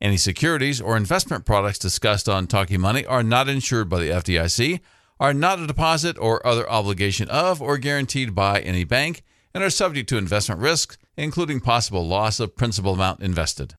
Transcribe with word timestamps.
Any 0.00 0.16
securities 0.16 0.80
or 0.80 0.96
investment 0.96 1.44
products 1.44 1.76
discussed 1.76 2.28
on 2.28 2.46
Talking 2.46 2.80
Money 2.80 3.04
are 3.04 3.24
not 3.24 3.48
insured 3.48 3.88
by 3.88 3.98
the 3.98 4.10
FDIC, 4.10 4.78
are 5.18 5.34
not 5.34 5.58
a 5.58 5.66
deposit 5.66 6.16
or 6.20 6.46
other 6.46 6.70
obligation 6.70 7.28
of 7.28 7.60
or 7.60 7.78
guaranteed 7.78 8.32
by 8.32 8.60
any 8.60 8.84
bank, 8.84 9.24
and 9.52 9.64
are 9.64 9.70
subject 9.70 10.08
to 10.10 10.16
investment 10.16 10.60
risks, 10.60 10.98
including 11.16 11.58
possible 11.58 12.06
loss 12.06 12.38
of 12.38 12.54
principal 12.54 12.94
amount 12.94 13.22
invested. 13.22 13.74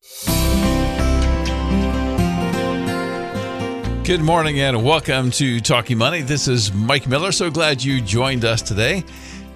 Good 4.03 4.21
morning 4.21 4.59
and 4.59 4.83
welcome 4.83 5.31
to 5.31 5.61
Talking 5.61 5.99
Money. 5.99 6.21
This 6.21 6.49
is 6.49 6.73
Mike 6.73 7.07
Miller. 7.07 7.31
So 7.31 7.49
glad 7.49 7.81
you 7.81 8.01
joined 8.01 8.43
us 8.43 8.61
today. 8.61 9.05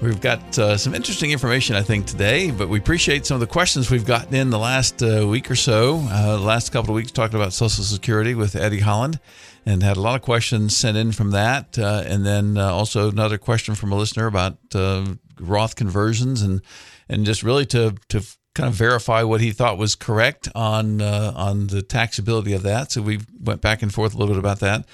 We've 0.03 0.19
got 0.19 0.59
uh, 0.59 0.75
some 0.75 0.93
interesting 0.93 1.31
information, 1.31 1.77
I 1.77 1.81
think, 1.81 2.05
today, 2.05 2.51
but 2.51 2.67
we 2.67 2.77
appreciate 2.77 3.25
some 3.25 3.35
of 3.35 3.39
the 3.39 3.47
questions 3.47 3.89
we've 3.89 4.05
gotten 4.05 4.35
in 4.35 4.49
the 4.49 4.59
last 4.59 5.01
uh, 5.01 5.25
week 5.25 5.49
or 5.49 5.55
so. 5.55 6.05
Uh, 6.11 6.37
last 6.41 6.73
couple 6.73 6.89
of 6.89 6.95
weeks, 6.95 7.09
talking 7.09 7.37
about 7.37 7.53
Social 7.53 7.85
Security 7.85 8.35
with 8.35 8.53
Eddie 8.57 8.81
Holland, 8.81 9.21
and 9.65 9.81
had 9.81 9.95
a 9.95 10.01
lot 10.01 10.15
of 10.15 10.21
questions 10.21 10.75
sent 10.75 10.97
in 10.97 11.13
from 11.13 11.31
that. 11.31 11.79
Uh, 11.79 12.03
and 12.05 12.25
then 12.25 12.57
uh, 12.57 12.69
also 12.69 13.09
another 13.09 13.37
question 13.37 13.75
from 13.75 13.93
a 13.93 13.95
listener 13.95 14.27
about 14.27 14.57
uh, 14.75 15.05
Roth 15.39 15.77
conversions 15.77 16.41
and 16.41 16.61
and 17.07 17.25
just 17.25 17.41
really 17.41 17.65
to 17.67 17.95
to 18.09 18.27
kind 18.55 18.67
of 18.67 18.73
verify 18.73 19.23
what 19.23 19.39
he 19.39 19.51
thought 19.51 19.77
was 19.77 19.95
correct 19.95 20.49
on 20.53 21.01
on 21.01 21.67
the 21.67 21.81
taxability 21.81 22.53
of 22.53 22.63
that. 22.63 22.91
So 22.91 23.01
we 23.01 23.21
went 23.39 23.61
back 23.61 23.81
and 23.81 23.93
forth 23.93 24.13
a 24.13 24.17
little 24.17 24.35
bit 24.35 24.39
about 24.39 24.59
that. 24.59 24.85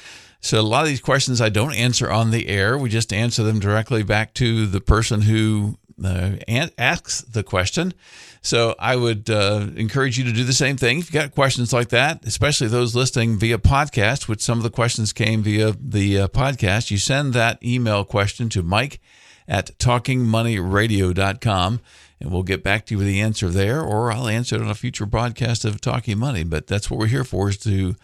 So 0.41 0.59
a 0.59 0.61
lot 0.61 0.83
of 0.83 0.87
these 0.87 1.01
questions 1.01 1.41
I 1.41 1.49
don't 1.49 1.73
answer 1.73 2.09
on 2.09 2.31
the 2.31 2.47
air. 2.47 2.77
We 2.77 2.89
just 2.89 3.11
answer 3.11 3.43
them 3.43 3.59
directly 3.59 4.03
back 4.03 4.33
to 4.35 4.65
the 4.65 4.79
person 4.79 5.21
who 5.21 5.77
uh, 6.03 6.37
asks 6.77 7.21
the 7.21 7.43
question. 7.43 7.93
So 8.41 8.73
I 8.79 8.95
would 8.95 9.29
uh, 9.29 9.67
encourage 9.75 10.17
you 10.17 10.23
to 10.23 10.31
do 10.31 10.45
the 10.45 10.53
same 10.53 10.77
thing. 10.77 10.99
If 10.99 11.07
you've 11.07 11.21
got 11.21 11.35
questions 11.35 11.73
like 11.73 11.89
that, 11.89 12.25
especially 12.25 12.67
those 12.67 12.95
listening 12.95 13.37
via 13.37 13.57
podcast, 13.57 14.29
which 14.29 14.41
some 14.41 14.59
of 14.59 14.63
the 14.63 14.69
questions 14.69 15.11
came 15.11 15.43
via 15.43 15.73
the 15.77 16.19
uh, 16.19 16.29
podcast, 16.29 16.89
you 16.89 16.97
send 16.97 17.33
that 17.33 17.61
email 17.61 18.05
question 18.05 18.47
to 18.49 18.63
Mike 18.63 19.01
at 19.47 19.77
talkingmoneyradio.com 19.77 21.81
and 22.21 22.31
we'll 22.31 22.43
get 22.43 22.63
back 22.63 22.85
to 22.85 22.93
you 22.93 22.97
with 22.97 23.07
the 23.07 23.21
answer 23.21 23.47
there, 23.49 23.81
or 23.81 24.11
I'll 24.11 24.27
answer 24.27 24.57
it 24.57 24.61
on 24.61 24.69
a 24.69 24.75
future 24.75 25.05
broadcast 25.05 25.63
of 25.63 25.79
Talking 25.79 26.17
Money. 26.17 26.43
But 26.43 26.67
that's 26.67 26.91
what 26.91 26.99
we're 26.99 27.07
here 27.07 27.23
for 27.23 27.47
is 27.49 27.57
to 27.59 27.95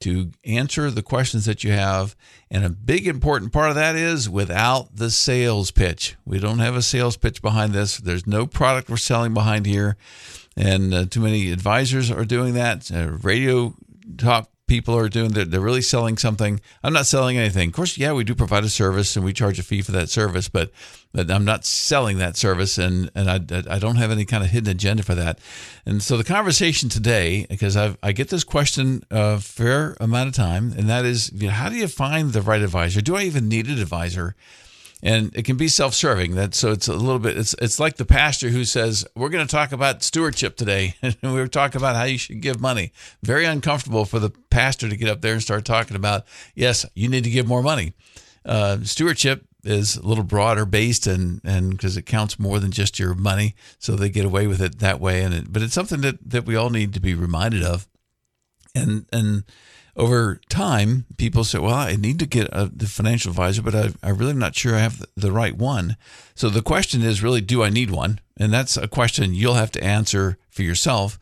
to 0.00 0.30
answer 0.44 0.90
the 0.90 1.02
questions 1.02 1.44
that 1.46 1.64
you 1.64 1.72
have. 1.72 2.14
And 2.50 2.64
a 2.64 2.70
big 2.70 3.06
important 3.06 3.52
part 3.52 3.70
of 3.70 3.74
that 3.76 3.96
is 3.96 4.28
without 4.28 4.96
the 4.96 5.10
sales 5.10 5.70
pitch. 5.70 6.16
We 6.24 6.38
don't 6.38 6.58
have 6.58 6.76
a 6.76 6.82
sales 6.82 7.16
pitch 7.16 7.40
behind 7.40 7.72
this. 7.72 7.98
There's 7.98 8.26
no 8.26 8.46
product 8.46 8.90
we're 8.90 8.96
selling 8.96 9.34
behind 9.34 9.66
here. 9.66 9.96
And 10.56 10.94
uh, 10.94 11.06
too 11.06 11.20
many 11.20 11.50
advisors 11.50 12.10
are 12.10 12.24
doing 12.24 12.54
that. 12.54 12.90
Uh, 12.90 13.18
radio 13.22 13.74
talk 14.18 14.50
people 14.66 14.96
are 14.96 15.08
doing 15.08 15.32
that. 15.32 15.50
They're 15.50 15.60
really 15.60 15.82
selling 15.82 16.16
something. 16.16 16.60
I'm 16.82 16.92
not 16.92 17.06
selling 17.06 17.36
anything. 17.36 17.68
Of 17.68 17.74
course, 17.74 17.98
yeah, 17.98 18.12
we 18.12 18.24
do 18.24 18.34
provide 18.34 18.64
a 18.64 18.68
service 18.68 19.14
and 19.16 19.24
we 19.24 19.32
charge 19.32 19.58
a 19.58 19.62
fee 19.62 19.82
for 19.82 19.92
that 19.92 20.08
service, 20.08 20.48
but, 20.48 20.70
but 21.12 21.30
I'm 21.30 21.44
not 21.44 21.64
selling 21.64 22.18
that 22.18 22.36
service 22.36 22.78
and, 22.78 23.10
and 23.14 23.30
I, 23.30 23.74
I 23.74 23.78
don't 23.78 23.96
have 23.96 24.10
any 24.10 24.24
kind 24.24 24.42
of 24.42 24.50
hidden 24.50 24.70
agenda 24.70 25.02
for 25.02 25.14
that. 25.14 25.38
And 25.84 26.02
so 26.02 26.16
the 26.16 26.24
conversation 26.24 26.88
today, 26.88 27.46
because 27.48 27.76
I've, 27.76 27.98
I 28.02 28.12
get 28.12 28.30
this 28.30 28.44
question 28.44 29.04
a 29.10 29.38
fair 29.38 29.96
amount 30.00 30.28
of 30.28 30.34
time, 30.34 30.72
and 30.76 30.88
that 30.88 31.04
is, 31.04 31.30
you 31.34 31.48
know, 31.48 31.52
how 31.52 31.68
do 31.68 31.76
you 31.76 31.88
find 31.88 32.32
the 32.32 32.42
right 32.42 32.62
advisor? 32.62 33.00
Do 33.00 33.16
I 33.16 33.22
even 33.24 33.48
need 33.48 33.66
an 33.66 33.78
advisor? 33.78 34.34
And 35.04 35.36
it 35.36 35.44
can 35.44 35.56
be 35.56 35.68
self-serving. 35.68 36.34
That 36.34 36.54
so 36.54 36.72
it's 36.72 36.88
a 36.88 36.94
little 36.94 37.18
bit 37.18 37.36
it's 37.36 37.54
it's 37.60 37.78
like 37.78 37.96
the 37.96 38.06
pastor 38.06 38.48
who 38.48 38.64
says 38.64 39.06
we're 39.14 39.28
going 39.28 39.46
to 39.46 39.50
talk 39.50 39.70
about 39.70 40.02
stewardship 40.02 40.56
today. 40.56 40.96
And 41.04 41.34
we're 41.34 41.46
talking 41.46 41.80
about 41.80 41.94
how 41.94 42.04
you 42.04 42.16
should 42.16 42.40
give 42.40 42.60
money. 42.60 42.90
Very 43.22 43.44
uncomfortable 43.44 44.06
for 44.06 44.18
the 44.18 44.30
pastor 44.30 44.88
to 44.88 44.96
get 44.96 45.08
up 45.08 45.20
there 45.20 45.34
and 45.34 45.42
start 45.42 45.64
talking 45.64 45.96
about 45.96 46.24
yes 46.54 46.86
you 46.94 47.08
need 47.08 47.24
to 47.24 47.30
give 47.30 47.46
more 47.46 47.62
money. 47.62 47.92
Uh, 48.44 48.78
stewardship 48.82 49.44
is 49.62 49.96
a 49.96 50.06
little 50.06 50.24
broader 50.24 50.64
based 50.64 51.06
and 51.06 51.42
and 51.44 51.72
because 51.72 51.98
it 51.98 52.06
counts 52.06 52.38
more 52.38 52.58
than 52.58 52.72
just 52.72 52.98
your 52.98 53.14
money. 53.14 53.54
So 53.78 53.94
they 53.94 54.08
get 54.08 54.24
away 54.24 54.46
with 54.46 54.62
it 54.62 54.78
that 54.78 55.00
way. 55.00 55.22
And 55.22 55.34
it, 55.34 55.52
but 55.52 55.62
it's 55.62 55.74
something 55.74 56.00
that 56.00 56.30
that 56.30 56.46
we 56.46 56.56
all 56.56 56.70
need 56.70 56.94
to 56.94 57.00
be 57.00 57.14
reminded 57.14 57.62
of. 57.62 57.86
And 58.74 59.04
and 59.12 59.44
over 59.96 60.40
time, 60.48 61.06
people 61.16 61.44
say, 61.44 61.58
well, 61.58 61.74
I 61.74 61.96
need 61.96 62.18
to 62.18 62.26
get 62.26 62.48
a 62.52 62.70
the 62.74 62.86
financial 62.86 63.30
advisor, 63.30 63.62
but 63.62 63.74
I, 63.74 63.90
I 64.02 64.10
really 64.10 64.32
am 64.32 64.38
not 64.38 64.56
sure 64.56 64.74
I 64.74 64.80
have 64.80 65.04
the 65.16 65.30
right 65.30 65.56
one. 65.56 65.96
So 66.34 66.48
the 66.48 66.62
question 66.62 67.02
is 67.02 67.22
really, 67.22 67.40
do 67.40 67.62
I 67.62 67.70
need 67.70 67.90
one? 67.90 68.20
And 68.36 68.52
that's 68.52 68.76
a 68.76 68.88
question 68.88 69.34
you'll 69.34 69.54
have 69.54 69.70
to 69.72 69.84
answer 69.84 70.36
for 70.50 70.62
yourself. 70.62 71.18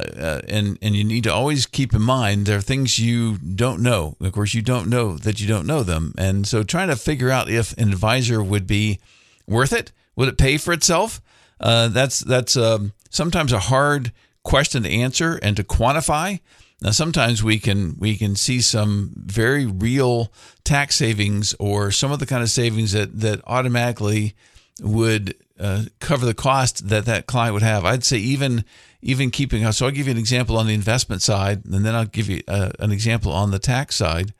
Uh, 0.00 0.40
and, 0.48 0.78
and 0.80 0.94
you 0.94 1.04
need 1.04 1.24
to 1.24 1.32
always 1.32 1.66
keep 1.66 1.92
in 1.92 2.00
mind 2.00 2.46
there 2.46 2.58
are 2.58 2.62
things 2.62 2.98
you 2.98 3.36
don't 3.38 3.82
know. 3.82 4.16
Of 4.20 4.32
course, 4.32 4.54
you 4.54 4.62
don't 4.62 4.88
know 4.88 5.18
that 5.18 5.40
you 5.40 5.46
don't 5.46 5.66
know 5.66 5.82
them. 5.82 6.14
And 6.16 6.46
so 6.46 6.62
trying 6.62 6.88
to 6.88 6.96
figure 6.96 7.30
out 7.30 7.50
if 7.50 7.76
an 7.76 7.90
advisor 7.90 8.42
would 8.42 8.66
be 8.66 9.00
worth 9.46 9.74
it, 9.74 9.92
would 10.16 10.28
it 10.28 10.38
pay 10.38 10.56
for 10.56 10.72
itself? 10.72 11.20
Uh, 11.60 11.88
that's 11.88 12.20
that's 12.20 12.56
um, 12.56 12.92
sometimes 13.10 13.52
a 13.52 13.58
hard 13.58 14.12
question 14.42 14.82
to 14.82 14.90
answer 14.90 15.38
and 15.42 15.56
to 15.56 15.64
quantify. 15.64 16.40
Now, 16.84 16.90
sometimes 16.90 17.42
we 17.42 17.58
can 17.58 17.96
we 17.98 18.14
can 18.18 18.36
see 18.36 18.60
some 18.60 19.12
very 19.16 19.64
real 19.64 20.30
tax 20.64 20.96
savings 20.96 21.54
or 21.58 21.90
some 21.90 22.12
of 22.12 22.18
the 22.18 22.26
kind 22.26 22.42
of 22.42 22.50
savings 22.50 22.92
that 22.92 23.20
that 23.20 23.40
automatically 23.46 24.34
would 24.82 25.34
uh, 25.58 25.84
cover 25.98 26.26
the 26.26 26.34
cost 26.34 26.90
that 26.90 27.06
that 27.06 27.26
client 27.26 27.54
would 27.54 27.62
have. 27.62 27.86
I'd 27.86 28.04
say 28.04 28.18
even 28.18 28.66
even 29.00 29.30
keeping. 29.30 29.70
So 29.72 29.86
I'll 29.86 29.92
give 29.92 30.08
you 30.08 30.12
an 30.12 30.18
example 30.18 30.58
on 30.58 30.66
the 30.66 30.74
investment 30.74 31.22
side, 31.22 31.64
and 31.64 31.86
then 31.86 31.94
I'll 31.94 32.04
give 32.04 32.28
you 32.28 32.42
uh, 32.46 32.72
an 32.78 32.92
example 32.92 33.32
on 33.32 33.50
the 33.50 33.58
tax 33.58 33.96
side. 33.96 34.34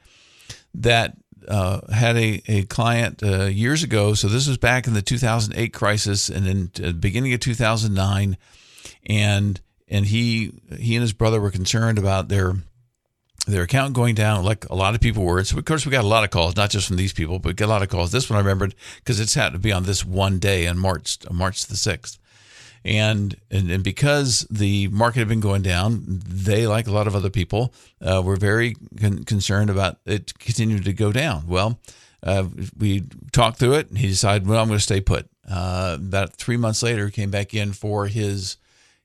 That 0.75 1.16
uh, 1.49 1.81
had 1.91 2.19
a, 2.19 2.43
a 2.47 2.65
client 2.65 3.22
uh, 3.22 3.44
years 3.44 3.82
ago. 3.82 4.12
So 4.12 4.28
this 4.28 4.47
was 4.47 4.59
back 4.59 4.87
in 4.87 4.93
the 4.93 5.03
2008 5.03 5.72
crisis 5.72 6.28
and 6.28 6.47
in 6.47 6.71
the 6.75 6.93
beginning 6.93 7.32
of 7.32 7.41
2009. 7.41 8.37
And 9.06 9.61
and 9.89 10.06
he 10.06 10.53
he 10.78 10.97
and 10.97 11.03
his 11.03 11.12
brother 11.12 11.41
were 11.41 11.50
concerned 11.50 11.99
about 11.99 12.28
their 12.28 12.55
their 13.47 13.62
account 13.62 13.93
going 13.93 14.15
down, 14.15 14.45
like 14.45 14.69
a 14.71 14.75
lot 14.75 14.95
of 14.95 15.00
people 15.00 15.22
were. 15.22 15.45
So 15.45 15.59
of 15.59 15.65
course 15.65 15.84
we 15.84 15.93
got 15.93 16.05
a 16.05 16.09
lot 16.09 16.25
of 16.25 16.31
calls, 16.31 16.56
not 16.56 16.71
just 16.71 16.87
from 16.87 16.97
these 16.97 17.12
people, 17.12 17.39
but 17.39 17.56
got 17.56 17.67
a 17.67 17.69
lot 17.69 17.83
of 17.83 17.91
calls. 17.91 18.11
This 18.11 18.31
one 18.31 18.39
I 18.39 18.41
remembered 18.41 18.75
because 18.97 19.21
it's 19.21 19.34
had 19.34 19.53
to 19.53 19.59
be 19.59 19.73
on 19.73 19.84
this 19.84 20.05
one 20.05 20.39
day 20.39 20.67
on 20.67 20.78
March 20.78 21.19
March 21.31 21.67
the 21.67 21.77
sixth. 21.77 22.19
And, 22.87 23.34
and, 23.50 23.71
and 23.71 23.83
because 23.83 24.47
the 24.50 24.89
market 24.89 25.21
had 25.21 25.28
been 25.28 25.41
going 25.41 25.62
down, 25.62 26.05
they, 26.06 26.67
like 26.67 26.87
a 26.87 26.93
lot 26.93 27.06
of 27.06 27.17
other 27.17 27.31
people, 27.31 27.73
uh, 28.03 28.21
were 28.23 28.37
very 28.37 28.77
con- 29.00 29.25
concerned 29.25 29.71
about 29.71 29.97
it 30.05 30.39
continuing 30.39 30.83
to 30.83 30.93
go 30.93 31.11
down. 31.11 31.47
Well, 31.47 31.81
uh, 32.23 32.44
we 32.78 33.05
talked 33.33 33.59
through 33.59 33.75
it, 33.75 33.89
and 33.89 33.97
he 33.97 34.09
decided, 34.09 34.47
well, 34.47 34.61
I'm 34.61 34.69
going 34.69 34.78
to 34.78 34.83
stay 34.83 35.00
put. 35.00 35.31
Uh, 35.49 35.97
about 35.99 36.34
three 36.34 36.59
months 36.59 36.83
later, 36.83 37.09
came 37.09 37.31
back 37.31 37.55
in 37.55 37.73
for 37.73 38.06
his 38.06 38.59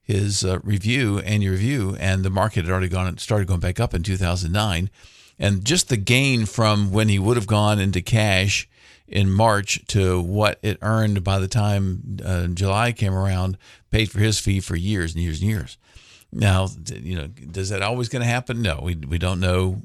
his 0.09 0.43
uh, 0.43 0.57
review, 0.63 1.19
annual 1.19 1.51
review, 1.51 1.95
and 1.99 2.23
the 2.23 2.31
market 2.31 2.65
had 2.65 2.71
already 2.71 2.87
gone 2.87 3.15
started 3.19 3.47
going 3.47 3.59
back 3.59 3.79
up 3.79 3.93
in 3.93 4.01
2009, 4.01 4.89
and 5.37 5.63
just 5.63 5.87
the 5.89 5.97
gain 5.97 6.47
from 6.47 6.91
when 6.91 7.09
he 7.09 7.19
would 7.19 7.37
have 7.37 7.45
gone 7.45 7.79
into 7.79 8.01
cash 8.01 8.67
in 9.07 9.31
March 9.31 9.85
to 9.87 10.19
what 10.19 10.57
it 10.63 10.79
earned 10.81 11.23
by 11.23 11.37
the 11.37 11.47
time 11.47 12.17
uh, 12.25 12.47
July 12.47 12.91
came 12.91 13.13
around 13.13 13.55
paid 13.91 14.09
for 14.09 14.17
his 14.17 14.39
fee 14.39 14.59
for 14.59 14.75
years 14.75 15.13
and 15.13 15.23
years 15.23 15.41
and 15.41 15.49
years. 15.49 15.77
Now, 16.31 16.69
you 16.91 17.15
know, 17.15 17.27
does 17.27 17.69
that 17.69 17.83
always 17.83 18.09
going 18.09 18.23
to 18.23 18.27
happen? 18.27 18.63
No, 18.63 18.79
we 18.81 18.95
we 18.95 19.19
don't 19.19 19.39
know. 19.39 19.83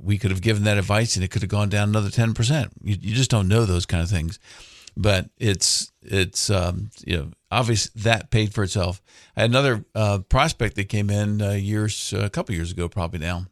We 0.00 0.16
could 0.18 0.30
have 0.30 0.42
given 0.42 0.62
that 0.64 0.78
advice 0.78 1.16
and 1.16 1.24
it 1.24 1.32
could 1.32 1.42
have 1.42 1.50
gone 1.50 1.68
down 1.68 1.88
another 1.88 2.08
10%. 2.08 2.70
You, 2.84 2.96
you 3.00 3.16
just 3.16 3.32
don't 3.32 3.48
know 3.48 3.64
those 3.64 3.84
kind 3.84 4.00
of 4.00 4.08
things 4.08 4.38
but 4.98 5.30
it's 5.38 5.92
it's 6.02 6.50
um, 6.50 6.90
you 7.06 7.16
know 7.16 7.30
obvious 7.50 7.88
that 7.90 8.30
paid 8.30 8.52
for 8.52 8.64
itself. 8.64 9.00
I 9.36 9.42
had 9.42 9.50
another 9.50 9.84
uh, 9.94 10.18
prospect 10.28 10.74
that 10.74 10.88
came 10.88 11.08
in 11.08 11.40
uh, 11.40 11.52
years 11.52 12.12
a 12.12 12.28
couple 12.28 12.54
years 12.54 12.72
ago, 12.72 12.88
probably 12.88 13.20
now, 13.20 13.46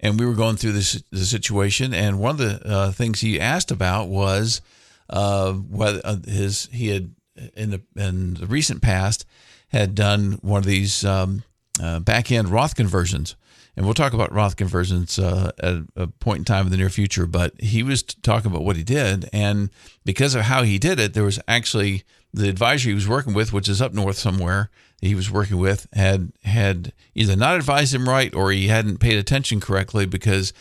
and 0.00 0.18
we 0.18 0.24
were 0.24 0.34
going 0.34 0.56
through 0.56 0.72
this 0.72 1.02
the 1.10 1.26
situation. 1.26 1.92
And 1.92 2.18
one 2.18 2.30
of 2.30 2.38
the 2.38 2.66
uh, 2.66 2.90
things 2.92 3.20
he 3.20 3.38
asked 3.38 3.70
about 3.70 4.08
was 4.08 4.62
uh, 5.10 5.52
whether 5.52 6.00
uh, 6.02 6.16
his 6.26 6.68
he 6.72 6.88
had 6.88 7.14
in 7.54 7.70
the 7.70 7.82
in 7.94 8.34
the 8.34 8.46
recent 8.46 8.80
past 8.80 9.26
had 9.68 9.94
done 9.94 10.38
one 10.40 10.58
of 10.58 10.66
these 10.66 11.04
um, 11.04 11.44
uh, 11.80 12.00
back 12.00 12.32
end 12.32 12.48
Roth 12.48 12.74
conversions. 12.74 13.36
And 13.76 13.84
we'll 13.84 13.94
talk 13.94 14.12
about 14.12 14.32
Roth 14.32 14.56
conversions 14.56 15.18
uh, 15.18 15.52
at 15.62 15.76
a 15.96 16.06
point 16.06 16.38
in 16.38 16.44
time 16.44 16.66
in 16.66 16.70
the 16.70 16.76
near 16.76 16.90
future. 16.90 17.26
But 17.26 17.60
he 17.60 17.82
was 17.82 18.02
talking 18.02 18.50
about 18.50 18.64
what 18.64 18.76
he 18.76 18.82
did, 18.82 19.28
and 19.32 19.70
because 20.04 20.34
of 20.34 20.42
how 20.42 20.62
he 20.62 20.78
did 20.78 20.98
it, 20.98 21.14
there 21.14 21.24
was 21.24 21.40
actually 21.46 22.04
the 22.32 22.48
advisor 22.48 22.88
he 22.88 22.94
was 22.94 23.08
working 23.08 23.34
with, 23.34 23.52
which 23.52 23.68
is 23.68 23.82
up 23.82 23.92
north 23.92 24.16
somewhere. 24.16 24.70
He 25.00 25.14
was 25.14 25.30
working 25.30 25.58
with 25.58 25.86
had 25.92 26.32
had 26.44 26.92
either 27.14 27.36
not 27.36 27.56
advised 27.56 27.94
him 27.94 28.08
right 28.08 28.34
or 28.34 28.52
he 28.52 28.68
hadn't 28.68 28.98
paid 28.98 29.18
attention 29.18 29.60
correctly 29.60 30.06
because 30.06 30.52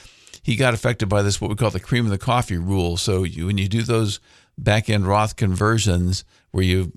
he 0.41 0.55
got 0.55 0.73
affected 0.73 1.09
by 1.09 1.21
this 1.21 1.41
what 1.41 1.49
we 1.49 1.55
call 1.55 1.69
the 1.69 1.79
cream 1.79 2.05
of 2.05 2.11
the 2.11 2.17
coffee 2.17 2.57
rule. 2.57 2.97
So 2.97 3.23
you, 3.23 3.47
when 3.47 3.57
you 3.57 3.67
do 3.67 3.83
those 3.83 4.19
back 4.57 4.89
end 4.89 5.07
Roth 5.07 5.35
conversions 5.35 6.23
where 6.51 6.63
you 6.63 6.93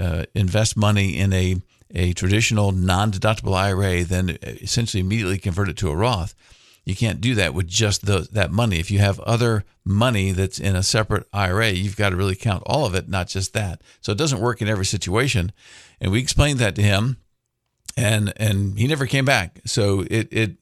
uh, 0.00 0.24
invest 0.34 0.76
money 0.76 1.18
in 1.18 1.32
a 1.32 1.56
a 1.94 2.12
traditional 2.12 2.72
non-deductible 2.72 3.54
IRA, 3.54 4.04
then 4.04 4.38
essentially 4.42 5.00
immediately 5.00 5.38
convert 5.38 5.68
it 5.68 5.76
to 5.78 5.90
a 5.90 5.96
Roth. 5.96 6.34
You 6.84 6.94
can't 6.94 7.20
do 7.20 7.34
that 7.34 7.52
with 7.52 7.66
just 7.66 8.06
the, 8.06 8.28
that 8.32 8.52
money. 8.52 8.78
If 8.78 8.90
you 8.90 9.00
have 9.00 9.18
other 9.20 9.64
money 9.84 10.30
that's 10.30 10.60
in 10.60 10.76
a 10.76 10.84
separate 10.84 11.26
IRA, 11.32 11.70
you've 11.70 11.96
got 11.96 12.10
to 12.10 12.16
really 12.16 12.36
count 12.36 12.62
all 12.64 12.86
of 12.86 12.94
it, 12.94 13.08
not 13.08 13.26
just 13.26 13.52
that. 13.54 13.82
So 14.00 14.12
it 14.12 14.18
doesn't 14.18 14.40
work 14.40 14.62
in 14.62 14.68
every 14.68 14.86
situation. 14.86 15.50
And 16.00 16.12
we 16.12 16.20
explained 16.20 16.60
that 16.60 16.76
to 16.76 16.82
him, 16.82 17.16
and 17.96 18.32
and 18.36 18.78
he 18.78 18.86
never 18.86 19.06
came 19.06 19.24
back. 19.24 19.60
So 19.64 20.04
it 20.10 20.28
it 20.30 20.56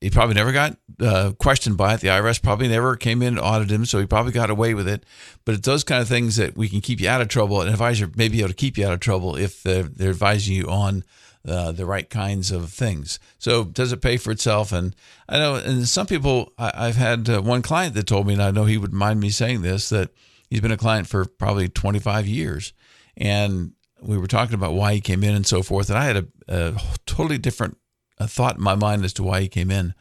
he 0.00 0.10
probably 0.10 0.34
never 0.34 0.52
got 0.52 0.76
uh, 1.00 1.32
questioned 1.38 1.76
by 1.76 1.94
it. 1.94 2.00
The 2.00 2.08
IRS 2.08 2.40
probably 2.40 2.68
never 2.68 2.96
came 2.96 3.20
in 3.20 3.28
and 3.36 3.40
audited 3.40 3.72
him, 3.72 3.84
so 3.84 3.98
he 3.98 4.06
probably 4.06 4.32
got 4.32 4.50
away 4.50 4.74
with 4.74 4.86
it. 4.86 5.04
But 5.44 5.56
it's 5.56 5.66
those 5.66 5.82
kind 5.82 6.00
of 6.00 6.08
things 6.08 6.36
that 6.36 6.56
we 6.56 6.68
can 6.68 6.80
keep 6.80 7.00
you 7.00 7.08
out 7.08 7.20
of 7.20 7.28
trouble. 7.28 7.60
An 7.60 7.68
advisor 7.68 8.10
may 8.14 8.28
be 8.28 8.38
able 8.38 8.50
to 8.50 8.54
keep 8.54 8.78
you 8.78 8.86
out 8.86 8.92
of 8.92 9.00
trouble 9.00 9.36
if 9.36 9.62
they're, 9.62 9.82
they're 9.82 10.10
advising 10.10 10.54
you 10.54 10.66
on 10.68 11.04
uh, 11.46 11.72
the 11.72 11.86
right 11.86 12.08
kinds 12.08 12.52
of 12.52 12.70
things. 12.70 13.18
So 13.38 13.64
does 13.64 13.90
it 13.90 14.00
pay 14.00 14.18
for 14.18 14.30
itself? 14.30 14.70
And 14.70 14.94
I 15.28 15.38
know, 15.38 15.56
and 15.56 15.88
some 15.88 16.06
people, 16.06 16.52
I, 16.58 16.86
have 16.86 16.96
had 16.96 17.28
uh, 17.28 17.42
one 17.42 17.62
client 17.62 17.94
that 17.94 18.06
told 18.06 18.26
me, 18.26 18.34
and 18.34 18.42
I 18.42 18.52
know 18.52 18.66
he 18.66 18.78
would 18.78 18.92
mind 18.92 19.18
me 19.18 19.30
saying 19.30 19.62
this, 19.62 19.88
that 19.88 20.10
he's 20.48 20.60
been 20.60 20.72
a 20.72 20.76
client 20.76 21.08
for 21.08 21.24
probably 21.24 21.68
25 21.68 22.26
years. 22.26 22.72
And 23.16 23.72
we 24.00 24.16
were 24.16 24.28
talking 24.28 24.54
about 24.54 24.74
why 24.74 24.94
he 24.94 25.00
came 25.00 25.24
in 25.24 25.34
and 25.34 25.46
so 25.46 25.62
forth. 25.62 25.90
And 25.90 25.98
I 25.98 26.04
had 26.04 26.16
a, 26.16 26.26
a 26.46 26.80
totally 27.06 27.38
different 27.38 27.78
a 28.18 28.28
thought 28.28 28.56
in 28.56 28.62
my 28.62 28.74
mind 28.74 29.04
as 29.04 29.12
to 29.14 29.22
why 29.22 29.40
he 29.40 29.48
came 29.48 29.70
in. 29.70 29.94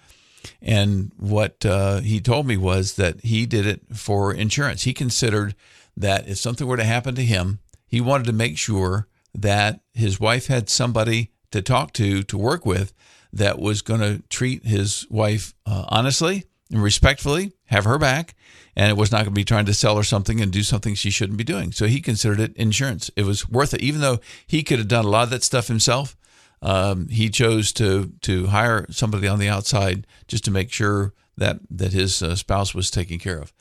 And 0.61 1.11
what 1.17 1.65
uh, 1.65 1.99
he 1.99 2.19
told 2.19 2.47
me 2.47 2.57
was 2.57 2.93
that 2.95 3.21
he 3.21 3.45
did 3.45 3.65
it 3.65 3.95
for 3.95 4.33
insurance. 4.33 4.83
He 4.83 4.93
considered 4.93 5.55
that 5.95 6.27
if 6.27 6.37
something 6.37 6.67
were 6.67 6.77
to 6.77 6.83
happen 6.83 7.15
to 7.15 7.23
him, 7.23 7.59
he 7.85 8.01
wanted 8.01 8.25
to 8.27 8.33
make 8.33 8.57
sure 8.57 9.07
that 9.33 9.81
his 9.93 10.19
wife 10.19 10.47
had 10.47 10.69
somebody 10.69 11.31
to 11.51 11.61
talk 11.61 11.93
to, 11.93 12.23
to 12.23 12.37
work 12.37 12.65
with, 12.65 12.93
that 13.33 13.59
was 13.59 13.81
going 13.81 14.01
to 14.01 14.23
treat 14.29 14.65
his 14.65 15.05
wife 15.09 15.53
uh, 15.65 15.85
honestly 15.89 16.45
and 16.71 16.81
respectfully, 16.81 17.53
have 17.65 17.85
her 17.85 17.97
back, 17.97 18.35
and 18.75 18.89
it 18.89 18.97
was 18.97 19.11
not 19.11 19.19
going 19.19 19.27
to 19.27 19.31
be 19.31 19.45
trying 19.45 19.65
to 19.65 19.73
sell 19.73 19.95
her 19.95 20.03
something 20.03 20.41
and 20.41 20.51
do 20.51 20.63
something 20.63 20.95
she 20.95 21.09
shouldn't 21.09 21.37
be 21.37 21.43
doing. 21.43 21.71
So 21.71 21.85
he 21.85 22.01
considered 22.01 22.39
it 22.39 22.55
insurance. 22.55 23.09
It 23.15 23.23
was 23.23 23.47
worth 23.47 23.73
it, 23.73 23.81
even 23.81 24.01
though 24.01 24.19
he 24.45 24.63
could 24.63 24.79
have 24.79 24.87
done 24.87 25.05
a 25.05 25.09
lot 25.09 25.23
of 25.23 25.29
that 25.29 25.43
stuff 25.43 25.67
himself 25.67 26.16
um, 26.61 27.07
he 27.09 27.29
chose 27.29 27.71
to 27.73 28.13
to 28.21 28.47
hire 28.47 28.85
somebody 28.89 29.27
on 29.27 29.39
the 29.39 29.49
outside 29.49 30.07
just 30.27 30.43
to 30.45 30.51
make 30.51 30.71
sure 30.71 31.13
that 31.37 31.59
that 31.69 31.93
his 31.93 32.21
uh, 32.21 32.35
spouse 32.35 32.73
was 32.73 32.89
taken 32.89 33.19
care 33.19 33.39
of. 33.39 33.53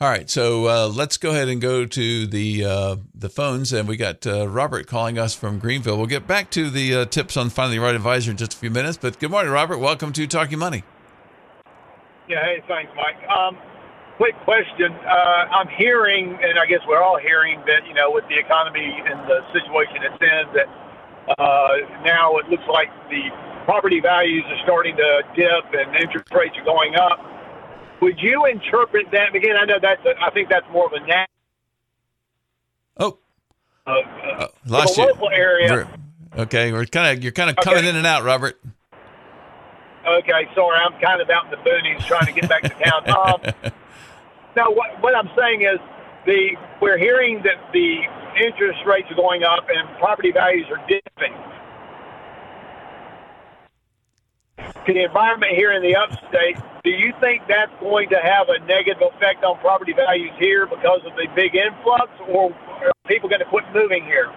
All 0.00 0.08
right, 0.08 0.30
so 0.30 0.66
uh, 0.66 0.88
let's 0.88 1.16
go 1.16 1.30
ahead 1.30 1.48
and 1.48 1.60
go 1.60 1.84
to 1.84 2.26
the 2.26 2.64
uh, 2.64 2.96
the 3.14 3.28
phones, 3.28 3.72
and 3.72 3.88
we 3.88 3.96
got 3.96 4.26
uh, 4.26 4.48
Robert 4.48 4.86
calling 4.86 5.18
us 5.18 5.34
from 5.34 5.58
Greenville. 5.58 5.96
We'll 5.96 6.06
get 6.06 6.26
back 6.26 6.50
to 6.52 6.70
the 6.70 6.94
uh, 6.94 7.04
tips 7.06 7.36
on 7.36 7.50
finding 7.50 7.78
the 7.80 7.84
right 7.84 7.94
advisor 7.94 8.30
in 8.30 8.36
just 8.36 8.54
a 8.54 8.56
few 8.56 8.70
minutes. 8.70 8.96
But 8.96 9.18
good 9.18 9.30
morning, 9.30 9.52
Robert. 9.52 9.78
Welcome 9.78 10.12
to 10.12 10.26
Talking 10.26 10.58
Money. 10.58 10.84
Yeah, 12.28 12.44
hey, 12.44 12.62
thanks, 12.68 12.92
Mike. 12.94 13.18
Um, 13.28 13.56
quick 14.18 14.34
question. 14.44 14.92
Uh, 14.92 15.50
I'm 15.50 15.68
hearing, 15.68 16.38
and 16.42 16.58
I 16.58 16.66
guess 16.66 16.80
we're 16.86 17.02
all 17.02 17.18
hearing 17.18 17.58
that 17.66 17.86
you 17.86 17.94
know, 17.94 18.10
with 18.10 18.24
the 18.28 18.38
economy 18.38 19.02
and 19.04 19.18
the 19.26 19.40
situation 19.52 19.96
it's 20.02 20.22
in, 20.22 20.54
that 20.54 20.68
uh, 21.38 21.68
now 22.04 22.36
it 22.38 22.48
looks 22.48 22.66
like 22.68 22.88
the 23.10 23.30
property 23.64 24.00
values 24.00 24.44
are 24.46 24.62
starting 24.64 24.96
to 24.96 25.22
dip 25.36 25.74
and 25.74 25.96
interest 25.96 26.32
rates 26.32 26.56
are 26.56 26.64
going 26.64 26.94
up. 26.96 27.20
Would 28.00 28.18
you 28.20 28.46
interpret 28.46 29.10
that 29.12 29.34
again? 29.34 29.56
I 29.56 29.64
know 29.64 29.78
that's 29.80 30.04
a, 30.06 30.14
I 30.22 30.30
think 30.30 30.48
that's 30.48 30.66
more 30.72 30.86
of 30.86 30.92
a 30.92 31.00
national. 31.00 31.26
Oh, 32.98 33.18
uh, 33.86 33.90
uh, 33.90 34.48
lost 34.66 34.96
you. 34.96 35.04
local 35.04 35.30
area. 35.30 35.70
We're, 35.70 36.42
okay, 36.42 36.72
we're 36.72 36.86
kind 36.86 37.16
of 37.16 37.22
you're 37.22 37.32
kind 37.32 37.50
of 37.50 37.56
coming 37.56 37.84
in 37.84 37.96
and 37.96 38.06
out, 38.06 38.24
Robert. 38.24 38.60
Okay, 40.06 40.48
sorry, 40.54 40.78
I'm 40.78 40.98
kind 41.00 41.20
of 41.20 41.28
out 41.28 41.44
in 41.44 41.50
the 41.50 41.56
boonies 41.58 42.06
trying 42.06 42.26
to 42.26 42.32
get 42.32 42.48
back 42.48 42.62
to 42.62 42.68
town. 42.70 43.10
Um, 43.10 43.72
now, 44.56 44.70
what, 44.70 45.02
what 45.02 45.14
I'm 45.14 45.28
saying 45.36 45.62
is 45.62 45.78
the 46.24 46.56
we're 46.80 46.98
hearing 46.98 47.42
that 47.42 47.72
the 47.72 48.02
interest 48.38 48.80
rates 48.86 49.10
are 49.10 49.16
going 49.16 49.42
up 49.44 49.66
and 49.68 49.88
property 49.98 50.32
values 50.32 50.66
are 50.70 50.84
dipping. 50.88 51.34
To 54.86 54.94
the 54.94 55.04
environment 55.04 55.52
here 55.52 55.72
in 55.72 55.82
the 55.82 55.94
upstate, 55.94 56.56
do 56.82 56.90
you 56.90 57.12
think 57.20 57.42
that's 57.46 57.72
going 57.80 58.08
to 58.08 58.16
have 58.16 58.48
a 58.48 58.58
negative 58.64 59.02
effect 59.14 59.44
on 59.44 59.58
property 59.58 59.92
values 59.92 60.32
here 60.38 60.66
because 60.66 61.00
of 61.04 61.14
the 61.16 61.26
big 61.34 61.54
influx, 61.54 62.10
or 62.28 62.52
are 62.52 62.92
people 63.06 63.28
going 63.28 63.40
to 63.40 63.44
quit 63.44 63.64
moving 63.74 64.04
here? 64.04 64.32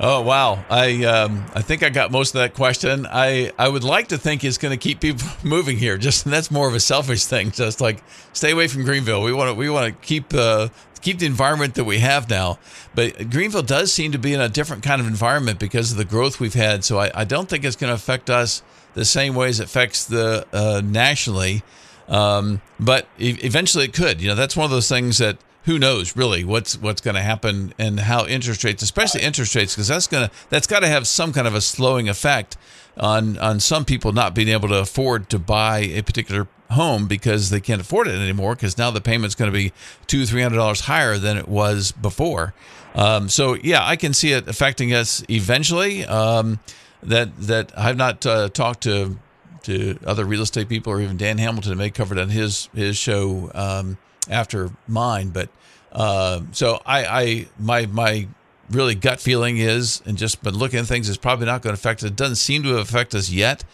Oh 0.00 0.22
wow! 0.22 0.64
I 0.70 1.04
um, 1.04 1.46
I 1.54 1.62
think 1.62 1.84
I 1.84 1.88
got 1.88 2.10
most 2.10 2.34
of 2.34 2.40
that 2.40 2.54
question. 2.54 3.06
I, 3.08 3.52
I 3.58 3.68
would 3.68 3.84
like 3.84 4.08
to 4.08 4.18
think 4.18 4.42
it's 4.42 4.58
going 4.58 4.72
to 4.72 4.76
keep 4.76 5.00
people 5.00 5.28
moving 5.44 5.76
here. 5.76 5.98
Just 5.98 6.24
that's 6.24 6.50
more 6.50 6.66
of 6.66 6.74
a 6.74 6.80
selfish 6.80 7.24
thing. 7.26 7.52
Just 7.52 7.80
like 7.80 8.02
stay 8.32 8.50
away 8.50 8.66
from 8.66 8.84
Greenville. 8.84 9.22
We 9.22 9.32
want 9.32 9.50
to 9.50 9.54
we 9.54 9.70
want 9.70 9.94
to 9.94 10.06
keep 10.06 10.34
uh, 10.34 10.68
keep 11.04 11.18
the 11.18 11.26
environment 11.26 11.74
that 11.74 11.84
we 11.84 11.98
have 11.98 12.28
now. 12.28 12.58
But 12.94 13.30
Greenville 13.30 13.62
does 13.62 13.92
seem 13.92 14.12
to 14.12 14.18
be 14.18 14.32
in 14.32 14.40
a 14.40 14.48
different 14.48 14.82
kind 14.82 15.00
of 15.00 15.06
environment 15.06 15.58
because 15.58 15.92
of 15.92 15.98
the 15.98 16.04
growth 16.04 16.40
we've 16.40 16.54
had. 16.54 16.82
So 16.82 16.98
I, 16.98 17.10
I 17.14 17.24
don't 17.24 17.48
think 17.48 17.64
it's 17.64 17.76
going 17.76 17.90
to 17.90 17.94
affect 17.94 18.30
us 18.30 18.62
the 18.94 19.04
same 19.04 19.34
way 19.34 19.48
as 19.48 19.60
it 19.60 19.64
affects 19.64 20.04
the 20.04 20.46
uh, 20.52 20.80
nationally. 20.82 21.62
Um, 22.08 22.62
but 22.80 23.06
e- 23.18 23.38
eventually 23.42 23.84
it 23.84 23.92
could. 23.92 24.20
You 24.20 24.28
know, 24.28 24.34
that's 24.34 24.56
one 24.56 24.64
of 24.64 24.70
those 24.70 24.88
things 24.88 25.18
that 25.18 25.36
who 25.64 25.78
knows 25.78 26.16
really 26.16 26.44
what's 26.44 26.76
what's 26.80 27.00
going 27.00 27.14
to 27.14 27.22
happen 27.22 27.74
and 27.78 28.00
how 28.00 28.26
interest 28.26 28.64
rates, 28.64 28.82
especially 28.82 29.22
interest 29.22 29.54
rates, 29.54 29.74
because 29.74 29.88
that's 29.88 30.06
gonna 30.06 30.30
that's 30.48 30.66
got 30.66 30.80
to 30.80 30.88
have 30.88 31.06
some 31.06 31.32
kind 31.32 31.46
of 31.46 31.54
a 31.54 31.60
slowing 31.60 32.08
effect 32.08 32.56
on 32.98 33.38
on 33.38 33.60
some 33.60 33.84
people 33.84 34.12
not 34.12 34.34
being 34.34 34.48
able 34.48 34.68
to 34.68 34.78
afford 34.78 35.28
to 35.30 35.38
buy 35.38 35.78
a 35.78 36.02
particular 36.02 36.46
home 36.70 37.06
because 37.06 37.50
they 37.50 37.60
can't 37.60 37.80
afford 37.80 38.08
it 38.08 38.14
anymore 38.14 38.54
because 38.54 38.78
now 38.78 38.90
the 38.90 39.00
payment's 39.00 39.34
going 39.34 39.50
to 39.50 39.56
be 39.56 39.72
two 40.06 40.26
three 40.26 40.42
hundred 40.42 40.56
dollars 40.56 40.80
higher 40.80 41.18
than 41.18 41.36
it 41.36 41.48
was 41.48 41.92
before. 41.92 42.54
Um, 42.94 43.28
so 43.28 43.54
yeah, 43.54 43.84
I 43.84 43.96
can 43.96 44.12
see 44.14 44.32
it 44.32 44.48
affecting 44.48 44.92
us 44.92 45.24
eventually. 45.28 46.04
Um, 46.04 46.60
that 47.02 47.36
that 47.38 47.72
I've 47.76 47.96
not 47.96 48.24
uh, 48.24 48.48
talked 48.48 48.82
to 48.84 49.18
to 49.64 49.98
other 50.06 50.24
real 50.24 50.42
estate 50.42 50.68
people 50.68 50.92
or 50.92 51.00
even 51.00 51.16
Dan 51.16 51.38
Hamilton 51.38 51.76
may 51.78 51.90
covered 51.90 52.18
on 52.18 52.30
his 52.30 52.68
his 52.74 52.96
show 52.96 53.50
um, 53.54 53.98
after 54.30 54.70
mine, 54.88 55.30
but 55.30 55.48
uh, 55.92 56.40
so 56.52 56.82
I, 56.84 57.04
I 57.04 57.46
my 57.58 57.86
my 57.86 58.28
really 58.70 58.94
gut 58.94 59.20
feeling 59.20 59.58
is, 59.58 60.02
and 60.06 60.16
just 60.16 60.42
been 60.42 60.54
looking 60.56 60.80
at 60.80 60.86
things, 60.86 61.08
is 61.08 61.16
probably 61.16 61.46
not 61.46 61.62
going 61.62 61.74
to 61.74 61.80
affect 61.80 62.02
us. 62.02 62.10
It 62.10 62.16
doesn't 62.16 62.36
seem 62.36 62.62
to 62.64 62.78
affect 62.78 63.14
us 63.14 63.30
yet. 63.30 63.64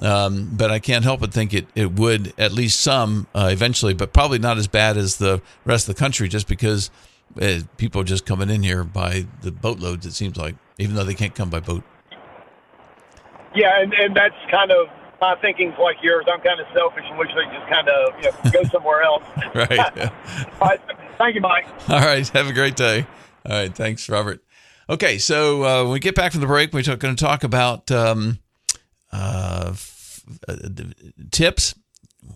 Um, 0.00 0.50
but 0.52 0.70
I 0.70 0.78
can't 0.78 1.04
help 1.04 1.20
but 1.20 1.32
think 1.32 1.54
it, 1.54 1.66
it 1.74 1.92
would 1.92 2.34
at 2.38 2.52
least 2.52 2.80
some 2.80 3.26
uh, 3.34 3.48
eventually, 3.50 3.94
but 3.94 4.12
probably 4.12 4.38
not 4.38 4.58
as 4.58 4.66
bad 4.66 4.96
as 4.96 5.16
the 5.16 5.40
rest 5.64 5.88
of 5.88 5.94
the 5.94 5.98
country, 5.98 6.28
just 6.28 6.48
because 6.48 6.90
uh, 7.40 7.60
people 7.78 8.02
are 8.02 8.04
just 8.04 8.26
coming 8.26 8.50
in 8.50 8.62
here 8.62 8.84
by 8.84 9.26
the 9.40 9.50
boatloads. 9.50 10.04
It 10.04 10.12
seems 10.12 10.36
like, 10.36 10.54
even 10.78 10.96
though 10.96 11.04
they 11.04 11.14
can't 11.14 11.34
come 11.34 11.48
by 11.48 11.60
boat. 11.60 11.82
Yeah, 13.54 13.80
and, 13.80 13.94
and 13.94 14.14
that's 14.14 14.34
kind 14.50 14.70
of 14.70 14.88
my 15.20 15.34
thinking's 15.36 15.74
like 15.78 15.96
yours. 16.02 16.26
I'm 16.30 16.40
kind 16.40 16.60
of 16.60 16.66
selfish 16.74 17.04
and 17.08 17.18
wish 17.18 17.30
they 17.34 17.56
just 17.56 17.68
kind 17.68 17.88
of 17.88 18.14
you 18.22 18.30
know, 18.30 18.50
go 18.50 18.68
somewhere 18.68 19.02
else. 19.02 19.22
right. 19.54 20.10
All 20.60 20.68
right. 20.68 20.80
Thank 21.18 21.34
you, 21.34 21.40
Mike. 21.40 21.66
All 21.88 22.00
right. 22.00 22.26
Have 22.34 22.48
a 22.48 22.52
great 22.52 22.76
day. 22.76 23.06
All 23.48 23.52
right. 23.56 23.74
Thanks, 23.74 24.08
Robert. 24.08 24.42
Okay, 24.88 25.18
so 25.18 25.64
uh, 25.64 25.82
when 25.82 25.94
we 25.94 25.98
get 25.98 26.14
back 26.14 26.30
from 26.30 26.42
the 26.42 26.46
break, 26.46 26.72
we're 26.72 26.82
going 26.82 27.16
to 27.16 27.24
talk 27.24 27.42
about 27.42 27.90
um, 27.90 28.38
uh, 29.16 29.74
uh, 30.48 30.56
tips. 31.30 31.74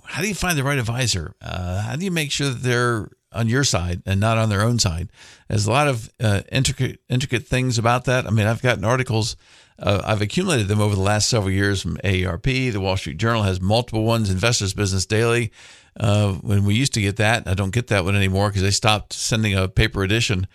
How 0.04 0.22
do 0.22 0.28
you 0.28 0.34
find 0.34 0.56
the 0.56 0.64
right 0.64 0.78
advisor? 0.78 1.34
Uh, 1.42 1.82
how 1.82 1.96
do 1.96 2.04
you 2.04 2.10
make 2.10 2.30
sure 2.30 2.48
that 2.48 2.62
they're 2.62 3.10
on 3.32 3.48
your 3.48 3.64
side 3.64 4.02
and 4.06 4.20
not 4.20 4.38
on 4.38 4.48
their 4.48 4.62
own 4.62 4.78
side? 4.78 5.10
There's 5.48 5.66
a 5.66 5.70
lot 5.70 5.88
of 5.88 6.10
uh, 6.20 6.42
intricate 6.50 7.00
intricate 7.08 7.46
things 7.46 7.78
about 7.78 8.04
that. 8.04 8.26
I 8.26 8.30
mean, 8.30 8.46
I've 8.46 8.62
gotten 8.62 8.84
articles. 8.84 9.36
Uh, 9.78 10.02
I've 10.04 10.20
accumulated 10.20 10.68
them 10.68 10.80
over 10.80 10.94
the 10.94 11.00
last 11.00 11.28
several 11.28 11.50
years 11.50 11.82
from 11.82 11.96
AARP. 11.98 12.72
The 12.72 12.80
Wall 12.80 12.96
Street 12.96 13.16
Journal 13.16 13.42
has 13.42 13.60
multiple 13.60 14.04
ones. 14.04 14.30
Investors 14.30 14.74
Business 14.74 15.06
Daily. 15.06 15.52
When 15.96 16.64
we 16.64 16.74
used 16.74 16.94
to 16.94 17.00
get 17.00 17.16
that, 17.16 17.48
I 17.48 17.54
don't 17.54 17.72
get 17.72 17.88
that 17.88 18.04
one 18.04 18.14
anymore 18.14 18.50
because 18.50 18.62
they 18.62 18.70
stopped 18.70 19.12
sending 19.12 19.54
a 19.54 19.68
paper 19.68 20.02
edition. 20.02 20.46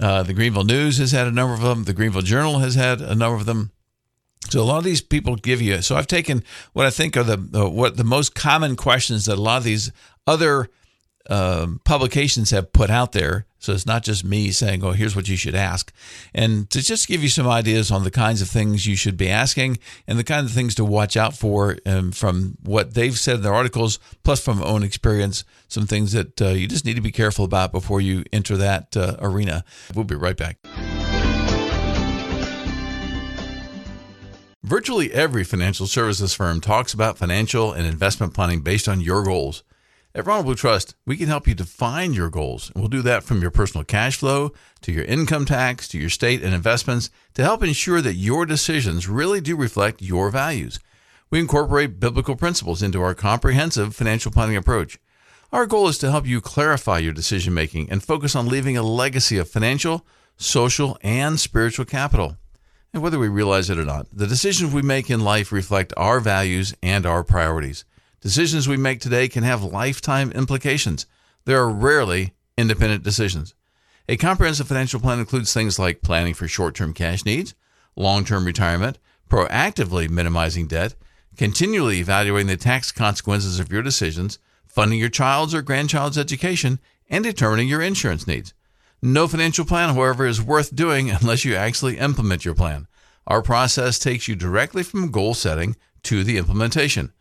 Uh, 0.00 0.22
the 0.22 0.34
Greenville 0.34 0.64
News 0.64 0.98
has 0.98 1.12
had 1.12 1.26
a 1.26 1.30
number 1.30 1.54
of 1.54 1.60
them. 1.60 1.84
The 1.84 1.92
Greenville 1.92 2.22
Journal 2.22 2.58
has 2.58 2.74
had 2.74 3.00
a 3.00 3.14
number 3.14 3.36
of 3.36 3.46
them. 3.46 3.70
So 4.52 4.60
a 4.60 4.64
lot 4.64 4.76
of 4.76 4.84
these 4.84 5.00
people 5.00 5.36
give 5.36 5.62
you. 5.62 5.80
So 5.80 5.96
I've 5.96 6.06
taken 6.06 6.44
what 6.74 6.84
I 6.84 6.90
think 6.90 7.16
are 7.16 7.22
the 7.22 7.70
what 7.70 7.96
the 7.96 8.04
most 8.04 8.34
common 8.34 8.76
questions 8.76 9.24
that 9.24 9.38
a 9.38 9.40
lot 9.40 9.56
of 9.56 9.64
these 9.64 9.90
other 10.26 10.68
um, 11.30 11.80
publications 11.86 12.50
have 12.50 12.70
put 12.74 12.90
out 12.90 13.12
there. 13.12 13.46
So 13.60 13.72
it's 13.72 13.86
not 13.86 14.02
just 14.02 14.26
me 14.26 14.50
saying, 14.50 14.84
"Oh, 14.84 14.92
here's 14.92 15.16
what 15.16 15.26
you 15.26 15.36
should 15.36 15.54
ask," 15.54 15.90
and 16.34 16.68
to 16.68 16.82
just 16.82 17.08
give 17.08 17.22
you 17.22 17.30
some 17.30 17.48
ideas 17.48 17.90
on 17.90 18.04
the 18.04 18.10
kinds 18.10 18.42
of 18.42 18.48
things 18.48 18.86
you 18.86 18.94
should 18.94 19.16
be 19.16 19.30
asking 19.30 19.78
and 20.06 20.18
the 20.18 20.24
kind 20.24 20.44
of 20.44 20.52
things 20.52 20.74
to 20.74 20.84
watch 20.84 21.16
out 21.16 21.34
for 21.34 21.78
um, 21.86 22.12
from 22.12 22.58
what 22.62 22.92
they've 22.92 23.18
said 23.18 23.36
in 23.36 23.42
their 23.42 23.54
articles, 23.54 23.98
plus 24.22 24.44
from 24.44 24.58
my 24.58 24.66
own 24.66 24.82
experience, 24.82 25.44
some 25.68 25.86
things 25.86 26.12
that 26.12 26.42
uh, 26.42 26.48
you 26.48 26.68
just 26.68 26.84
need 26.84 26.96
to 26.96 27.00
be 27.00 27.12
careful 27.12 27.46
about 27.46 27.72
before 27.72 28.02
you 28.02 28.22
enter 28.34 28.58
that 28.58 28.94
uh, 28.98 29.16
arena. 29.20 29.64
We'll 29.94 30.04
be 30.04 30.14
right 30.14 30.36
back. 30.36 30.58
Virtually 34.64 35.12
every 35.12 35.42
financial 35.42 35.88
services 35.88 36.34
firm 36.34 36.60
talks 36.60 36.94
about 36.94 37.18
financial 37.18 37.72
and 37.72 37.84
investment 37.84 38.32
planning 38.32 38.60
based 38.60 38.88
on 38.88 39.00
your 39.00 39.24
goals. 39.24 39.64
At 40.14 40.24
Ronald 40.24 40.46
Blue 40.46 40.54
Trust, 40.54 40.94
we 41.04 41.16
can 41.16 41.26
help 41.26 41.48
you 41.48 41.54
define 41.54 42.14
your 42.14 42.30
goals. 42.30 42.70
And 42.70 42.80
we'll 42.80 42.88
do 42.88 43.02
that 43.02 43.24
from 43.24 43.42
your 43.42 43.50
personal 43.50 43.82
cash 43.82 44.18
flow 44.18 44.52
to 44.82 44.92
your 44.92 45.02
income 45.04 45.46
tax 45.46 45.88
to 45.88 45.98
your 45.98 46.10
state 46.10 46.44
and 46.44 46.54
investments 46.54 47.10
to 47.34 47.42
help 47.42 47.64
ensure 47.64 48.00
that 48.02 48.14
your 48.14 48.46
decisions 48.46 49.08
really 49.08 49.40
do 49.40 49.56
reflect 49.56 50.00
your 50.00 50.30
values. 50.30 50.78
We 51.28 51.40
incorporate 51.40 51.98
biblical 51.98 52.36
principles 52.36 52.84
into 52.84 53.02
our 53.02 53.16
comprehensive 53.16 53.96
financial 53.96 54.30
planning 54.30 54.56
approach. 54.56 54.96
Our 55.50 55.66
goal 55.66 55.88
is 55.88 55.98
to 55.98 56.10
help 56.12 56.24
you 56.24 56.40
clarify 56.40 56.98
your 56.98 57.12
decision 57.12 57.52
making 57.52 57.90
and 57.90 58.00
focus 58.00 58.36
on 58.36 58.46
leaving 58.46 58.76
a 58.76 58.84
legacy 58.84 59.38
of 59.38 59.50
financial, 59.50 60.06
social, 60.36 60.98
and 61.02 61.40
spiritual 61.40 61.84
capital. 61.84 62.36
And 62.92 63.02
whether 63.02 63.18
we 63.18 63.28
realize 63.28 63.70
it 63.70 63.78
or 63.78 63.84
not, 63.84 64.06
the 64.12 64.26
decisions 64.26 64.72
we 64.72 64.82
make 64.82 65.08
in 65.08 65.20
life 65.20 65.50
reflect 65.50 65.94
our 65.96 66.20
values 66.20 66.74
and 66.82 67.06
our 67.06 67.24
priorities. 67.24 67.84
Decisions 68.20 68.68
we 68.68 68.76
make 68.76 69.00
today 69.00 69.28
can 69.28 69.44
have 69.44 69.64
lifetime 69.64 70.30
implications. 70.32 71.06
There 71.46 71.60
are 71.60 71.70
rarely 71.70 72.34
independent 72.58 73.02
decisions. 73.02 73.54
A 74.08 74.16
comprehensive 74.16 74.68
financial 74.68 75.00
plan 75.00 75.20
includes 75.20 75.52
things 75.52 75.78
like 75.78 76.02
planning 76.02 76.34
for 76.34 76.46
short 76.46 76.74
term 76.74 76.92
cash 76.92 77.24
needs, 77.24 77.54
long 77.96 78.24
term 78.24 78.44
retirement, 78.44 78.98
proactively 79.30 80.10
minimizing 80.10 80.66
debt, 80.66 80.94
continually 81.36 81.98
evaluating 81.98 82.48
the 82.48 82.56
tax 82.58 82.92
consequences 82.92 83.58
of 83.58 83.72
your 83.72 83.82
decisions, 83.82 84.38
funding 84.66 84.98
your 84.98 85.08
child's 85.08 85.54
or 85.54 85.62
grandchild's 85.62 86.18
education, 86.18 86.78
and 87.08 87.24
determining 87.24 87.68
your 87.68 87.80
insurance 87.80 88.26
needs. 88.26 88.52
No 89.04 89.26
financial 89.26 89.64
plan, 89.64 89.92
however, 89.92 90.26
is 90.26 90.40
worth 90.40 90.76
doing 90.76 91.10
unless 91.10 91.44
you 91.44 91.56
actually 91.56 91.98
implement 91.98 92.44
your 92.44 92.54
plan. 92.54 92.86
Our 93.26 93.42
process 93.42 93.98
takes 93.98 94.28
you 94.28 94.36
directly 94.36 94.84
from 94.84 95.10
goal 95.10 95.34
setting 95.34 95.74
to 96.04 96.22
the 96.22 96.38
implementation. 96.38 97.12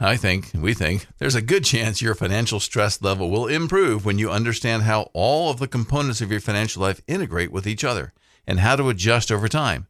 I 0.00 0.16
think, 0.16 0.50
we 0.54 0.72
think, 0.72 1.06
there's 1.18 1.34
a 1.34 1.42
good 1.42 1.64
chance 1.64 2.00
your 2.00 2.14
financial 2.14 2.60
stress 2.60 3.02
level 3.02 3.28
will 3.28 3.46
improve 3.46 4.06
when 4.06 4.18
you 4.18 4.30
understand 4.30 4.84
how 4.84 5.10
all 5.12 5.50
of 5.50 5.58
the 5.58 5.68
components 5.68 6.22
of 6.22 6.30
your 6.30 6.40
financial 6.40 6.80
life 6.80 7.02
integrate 7.06 7.52
with 7.52 7.66
each 7.66 7.84
other 7.84 8.14
and 8.46 8.60
how 8.60 8.76
to 8.76 8.88
adjust 8.88 9.30
over 9.30 9.48
time. 9.48 9.86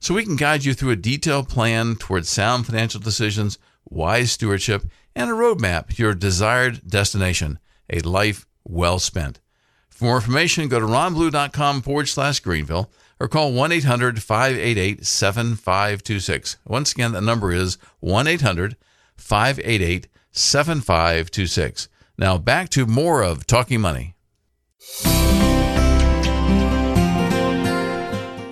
So 0.00 0.14
we 0.14 0.24
can 0.24 0.34
guide 0.34 0.64
you 0.64 0.74
through 0.74 0.90
a 0.90 0.96
detailed 0.96 1.48
plan 1.48 1.94
towards 1.94 2.28
sound 2.28 2.66
financial 2.66 3.00
decisions, 3.00 3.58
wise 3.88 4.32
stewardship, 4.32 4.82
and 5.14 5.30
a 5.30 5.34
roadmap 5.34 5.94
to 5.94 6.02
your 6.02 6.14
desired 6.14 6.80
destination, 6.84 7.60
a 7.88 8.00
life 8.00 8.44
well 8.64 8.98
spent. 8.98 9.38
For 10.00 10.06
more 10.06 10.16
information, 10.16 10.68
go 10.68 10.80
to 10.80 10.86
ronblue.com 10.86 11.82
forward 11.82 12.08
slash 12.08 12.40
Greenville 12.40 12.90
or 13.20 13.28
call 13.28 13.52
1 13.52 13.70
800 13.70 14.22
588 14.22 15.04
7526. 15.04 16.56
Once 16.64 16.92
again, 16.92 17.12
the 17.12 17.20
number 17.20 17.52
is 17.52 17.76
1 17.98 18.26
800 18.26 18.78
588 19.18 20.08
7526. 20.32 21.88
Now 22.16 22.38
back 22.38 22.70
to 22.70 22.86
more 22.86 23.22
of 23.22 23.46
Talking 23.46 23.82
Money. 23.82 24.14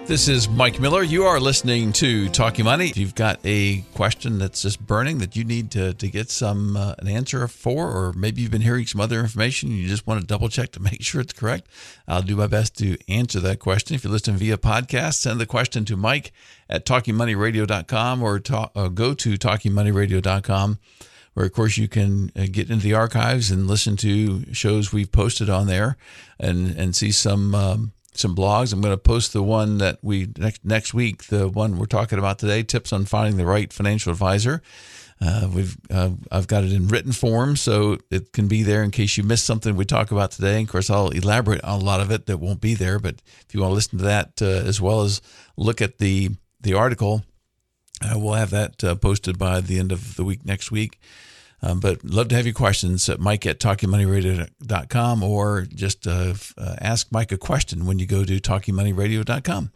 This 0.08 0.26
is 0.26 0.48
Mike 0.48 0.80
Miller. 0.80 1.02
You 1.02 1.24
are 1.24 1.38
listening 1.38 1.92
to 1.92 2.30
Talking 2.30 2.64
Money. 2.64 2.88
If 2.88 2.96
you've 2.96 3.14
got 3.14 3.40
a 3.44 3.82
question 3.92 4.38
that's 4.38 4.62
just 4.62 4.80
burning 4.80 5.18
that 5.18 5.36
you 5.36 5.44
need 5.44 5.70
to, 5.72 5.92
to 5.92 6.08
get 6.08 6.30
some 6.30 6.78
uh, 6.78 6.94
an 6.98 7.08
answer 7.08 7.46
for, 7.46 7.90
or 7.90 8.14
maybe 8.14 8.40
you've 8.40 8.50
been 8.50 8.62
hearing 8.62 8.86
some 8.86 9.02
other 9.02 9.20
information 9.20 9.70
you 9.70 9.86
just 9.86 10.06
want 10.06 10.18
to 10.18 10.26
double 10.26 10.48
check 10.48 10.72
to 10.72 10.80
make 10.82 11.02
sure 11.02 11.20
it's 11.20 11.34
correct, 11.34 11.68
I'll 12.08 12.22
do 12.22 12.36
my 12.36 12.46
best 12.46 12.78
to 12.78 12.96
answer 13.06 13.38
that 13.40 13.58
question. 13.58 13.96
If 13.96 14.02
you're 14.02 14.10
listening 14.10 14.38
via 14.38 14.56
podcast, 14.56 15.16
send 15.16 15.40
the 15.40 15.44
question 15.44 15.84
to 15.84 15.96
Mike 15.98 16.32
at 16.70 16.86
talkingmoneyradio.com 16.86 18.22
or 18.22 18.40
talk, 18.40 18.72
uh, 18.74 18.88
go 18.88 19.12
to 19.12 19.34
talkingmoneyradio.com 19.34 20.78
where 21.34 21.46
of 21.46 21.52
course 21.52 21.76
you 21.76 21.86
can 21.86 22.32
uh, 22.34 22.46
get 22.50 22.70
into 22.70 22.82
the 22.82 22.94
archives 22.94 23.50
and 23.50 23.68
listen 23.68 23.94
to 23.98 24.52
shows 24.54 24.90
we've 24.90 25.12
posted 25.12 25.50
on 25.50 25.66
there 25.66 25.98
and 26.40 26.76
and 26.76 26.96
see 26.96 27.12
some 27.12 27.54
um, 27.54 27.92
some 28.18 28.34
blogs. 28.34 28.72
I'm 28.72 28.80
going 28.80 28.92
to 28.94 28.98
post 28.98 29.32
the 29.32 29.42
one 29.42 29.78
that 29.78 29.98
we 30.02 30.28
next 30.36 30.64
next 30.64 30.94
week, 30.94 31.24
the 31.24 31.48
one 31.48 31.78
we're 31.78 31.86
talking 31.86 32.18
about 32.18 32.38
today, 32.38 32.62
tips 32.62 32.92
on 32.92 33.04
finding 33.04 33.36
the 33.36 33.46
right 33.46 33.72
financial 33.72 34.12
advisor. 34.12 34.62
Uh, 35.20 35.48
we've 35.52 35.76
uh, 35.90 36.10
I've 36.30 36.46
got 36.46 36.64
it 36.64 36.72
in 36.72 36.88
written 36.88 37.12
form, 37.12 37.56
so 37.56 37.98
it 38.10 38.32
can 38.32 38.46
be 38.46 38.62
there 38.62 38.82
in 38.82 38.90
case 38.90 39.16
you 39.16 39.24
missed 39.24 39.44
something 39.44 39.74
we 39.74 39.84
talk 39.84 40.10
about 40.10 40.30
today. 40.30 40.58
And 40.58 40.68
Of 40.68 40.72
course, 40.72 40.90
I'll 40.90 41.08
elaborate 41.08 41.62
on 41.64 41.80
a 41.80 41.84
lot 41.84 42.00
of 42.00 42.10
it 42.10 42.26
that 42.26 42.38
won't 42.38 42.60
be 42.60 42.74
there, 42.74 42.98
but 42.98 43.20
if 43.46 43.54
you 43.54 43.60
want 43.60 43.72
to 43.72 43.74
listen 43.74 43.98
to 43.98 44.04
that 44.04 44.40
uh, 44.40 44.46
as 44.46 44.80
well 44.80 45.02
as 45.02 45.20
look 45.56 45.82
at 45.82 45.98
the 45.98 46.30
the 46.60 46.74
article, 46.74 47.24
uh, 48.02 48.14
we'll 48.16 48.34
have 48.34 48.50
that 48.50 48.84
uh, 48.84 48.94
posted 48.94 49.38
by 49.38 49.60
the 49.60 49.78
end 49.78 49.90
of 49.90 50.16
the 50.16 50.24
week 50.24 50.44
next 50.44 50.70
week. 50.70 51.00
Um, 51.60 51.80
but 51.80 52.04
love 52.04 52.28
to 52.28 52.36
have 52.36 52.46
your 52.46 52.54
questions 52.54 53.08
at 53.08 53.18
mike 53.18 53.44
at 53.44 53.58
talkingmoneyradio.com 53.58 55.22
or 55.22 55.62
just 55.62 56.06
uh, 56.06 56.34
uh, 56.56 56.76
ask 56.80 57.08
Mike 57.10 57.32
a 57.32 57.38
question 57.38 57.84
when 57.84 57.98
you 57.98 58.06
go 58.06 58.24
to 58.24 58.40
talkingmoneyradio.com. 58.40 59.72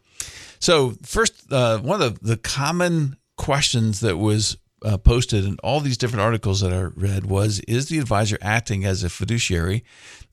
So, 0.61 0.95
first, 1.03 1.53
uh, 1.53 1.79
one 1.79 2.01
of 2.01 2.21
the, 2.21 2.29
the 2.29 2.37
common 2.37 3.17
questions 3.37 4.01
that 4.01 4.17
was 4.17 4.57
uh, 4.85 4.99
posted 4.99 5.45
in 5.45 5.57
all 5.63 5.81
these 5.81 5.97
different 5.97 6.23
articles 6.23 6.61
that 6.61 6.73
I 6.73 6.83
read 6.83 7.27
was 7.27 7.61
Is 7.61 7.89
the 7.89 7.99
advisor 7.99 8.39
acting 8.41 8.85
as 8.85 9.03
a 9.03 9.09
fiduciary? 9.09 9.85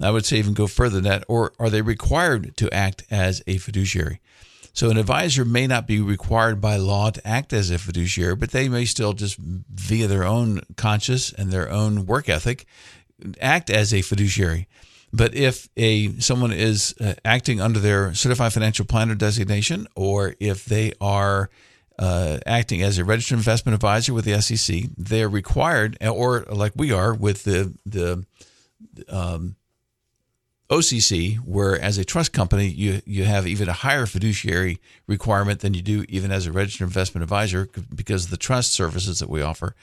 I 0.01 0.11
would 0.11 0.25
say 0.25 0.37
even 0.37 0.53
go 0.53 0.67
further 0.67 0.95
than 0.95 1.03
that, 1.05 1.23
or 1.27 1.53
are 1.59 1.69
they 1.69 1.81
required 1.81 2.55
to 2.57 2.73
act 2.73 3.03
as 3.09 3.41
a 3.47 3.57
fiduciary? 3.57 4.21
So 4.73 4.89
an 4.89 4.97
advisor 4.97 5.43
may 5.45 5.67
not 5.67 5.87
be 5.87 5.99
required 5.99 6.61
by 6.61 6.77
law 6.77 7.09
to 7.09 7.27
act 7.27 7.53
as 7.53 7.69
a 7.69 7.77
fiduciary, 7.77 8.35
but 8.35 8.51
they 8.51 8.69
may 8.69 8.85
still 8.85 9.13
just 9.13 9.37
via 9.37 10.07
their 10.07 10.23
own 10.23 10.61
conscience 10.77 11.33
and 11.33 11.51
their 11.51 11.69
own 11.69 12.05
work 12.05 12.29
ethic 12.29 12.65
act 13.41 13.69
as 13.69 13.93
a 13.93 14.01
fiduciary. 14.01 14.67
But 15.11 15.33
if 15.33 15.69
a 15.75 16.19
someone 16.19 16.51
is 16.51 16.93
uh, 17.01 17.15
acting 17.25 17.59
under 17.59 17.79
their 17.79 18.13
certified 18.13 18.53
financial 18.53 18.85
planner 18.85 19.15
designation, 19.15 19.87
or 19.95 20.35
if 20.39 20.65
they 20.65 20.93
are 21.01 21.49
uh, 21.97 22.37
acting 22.45 22.83
as 22.83 22.97
a 22.97 23.05
registered 23.05 23.39
investment 23.39 23.73
advisor 23.73 24.13
with 24.13 24.25
the 24.25 24.39
SEC, 24.41 24.83
they're 24.95 25.29
required, 25.29 25.97
or 26.01 26.45
like 26.51 26.73
we 26.75 26.91
are 26.91 27.13
with 27.13 27.43
the 27.43 27.73
the 27.85 28.25
um, 29.09 29.55
OCC, 30.69 31.37
where 31.37 31.79
as 31.79 31.97
a 31.97 32.05
trust 32.05 32.31
company, 32.31 32.67
you, 32.67 33.01
you 33.05 33.23
have 33.23 33.47
even 33.47 33.67
a 33.67 33.73
higher 33.73 34.05
fiduciary 34.05 34.79
requirement 35.07 35.61
than 35.61 35.73
you 35.73 35.81
do 35.81 36.05
even 36.07 36.31
as 36.31 36.45
a 36.45 36.51
registered 36.51 36.87
investment 36.87 37.23
advisor 37.23 37.67
because 37.93 38.25
of 38.25 38.31
the 38.31 38.37
trust 38.37 38.73
services 38.73 39.19
that 39.19 39.29
we 39.29 39.41
offer. 39.41 39.75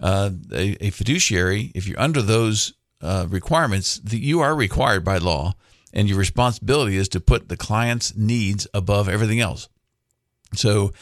Uh, 0.00 0.30
a, 0.52 0.86
a, 0.86 0.90
fiduciary, 0.90 1.72
if 1.74 1.86
you're 1.86 2.00
under 2.00 2.22
those 2.22 2.72
uh, 3.00 3.26
requirements, 3.28 3.96
the, 3.98 4.18
you 4.18 4.40
are 4.40 4.54
required 4.54 5.04
by 5.04 5.18
law, 5.18 5.54
and 5.92 6.08
your 6.08 6.18
responsibility 6.18 6.96
is 6.96 7.08
to 7.08 7.20
put 7.20 7.48
the 7.48 7.56
client's 7.56 8.16
needs 8.16 8.66
above 8.72 9.08
everything 9.08 9.40
else. 9.40 9.68
So, 10.54 10.92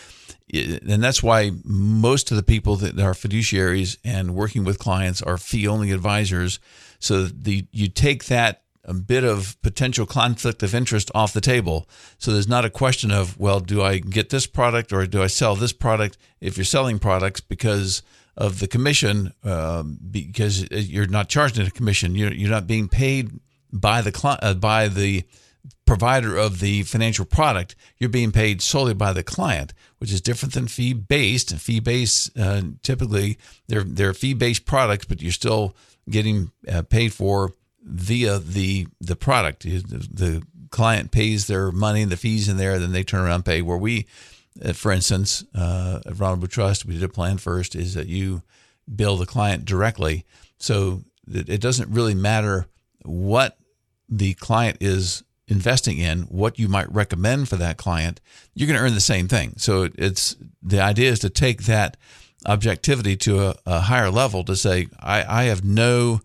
and 0.53 1.03
that's 1.03 1.23
why 1.23 1.53
most 1.65 2.31
of 2.31 2.37
the 2.37 2.43
people 2.43 2.77
that 2.77 2.99
are 2.99 3.13
fiduciaries 3.13 3.99
and 4.05 4.35
working 4.35 4.65
with 4.65 4.79
clients 4.79 5.23
are 5.23 5.37
fee 5.37 5.69
only 5.69 5.93
advisors. 5.93 6.59
So 6.99 7.25
the 7.25 7.67
you 7.71 7.89
take 7.89 8.25
that 8.27 8.63
a 8.91 8.95
bit 8.95 9.23
of 9.23 9.57
potential 9.63 10.05
conflict 10.05 10.65
of 10.65 10.75
interest 10.75 11.13
off 11.15 11.33
the 11.33 11.41
table. 11.41 11.89
So 12.19 12.33
there's 12.33 12.49
not 12.49 12.65
a 12.65 12.71
question 12.71 13.13
of, 13.13 13.39
well, 13.39 13.61
do 13.61 13.83
I 13.83 13.99
get 13.99 14.31
this 14.31 14.49
product 14.49 14.93
or 14.93 15.07
do 15.07 15.23
I 15.23 15.29
sell 15.29 15.55
this 15.55 15.73
product? 15.73 16.19
If 16.41 16.57
you're 16.57 16.65
selling 16.65 16.99
products 16.99 17.41
because 17.41 18.03
of 18.37 18.59
the 18.59 18.67
commission, 18.67 19.33
uh, 19.45 19.85
because 20.11 20.69
you're 20.71 21.07
not 21.07 21.29
charging 21.29 21.65
a 21.67 21.71
commission, 21.71 22.17
you're, 22.17 22.33
you're 22.33 22.51
not 22.51 22.67
being 22.67 22.89
paid 22.89 23.39
by 23.73 24.03
the 24.03 24.39
uh, 24.43 24.55
by 24.55 24.89
the 24.89 25.23
provider 25.87 26.37
of 26.37 26.59
the 26.59 26.83
financial 26.83 27.25
product. 27.25 27.77
You're 27.99 28.11
being 28.11 28.33
paid 28.33 28.61
solely 28.61 28.95
by 28.95 29.13
the 29.13 29.23
client, 29.23 29.73
which 29.99 30.13
is 30.13 30.21
different 30.21 30.55
than 30.55 30.67
fee 30.67 30.95
based. 30.95 31.55
Fee 31.57 31.79
based, 31.79 32.37
uh, 32.37 32.63
typically, 32.83 33.39
they're 33.69 33.85
they're 33.85 34.15
fee 34.15 34.35
based 34.35 34.67
products, 34.67 35.05
but 35.05 35.23
you're 35.23 35.31
still 35.31 35.77
getting 36.09 36.51
uh, 36.69 36.83
paid 36.83 37.13
for 37.13 37.53
via 37.83 38.39
the 38.39 38.87
the 39.01 39.17
product. 39.17 39.63
The 39.63 40.43
client 40.71 41.11
pays 41.11 41.47
their 41.47 41.73
money 41.73 42.05
the 42.05 42.17
fees 42.17 42.49
in 42.49 42.57
there, 42.57 42.79
then 42.79 42.93
they 42.93 43.03
turn 43.03 43.21
around 43.21 43.37
and 43.37 43.45
pay. 43.45 43.63
Where 43.63 43.77
we 43.77 44.07
uh, 44.63 44.73
for 44.73 44.93
instance, 44.93 45.45
uh, 45.55 46.01
at 46.05 46.17
Blue 46.17 46.47
Trust, 46.47 46.85
we 46.85 46.95
did 46.95 47.03
a 47.03 47.09
plan 47.09 47.39
first 47.39 47.75
is 47.75 47.95
that 47.95 48.09
you 48.09 48.43
bill 48.95 49.17
the 49.17 49.27
client 49.27 49.65
directly. 49.65 50.25
So 50.59 51.03
it 51.33 51.61
doesn't 51.61 51.91
really 51.91 52.15
matter 52.15 52.67
what 53.05 53.57
the 54.09 54.35
client 54.35 54.79
is 54.81 55.23
investing 55.47 55.99
in, 55.99 56.23
what 56.23 56.59
you 56.59 56.69
might 56.69 56.91
recommend 56.93 57.49
for 57.49 57.57
that 57.57 57.77
client, 57.77 58.21
you're 58.55 58.67
going 58.67 58.79
to 58.79 58.85
earn 58.85 58.95
the 58.95 59.01
same 59.01 59.29
thing. 59.29 59.55
So 59.57 59.89
it's 59.97 60.37
the 60.63 60.81
idea 60.81 61.11
is 61.11 61.21
to 61.21 61.31
take 61.31 61.65
that 61.65 61.97
objectivity 62.47 63.17
to 63.17 63.49
a, 63.49 63.55
a 63.67 63.81
higher 63.81 64.11
level 64.11 64.45
to 64.45 64.57
say, 64.57 64.89
I, 64.99 65.43
I 65.43 65.45
have 65.45 65.65
no 65.65 66.21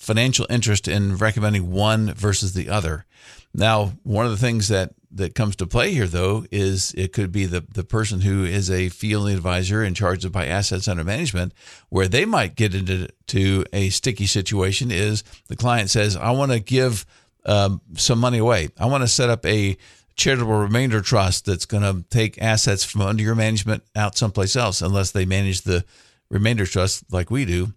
financial 0.00 0.46
interest 0.48 0.88
in 0.88 1.16
recommending 1.16 1.70
one 1.70 2.14
versus 2.14 2.54
the 2.54 2.70
other. 2.70 3.04
Now, 3.52 3.92
one 4.02 4.24
of 4.24 4.32
the 4.32 4.38
things 4.38 4.68
that 4.68 4.94
that 5.12 5.34
comes 5.34 5.56
to 5.56 5.66
play 5.66 5.92
here, 5.92 6.06
though, 6.06 6.46
is 6.52 6.94
it 6.96 7.12
could 7.12 7.32
be 7.32 7.44
the, 7.44 7.64
the 7.74 7.82
person 7.82 8.20
who 8.20 8.44
is 8.44 8.70
a 8.70 8.88
fee-only 8.90 9.34
advisor 9.34 9.82
in 9.82 9.92
charge 9.92 10.24
of 10.24 10.30
by 10.30 10.46
assets 10.46 10.86
under 10.86 11.02
management, 11.02 11.52
where 11.88 12.06
they 12.06 12.24
might 12.24 12.54
get 12.54 12.76
into 12.76 13.08
to 13.26 13.64
a 13.72 13.90
sticky 13.90 14.26
situation. 14.26 14.90
Is 14.90 15.22
the 15.48 15.56
client 15.56 15.90
says, 15.90 16.16
"I 16.16 16.30
want 16.30 16.52
to 16.52 16.60
give 16.60 17.04
um, 17.44 17.80
some 17.96 18.20
money 18.20 18.38
away. 18.38 18.68
I 18.78 18.86
want 18.86 19.02
to 19.02 19.08
set 19.08 19.30
up 19.30 19.44
a 19.44 19.76
charitable 20.16 20.54
remainder 20.54 21.00
trust 21.00 21.44
that's 21.44 21.66
going 21.66 21.82
to 21.82 22.04
take 22.08 22.40
assets 22.40 22.84
from 22.84 23.02
under 23.02 23.22
your 23.22 23.34
management 23.34 23.82
out 23.96 24.16
someplace 24.16 24.54
else, 24.54 24.80
unless 24.80 25.10
they 25.10 25.24
manage 25.26 25.62
the 25.62 25.84
remainder 26.30 26.64
trust 26.64 27.04
like 27.12 27.30
we 27.30 27.44
do." 27.44 27.74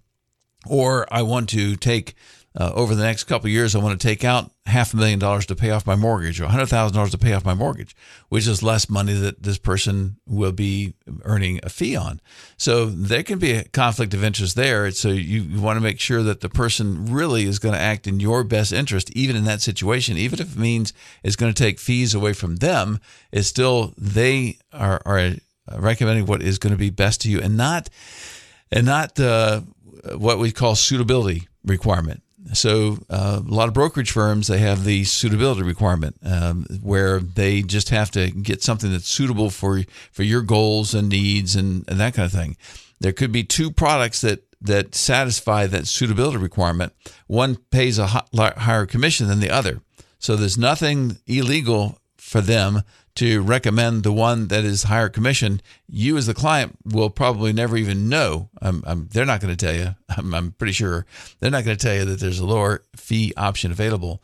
Or 0.67 1.05
I 1.12 1.22
want 1.22 1.50
to 1.50 1.75
take 1.75 2.15
uh, 2.55 2.72
over 2.75 2.93
the 2.93 3.03
next 3.03 3.24
couple 3.24 3.50
years, 3.50 3.75
I 3.75 3.79
want 3.79 4.00
to 4.00 4.08
take 4.08 4.24
out 4.24 4.51
half 4.67 4.93
a 4.93 4.98
million 4.98 5.17
dollars 5.17 5.48
to 5.48 5.55
pay 5.55 5.72
off 5.72 5.88
my 5.88 5.96
mortgage 5.96 6.39
or 6.39 6.46
$100,000 6.46 7.10
to 7.10 7.17
pay 7.17 7.34
off 7.34 7.43
my 7.43 7.55
mortgage, 7.55 7.96
which 8.29 8.48
is 8.48 8.62
less 8.62 8.89
money 8.89 9.13
that 9.13 9.41
this 9.41 9.58
person 9.58 10.17
will 10.27 10.51
be 10.51 10.93
earning 11.24 11.60
a 11.63 11.70
fee 11.70 11.96
on. 11.96 12.22
So 12.55 12.86
there 12.86 13.24
can 13.24 13.39
be 13.39 13.53
a 13.53 13.63
conflict 13.63 14.13
of 14.13 14.24
interest 14.24 14.55
there. 14.55 14.91
So 14.91 15.10
you, 15.10 15.60
want 15.60 15.77
to 15.77 15.82
make 15.82 16.00
sure 16.00 16.22
that 16.22 16.41
the 16.41 16.50
person 16.50 17.08
really 17.08 17.46
is 17.46 17.58
going 17.58 17.74
to 17.74 17.82
act 17.82 18.05
in 18.05 18.20
your 18.20 18.43
best 18.43 18.72
interest, 18.72 19.10
even 19.12 19.36
in 19.36 19.46
that 19.46 19.62
situation, 19.62 20.17
even 20.17 20.39
if 20.39 20.55
it 20.55 20.60
means 20.60 20.93
it's 21.24 21.36
going 21.36 21.51
to 21.51 21.63
take 21.63 21.79
fees 21.79 22.13
away 22.13 22.34
from 22.34 22.58
them, 22.58 23.00
it's 23.32 23.48
still 23.48 23.96
they 23.98 24.60
are, 24.72 25.01
are 25.05 25.32
recommending 25.75 26.27
what 26.27 26.43
is 26.43 26.60
going 26.60 26.74
to 26.74 26.77
be 26.77 26.91
best 26.91 27.22
to 27.22 27.32
you 27.32 27.41
and 27.41 27.58
not, 27.58 27.89
and 28.72 28.86
not, 28.86 29.20
uh, 29.20 29.62
what 30.15 30.39
we 30.39 30.51
call 30.51 30.75
suitability 30.75 31.48
requirement. 31.65 32.22
So 32.53 32.98
uh, 33.10 33.41
a 33.45 33.53
lot 33.53 33.69
of 33.69 33.74
brokerage 33.74 34.12
firms 34.12 34.48
they 34.48 34.57
have 34.57 34.83
the 34.83 35.05
suitability 35.05 35.63
requirement 35.63 36.17
um, 36.24 36.65
where 36.81 37.19
they 37.19 37.62
just 37.62 37.89
have 37.89 38.12
to 38.12 38.31
get 38.31 38.62
something 38.62 38.91
that's 38.91 39.07
suitable 39.07 39.50
for 39.50 39.81
for 40.12 40.24
your 40.24 40.41
goals 40.41 40.93
and 40.93 41.10
needs 41.10 41.55
and, 41.55 41.86
and 41.88 42.00
that 42.00 42.13
kind 42.13 42.25
of 42.25 42.33
thing. 42.33 42.57
There 43.00 43.13
could 43.13 43.31
be 43.31 43.43
two 43.43 43.72
products 43.72 44.22
that 44.22 44.43
that 44.60 44.95
satisfy 44.95 45.67
that 45.67 45.88
suitability 45.88 46.38
requirement. 46.38 46.93
One 47.27 47.57
pays 47.72 47.98
a 47.98 48.07
higher 48.07 48.86
commission 48.86 49.27
than 49.27 49.39
the 49.39 49.50
other. 49.50 49.81
So 50.19 50.36
there's 50.36 50.57
nothing 50.57 51.19
illegal 51.27 52.00
for 52.17 52.39
them 52.39 52.83
to 53.15 53.41
recommend 53.41 54.03
the 54.03 54.12
one 54.12 54.48
that 54.48 54.63
is 54.63 54.84
higher 54.84 55.10
commission, 55.10 55.62
you 55.88 56.17
as 56.17 56.25
the 56.25 56.34
client 56.34 56.77
will 56.84 57.10
probably 57.10 57.53
never 57.53 57.77
even 57.77 58.10
know. 58.10 58.50
I'm, 58.62 58.84
I'm, 58.88 59.08
they're 59.12 59.25
not 59.25 59.39
going 59.39 59.55
to 59.55 59.65
tell 59.65 59.75
you. 59.75 59.96
I'm, 60.17 60.34
I'm 60.34 60.51
pretty 60.51 60.74
sure 60.74 61.05
they're 61.39 61.51
not 61.51 61.63
going 61.63 61.77
to 61.77 61.84
tell 61.86 61.96
you 61.96 62.05
that 62.05 62.20
there's 62.20 62.39
a 62.39 62.46
lower 62.46 62.84
fee 62.96 63.34
option 63.38 63.72
available 63.72 64.22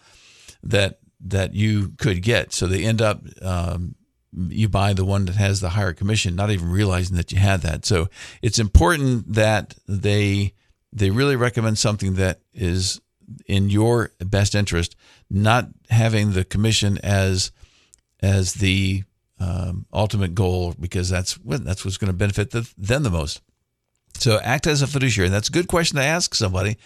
that 0.63 1.00
that 1.22 1.53
you 1.53 1.93
could 1.98 2.22
get. 2.22 2.53
So 2.53 2.65
they 2.65 2.86
end 2.86 3.01
up 3.01 3.22
um, 3.41 3.96
you 4.31 4.69
buy 4.69 4.93
the 4.93 5.05
one 5.05 5.25
that 5.25 5.36
has 5.36 5.60
the 5.60 5.69
higher 5.69 5.93
commission, 5.93 6.36
not 6.36 6.51
even 6.51 6.69
realizing 6.69 7.17
that 7.17 7.31
you 7.31 7.39
had 7.39 7.62
that. 7.62 7.86
So 7.86 8.08
it's 8.41 8.60
important 8.60 9.34
that 9.34 9.75
they 9.88 10.53
they 10.91 11.10
really 11.10 11.36
recommend 11.36 11.77
something 11.77 12.15
that 12.15 12.41
is 12.53 13.00
in 13.46 13.69
your 13.69 14.12
best 14.19 14.55
interest, 14.55 14.96
not 15.29 15.67
having 15.89 16.34
the 16.34 16.43
commission 16.43 16.98
as 17.03 17.51
as 18.22 18.55
the 18.55 19.03
um, 19.40 19.86
ultimate 19.94 20.36
goal 20.36 20.75
because 20.79 21.10
that's 21.10 21.34
what 21.40 21.64
that's 21.64 21.86
what's 21.86 21.98
going 21.98 22.12
to 22.12 22.18
benefit 22.18 22.51
the, 22.51 22.70
them 22.77 23.03
the 23.03 23.10
most. 23.10 23.42
So 24.16 24.40
act 24.44 24.68
as 24.68 24.82
a 24.82 24.88
fiduciary. 24.88 25.27
And 25.27 25.34
That's 25.34 25.50
a 25.50 25.51
good 25.51 25.68
question 25.68 25.98
to 25.98 26.03
ask 26.03 26.36
somebody. 26.36 26.77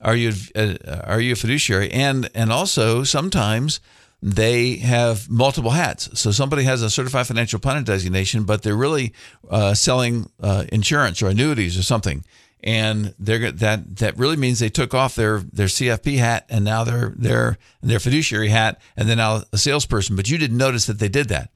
Are 0.00 0.16
you 0.16 0.32
uh, 0.54 0.74
are 1.04 1.20
you 1.20 1.32
a 1.32 1.36
fiduciary? 1.36 1.90
And 1.90 2.28
and 2.34 2.52
also 2.52 3.04
sometimes 3.04 3.80
they 4.20 4.76
have 4.76 5.28
multiple 5.28 5.70
hats. 5.70 6.20
So 6.20 6.30
somebody 6.30 6.64
has 6.64 6.82
a 6.82 6.90
certified 6.90 7.26
financial 7.26 7.58
planner 7.58 7.82
designation, 7.82 8.44
but 8.44 8.62
they're 8.62 8.76
really 8.76 9.12
uh, 9.50 9.74
selling 9.74 10.30
uh, 10.40 10.64
insurance 10.70 11.22
or 11.22 11.28
annuities 11.28 11.78
or 11.78 11.82
something 11.82 12.24
and 12.62 13.14
they're 13.18 13.50
that 13.50 13.96
that 13.96 14.16
really 14.16 14.36
means 14.36 14.58
they 14.58 14.68
took 14.68 14.94
off 14.94 15.14
their 15.14 15.38
their 15.40 15.66
CFP 15.66 16.18
hat 16.18 16.46
and 16.48 16.64
now 16.64 16.84
they're 16.84 17.12
they're 17.16 17.58
their 17.82 17.98
fiduciary 17.98 18.48
hat 18.48 18.80
and 18.96 19.08
then 19.08 19.18
now 19.18 19.42
a 19.52 19.58
salesperson. 19.58 20.16
But 20.16 20.30
you 20.30 20.38
didn't 20.38 20.58
notice 20.58 20.86
that 20.86 20.98
they 20.98 21.08
did 21.08 21.28
that. 21.28 21.50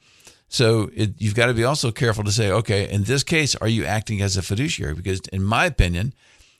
So 0.49 0.90
it, 0.95 1.14
you've 1.19 1.35
got 1.35 1.47
to 1.47 1.55
be 1.55 1.64
also 1.64 1.90
careful 1.90 2.25
to 2.25 2.33
say, 2.33 2.51
okay, 2.51 2.88
in 2.88 3.05
this 3.05 3.25
case, 3.25 3.57
are 3.57 3.69
you 3.69 3.85
acting 3.85 4.23
as 4.23 4.37
a 4.37 4.42
fiduciary? 4.42 4.95
Because 4.95 5.21
in 5.33 5.42
my 5.42 5.66
opinion, 5.66 6.14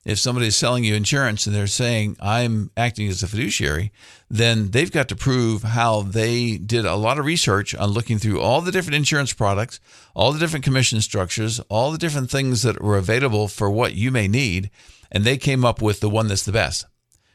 if 0.07 0.21
somebody 0.21 0.47
is 0.47 0.57
selling 0.57 0.85
you 0.85 0.95
insurance 0.95 1.47
and 1.47 1.55
they're 1.55 1.67
saying 1.67 2.17
I'm 2.21 2.71
acting 2.77 3.09
as 3.09 3.25
a 3.25 3.27
fiduciary, 3.27 3.91
then 4.31 4.71
they've 4.71 4.91
got 4.91 5.09
to 5.09 5.17
prove 5.17 5.65
how 5.65 6.03
they 6.03 6.59
did 6.59 6.87
a 6.87 6.95
lot 6.95 7.19
of 7.19 7.25
research 7.25 7.75
on 7.75 7.91
looking 7.91 8.19
through 8.19 8.41
all 8.41 8.61
the 8.61 8.71
different 8.71 8.95
insurance 8.95 9.33
products, 9.33 9.81
all 10.15 10.33
the 10.33 10.39
different 10.39 10.65
commission 10.65 11.01
structures, 11.01 11.59
all 11.69 11.91
the 11.91 11.99
different 11.99 12.31
things 12.31 12.63
that 12.63 12.81
were 12.81 12.97
available 12.97 13.49
for 13.49 13.69
what 13.69 13.95
you 13.95 14.13
may 14.13 14.29
need, 14.29 14.71
and 15.11 15.25
they 15.25 15.37
came 15.37 15.65
up 15.65 15.83
with 15.83 15.99
the 15.99 16.09
one 16.09 16.29
that's 16.29 16.45
the 16.45 16.53
best. 16.53 16.87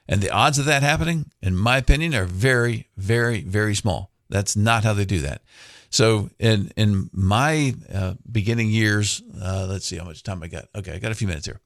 And 0.08 0.22
the 0.22 0.32
odds 0.32 0.58
of 0.58 0.64
that 0.66 0.82
happening, 0.82 1.30
in 1.42 1.58
my 1.58 1.78
opinion, 1.78 2.16
are 2.16 2.26
very, 2.26 2.88
very, 2.96 3.42
very 3.42 3.76
small. 3.76 4.12
That's 4.30 4.56
not 4.56 4.86
how 4.86 4.94
they 4.94 5.06
do 5.06 5.20
that. 5.20 5.42
So 5.90 6.30
in 6.40 6.72
in 6.78 7.10
my 7.12 7.76
uh, 7.94 8.14
beginning 8.32 8.70
years, 8.70 9.22
uh, 9.42 9.68
let's 9.70 9.86
see 9.86 9.98
how 9.98 10.06
much 10.06 10.24
time 10.24 10.42
I 10.42 10.48
got. 10.48 10.70
Okay, 10.74 10.94
I 10.94 11.00
got 11.00 11.12
a 11.12 11.16
few 11.16 11.28
minutes 11.28 11.48
here. 11.48 11.60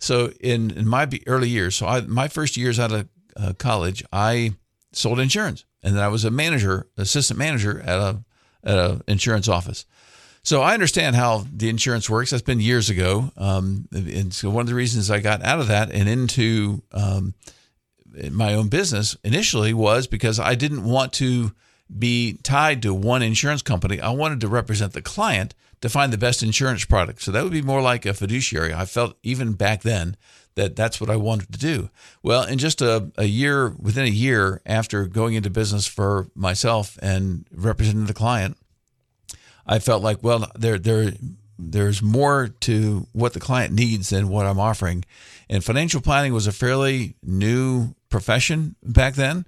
So 0.00 0.32
in, 0.40 0.70
in 0.72 0.88
my 0.88 1.08
early 1.26 1.48
years, 1.48 1.76
so 1.76 1.86
I, 1.86 2.00
my 2.00 2.26
first 2.28 2.56
years 2.56 2.80
out 2.80 2.90
of 2.90 3.08
uh, 3.36 3.52
college, 3.58 4.02
I 4.12 4.54
sold 4.92 5.20
insurance, 5.20 5.64
and 5.82 5.94
then 5.94 6.02
I 6.02 6.08
was 6.08 6.24
a 6.24 6.30
manager, 6.30 6.88
assistant 6.96 7.38
manager 7.38 7.80
at 7.80 7.98
a 7.98 8.24
at 8.62 8.78
an 8.78 9.02
insurance 9.06 9.48
office. 9.48 9.86
So 10.42 10.62
I 10.62 10.74
understand 10.74 11.16
how 11.16 11.46
the 11.54 11.68
insurance 11.68 12.08
works. 12.08 12.30
That's 12.30 12.42
been 12.42 12.60
years 12.60 12.90
ago, 12.90 13.30
um, 13.36 13.88
and 13.92 14.32
so 14.32 14.48
one 14.50 14.62
of 14.62 14.68
the 14.68 14.74
reasons 14.74 15.10
I 15.10 15.20
got 15.20 15.42
out 15.44 15.60
of 15.60 15.68
that 15.68 15.90
and 15.90 16.08
into 16.08 16.82
um, 16.92 17.34
my 18.30 18.54
own 18.54 18.68
business 18.68 19.16
initially 19.22 19.74
was 19.74 20.06
because 20.06 20.40
I 20.40 20.54
didn't 20.54 20.84
want 20.84 21.12
to 21.14 21.52
be 21.98 22.38
tied 22.42 22.82
to 22.82 22.94
one 22.94 23.22
insurance 23.22 23.62
company. 23.62 24.00
I 24.00 24.10
wanted 24.10 24.40
to 24.40 24.48
represent 24.48 24.92
the 24.94 25.02
client 25.02 25.54
to 25.80 25.88
find 25.88 26.12
the 26.12 26.18
best 26.18 26.42
insurance 26.42 26.84
product. 26.84 27.22
So 27.22 27.32
that 27.32 27.42
would 27.42 27.52
be 27.52 27.62
more 27.62 27.80
like 27.80 28.04
a 28.06 28.14
fiduciary. 28.14 28.74
I 28.74 28.84
felt 28.84 29.16
even 29.22 29.52
back 29.52 29.82
then 29.82 30.16
that 30.54 30.76
that's 30.76 31.00
what 31.00 31.10
I 31.10 31.16
wanted 31.16 31.52
to 31.52 31.58
do. 31.58 31.90
Well, 32.22 32.42
in 32.44 32.58
just 32.58 32.82
a, 32.82 33.10
a 33.16 33.24
year, 33.24 33.70
within 33.78 34.04
a 34.04 34.10
year 34.10 34.60
after 34.66 35.06
going 35.06 35.34
into 35.34 35.50
business 35.50 35.86
for 35.86 36.28
myself 36.34 36.98
and 37.00 37.46
representing 37.52 38.06
the 38.06 38.14
client, 38.14 38.56
I 39.66 39.78
felt 39.78 40.02
like, 40.02 40.22
well, 40.22 40.50
there, 40.54 40.78
there, 40.78 41.12
there's 41.58 42.02
more 42.02 42.48
to 42.60 43.06
what 43.12 43.32
the 43.32 43.40
client 43.40 43.72
needs 43.72 44.10
than 44.10 44.28
what 44.28 44.46
I'm 44.46 44.60
offering. 44.60 45.04
And 45.48 45.64
financial 45.64 46.00
planning 46.00 46.32
was 46.32 46.46
a 46.46 46.52
fairly 46.52 47.14
new 47.22 47.94
profession 48.08 48.74
back 48.82 49.14
then. 49.14 49.46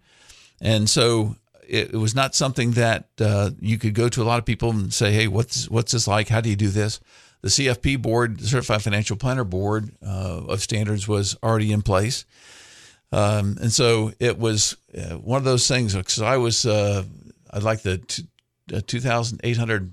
And 0.60 0.88
so 0.88 1.36
it, 1.68 1.92
was 1.92 2.14
not 2.14 2.34
something 2.34 2.72
that 2.72 3.08
uh, 3.20 3.50
you 3.60 3.78
could 3.78 3.94
go 3.94 4.08
to 4.08 4.22
a 4.22 4.24
lot 4.24 4.38
of 4.38 4.44
people 4.44 4.70
and 4.70 4.92
say, 4.92 5.12
"Hey, 5.12 5.28
what's 5.28 5.68
what's 5.68 5.92
this 5.92 6.06
like? 6.06 6.28
How 6.28 6.40
do 6.40 6.50
you 6.50 6.56
do 6.56 6.68
this?" 6.68 7.00
The 7.42 7.48
CFP 7.48 8.00
board, 8.00 8.38
the 8.38 8.46
Certified 8.46 8.82
Financial 8.82 9.16
Planner 9.16 9.44
Board 9.44 9.90
uh, 10.04 10.42
of 10.46 10.62
Standards, 10.62 11.08
was 11.08 11.36
already 11.42 11.72
in 11.72 11.82
place, 11.82 12.24
um, 13.10 13.56
and 13.60 13.72
so 13.72 14.12
it 14.20 14.38
was 14.38 14.76
uh, 14.96 15.16
one 15.16 15.38
of 15.38 15.44
those 15.44 15.66
things. 15.66 15.94
Because 15.94 16.20
I 16.20 16.36
was, 16.36 16.66
uh, 16.66 17.04
I'd 17.50 17.62
like 17.62 17.82
the 17.82 17.98
t- 17.98 18.24
2,800 18.68 19.92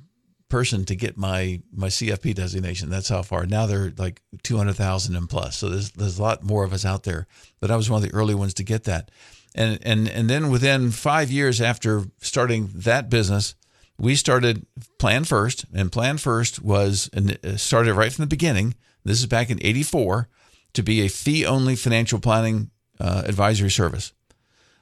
person 0.49 0.83
to 0.85 0.95
get 0.95 1.17
my 1.17 1.61
my 1.71 1.87
CFP 1.87 2.35
designation. 2.35 2.89
That's 2.89 3.09
how 3.09 3.21
far. 3.21 3.45
Now 3.45 3.65
they're 3.67 3.93
like 3.97 4.21
200,000 4.43 5.15
and 5.15 5.29
plus. 5.29 5.57
So 5.57 5.69
there's 5.69 5.91
there's 5.91 6.19
a 6.19 6.21
lot 6.21 6.43
more 6.43 6.63
of 6.63 6.73
us 6.73 6.85
out 6.85 7.03
there. 7.03 7.27
But 7.59 7.71
I 7.71 7.75
was 7.75 7.89
one 7.89 8.03
of 8.03 8.09
the 8.09 8.15
early 8.15 8.35
ones 8.35 8.53
to 8.55 8.63
get 8.63 8.83
that 8.85 9.11
and 9.55 9.79
and 9.81 10.07
and 10.07 10.29
then 10.29 10.49
within 10.49 10.91
five 10.91 11.31
years 11.31 11.61
after 11.61 12.05
starting 12.19 12.69
that 12.73 13.09
business, 13.09 13.55
we 13.97 14.15
started 14.15 14.65
Plan 14.97 15.23
First, 15.23 15.65
and 15.73 15.91
Plan 15.91 16.17
First 16.17 16.61
was 16.61 17.09
uh, 17.13 17.57
started 17.57 17.93
right 17.93 18.11
from 18.11 18.23
the 18.23 18.27
beginning. 18.27 18.75
This 19.03 19.19
is 19.19 19.25
back 19.25 19.49
in 19.49 19.59
'84 19.61 20.27
to 20.73 20.83
be 20.83 21.01
a 21.01 21.09
fee-only 21.09 21.75
financial 21.75 22.19
planning 22.19 22.69
uh, 22.99 23.23
advisory 23.25 23.71
service. 23.71 24.13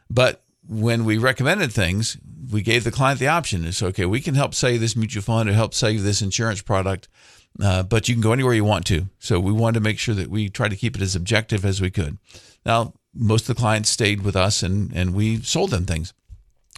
But 0.10 0.43
when 0.67 1.06
we 1.06 1.17
recommended 1.17 1.71
things, 1.71 2.17
we 2.51 2.62
gave 2.62 2.84
the 2.84 2.91
client 2.91 3.19
the 3.19 3.27
option. 3.27 3.65
It's 3.65 3.82
okay, 3.82 4.06
we 4.06 4.21
can 4.21 4.36
help 4.36 4.53
save 4.53 4.82
this 4.82 4.95
mutual 4.95 5.23
fund 5.23 5.49
or 5.49 5.53
help 5.53 5.73
save 5.73 6.03
this 6.03 6.21
insurance 6.21 6.62
product, 6.62 7.08
uh, 7.62 7.84
but 7.84 8.08
you 8.08 8.15
can 8.15 8.21
go 8.21 8.34
anywhere 8.34 8.53
you 8.53 8.65
want 8.65 8.86
to. 8.88 9.08
So 9.19 9.39
we 9.39 9.51
wanted 9.51 9.75
to 9.75 9.84
make 9.84 9.99
sure 9.99 10.15
that 10.15 10.30
we 10.30 10.49
tried 10.49 10.71
to 10.71 10.75
keep 10.75 10.95
it 10.95 11.01
as 11.01 11.15
objective 11.15 11.65
as 11.65 11.82
we 11.82 11.89
could. 11.89 12.17
Now, 12.65 12.93
most 13.17 13.49
of 13.49 13.56
the 13.56 13.60
clients 13.60 13.89
stayed 13.89 14.21
with 14.21 14.36
us 14.36 14.63
and, 14.63 14.91
and 14.93 15.13
we 15.13 15.41
sold 15.41 15.71
them 15.71 15.86
things. 15.86 16.13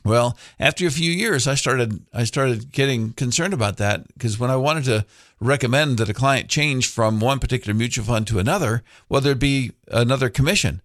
Well, 0.05 0.37
after 0.59 0.87
a 0.87 0.91
few 0.91 1.11
years, 1.11 1.47
I 1.47 1.55
started 1.55 2.05
I 2.13 2.23
started 2.23 2.71
getting 2.71 3.11
concerned 3.13 3.53
about 3.53 3.77
that 3.77 4.07
because 4.13 4.39
when 4.39 4.49
I 4.49 4.55
wanted 4.55 4.85
to 4.85 5.05
recommend 5.41 5.97
that 5.97 6.09
a 6.09 6.13
client 6.13 6.49
change 6.49 6.87
from 6.87 7.19
one 7.19 7.39
particular 7.39 7.73
mutual 7.73 8.05
fund 8.05 8.25
to 8.27 8.39
another, 8.39 8.83
well, 9.09 9.19
there'd 9.19 9.39
be 9.39 9.73
another 9.89 10.29
commission. 10.29 10.81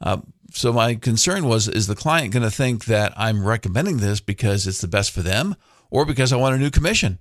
Uh, 0.00 0.18
so 0.52 0.72
my 0.72 0.94
concern 0.94 1.46
was: 1.46 1.66
is 1.66 1.86
the 1.86 1.94
client 1.94 2.32
going 2.32 2.42
to 2.42 2.50
think 2.50 2.84
that 2.84 3.12
I'm 3.16 3.46
recommending 3.46 3.98
this 3.98 4.20
because 4.20 4.66
it's 4.66 4.82
the 4.82 4.88
best 4.88 5.12
for 5.12 5.22
them, 5.22 5.56
or 5.90 6.04
because 6.04 6.32
I 6.32 6.36
want 6.36 6.54
a 6.54 6.58
new 6.58 6.70
commission? 6.70 7.18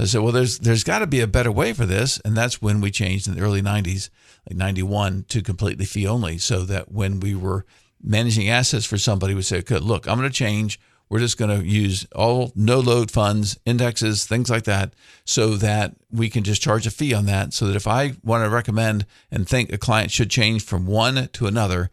I 0.00 0.04
said, 0.04 0.22
well, 0.22 0.32
there's 0.32 0.60
there's 0.60 0.84
got 0.84 1.00
to 1.00 1.06
be 1.06 1.20
a 1.20 1.26
better 1.26 1.50
way 1.50 1.72
for 1.72 1.84
this, 1.84 2.20
and 2.20 2.36
that's 2.36 2.62
when 2.62 2.80
we 2.80 2.90
changed 2.90 3.26
in 3.26 3.34
the 3.34 3.40
early 3.40 3.62
'90s, 3.62 4.10
like 4.48 4.56
'91, 4.56 5.24
to 5.28 5.42
completely 5.42 5.84
fee 5.84 6.06
only, 6.06 6.38
so 6.38 6.62
that 6.64 6.92
when 6.92 7.20
we 7.20 7.34
were 7.34 7.64
managing 8.02 8.48
assets 8.48 8.86
for 8.86 8.96
somebody 8.96 9.34
we 9.34 9.42
say, 9.42 9.58
okay, 9.58 9.78
look, 9.78 10.06
I'm 10.06 10.18
going 10.18 10.30
to 10.30 10.34
change. 10.34 10.78
We're 11.08 11.20
just 11.20 11.38
going 11.38 11.58
to 11.58 11.66
use 11.66 12.06
all 12.14 12.52
no 12.54 12.80
load 12.80 13.10
funds, 13.10 13.58
indexes, 13.64 14.26
things 14.26 14.50
like 14.50 14.64
that, 14.64 14.92
so 15.24 15.56
that 15.56 15.96
we 16.12 16.28
can 16.28 16.44
just 16.44 16.60
charge 16.62 16.86
a 16.86 16.90
fee 16.90 17.14
on 17.14 17.24
that. 17.26 17.54
So 17.54 17.66
that 17.66 17.76
if 17.76 17.86
I 17.86 18.12
want 18.22 18.44
to 18.44 18.50
recommend 18.50 19.06
and 19.30 19.48
think 19.48 19.72
a 19.72 19.78
client 19.78 20.10
should 20.10 20.30
change 20.30 20.62
from 20.62 20.86
one 20.86 21.28
to 21.32 21.46
another, 21.46 21.90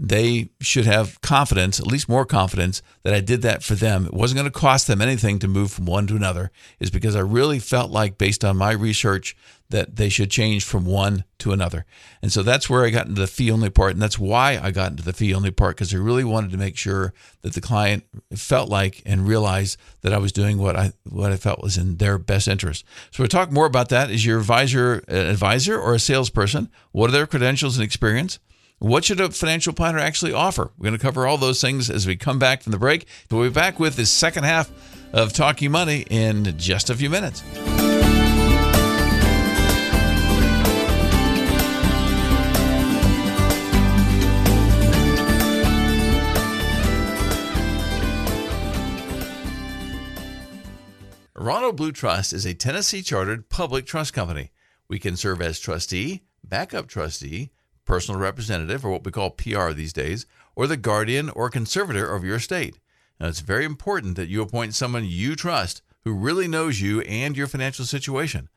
they 0.00 0.50
should 0.60 0.86
have 0.86 1.20
confidence, 1.20 1.78
at 1.78 1.86
least 1.86 2.08
more 2.08 2.24
confidence, 2.24 2.82
that 3.04 3.14
I 3.14 3.20
did 3.20 3.42
that 3.42 3.62
for 3.62 3.74
them. 3.74 4.06
It 4.06 4.14
wasn't 4.14 4.38
going 4.40 4.50
to 4.50 4.58
cost 4.58 4.86
them 4.86 5.00
anything 5.00 5.38
to 5.38 5.48
move 5.48 5.70
from 5.70 5.86
one 5.86 6.06
to 6.08 6.16
another, 6.16 6.50
is 6.80 6.90
because 6.90 7.14
I 7.14 7.20
really 7.20 7.60
felt 7.60 7.90
like, 7.90 8.18
based 8.18 8.44
on 8.44 8.56
my 8.56 8.72
research, 8.72 9.36
that 9.70 9.96
they 9.96 10.08
should 10.08 10.30
change 10.30 10.64
from 10.64 10.84
one 10.84 11.24
to 11.38 11.52
another. 11.52 11.86
And 12.20 12.32
so 12.32 12.42
that's 12.42 12.68
where 12.68 12.84
I 12.84 12.90
got 12.90 13.06
into 13.06 13.20
the 13.20 13.26
fee 13.26 13.50
only 13.50 13.70
part. 13.70 13.92
And 13.92 14.02
that's 14.02 14.18
why 14.18 14.58
I 14.62 14.70
got 14.70 14.90
into 14.90 15.02
the 15.02 15.12
fee 15.12 15.34
only 15.34 15.50
part, 15.50 15.76
because 15.76 15.94
I 15.94 15.98
really 15.98 16.24
wanted 16.24 16.50
to 16.50 16.58
make 16.58 16.76
sure 16.76 17.14
that 17.40 17.54
the 17.54 17.60
client 17.60 18.04
felt 18.34 18.68
like 18.68 19.02
and 19.06 19.26
realized 19.26 19.78
that 20.02 20.12
I 20.12 20.18
was 20.18 20.32
doing 20.32 20.58
what 20.58 20.76
I 20.76 20.92
what 21.04 21.32
I 21.32 21.36
felt 21.36 21.62
was 21.62 21.78
in 21.78 21.96
their 21.96 22.18
best 22.18 22.48
interest. 22.48 22.84
So 23.12 23.22
we'll 23.22 23.28
talk 23.28 23.50
more 23.50 23.66
about 23.66 23.88
that. 23.88 24.10
Is 24.10 24.26
your 24.26 24.38
advisor 24.38 25.02
an 25.08 25.26
advisor 25.26 25.80
or 25.80 25.94
a 25.94 25.98
salesperson? 25.98 26.70
What 26.90 27.08
are 27.08 27.12
their 27.12 27.26
credentials 27.26 27.76
and 27.76 27.84
experience? 27.84 28.40
What 28.82 29.04
should 29.04 29.20
a 29.20 29.30
financial 29.30 29.72
planner 29.72 30.00
actually 30.00 30.32
offer? 30.32 30.72
We're 30.76 30.86
going 30.86 30.98
to 30.98 31.00
cover 31.00 31.24
all 31.24 31.38
those 31.38 31.60
things 31.60 31.88
as 31.88 32.04
we 32.04 32.16
come 32.16 32.40
back 32.40 32.62
from 32.62 32.72
the 32.72 32.80
break. 32.80 33.06
We'll 33.30 33.44
be 33.44 33.48
back 33.48 33.78
with 33.78 33.94
the 33.94 34.04
second 34.04 34.42
half 34.42 34.72
of 35.12 35.32
Talking 35.32 35.70
Money 35.70 36.04
in 36.10 36.58
just 36.58 36.90
a 36.90 36.96
few 36.96 37.08
minutes. 37.08 37.44
Ronald 51.36 51.76
Blue 51.76 51.92
Trust 51.92 52.32
is 52.32 52.44
a 52.44 52.52
Tennessee 52.52 53.02
chartered 53.02 53.48
public 53.48 53.86
trust 53.86 54.12
company. 54.12 54.50
We 54.88 54.98
can 54.98 55.16
serve 55.16 55.40
as 55.40 55.60
trustee, 55.60 56.24
backup 56.42 56.88
trustee, 56.88 57.52
personal 57.84 58.20
representative, 58.20 58.84
or 58.84 58.90
what 58.90 59.04
we 59.04 59.12
call 59.12 59.30
PR 59.30 59.70
these 59.70 59.92
days, 59.92 60.26
or 60.54 60.66
the 60.66 60.76
guardian 60.76 61.30
or 61.30 61.50
conservator 61.50 62.14
of 62.14 62.24
your 62.24 62.36
estate. 62.36 62.78
Now, 63.18 63.28
it's 63.28 63.40
very 63.40 63.64
important 63.64 64.16
that 64.16 64.28
you 64.28 64.42
appoint 64.42 64.74
someone 64.74 65.04
you 65.04 65.36
trust 65.36 65.82
who 66.04 66.12
really 66.12 66.48
knows 66.48 66.80
you 66.80 67.00
and 67.02 67.36
your 67.36 67.46
financial 67.46 67.84
situation. 67.84 68.48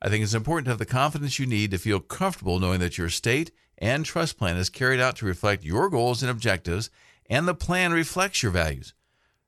I 0.00 0.08
think 0.08 0.22
it's 0.22 0.34
important 0.34 0.66
to 0.66 0.70
have 0.70 0.78
the 0.78 0.86
confidence 0.86 1.38
you 1.38 1.46
need 1.46 1.70
to 1.70 1.78
feel 1.78 2.00
comfortable 2.00 2.58
knowing 2.58 2.80
that 2.80 2.98
your 2.98 3.06
estate 3.08 3.50
and 3.78 4.04
trust 4.04 4.38
plan 4.38 4.56
is 4.56 4.68
carried 4.68 5.00
out 5.00 5.16
to 5.16 5.26
reflect 5.26 5.64
your 5.64 5.90
goals 5.90 6.22
and 6.22 6.30
objectives, 6.30 6.90
and 7.28 7.46
the 7.46 7.54
plan 7.54 7.92
reflects 7.92 8.42
your 8.42 8.52
values. 8.52 8.94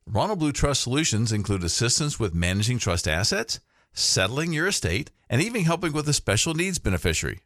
Ronald 0.06 0.38
Blue 0.38 0.52
Trust 0.52 0.82
solutions 0.82 1.32
include 1.32 1.64
assistance 1.64 2.20
with 2.20 2.34
managing 2.34 2.78
trust 2.78 3.08
assets, 3.08 3.60
settling 3.92 4.52
your 4.52 4.66
estate, 4.66 5.10
and 5.30 5.40
even 5.40 5.64
helping 5.64 5.92
with 5.92 6.08
a 6.08 6.12
special 6.12 6.54
needs 6.54 6.78
beneficiary. 6.78 7.40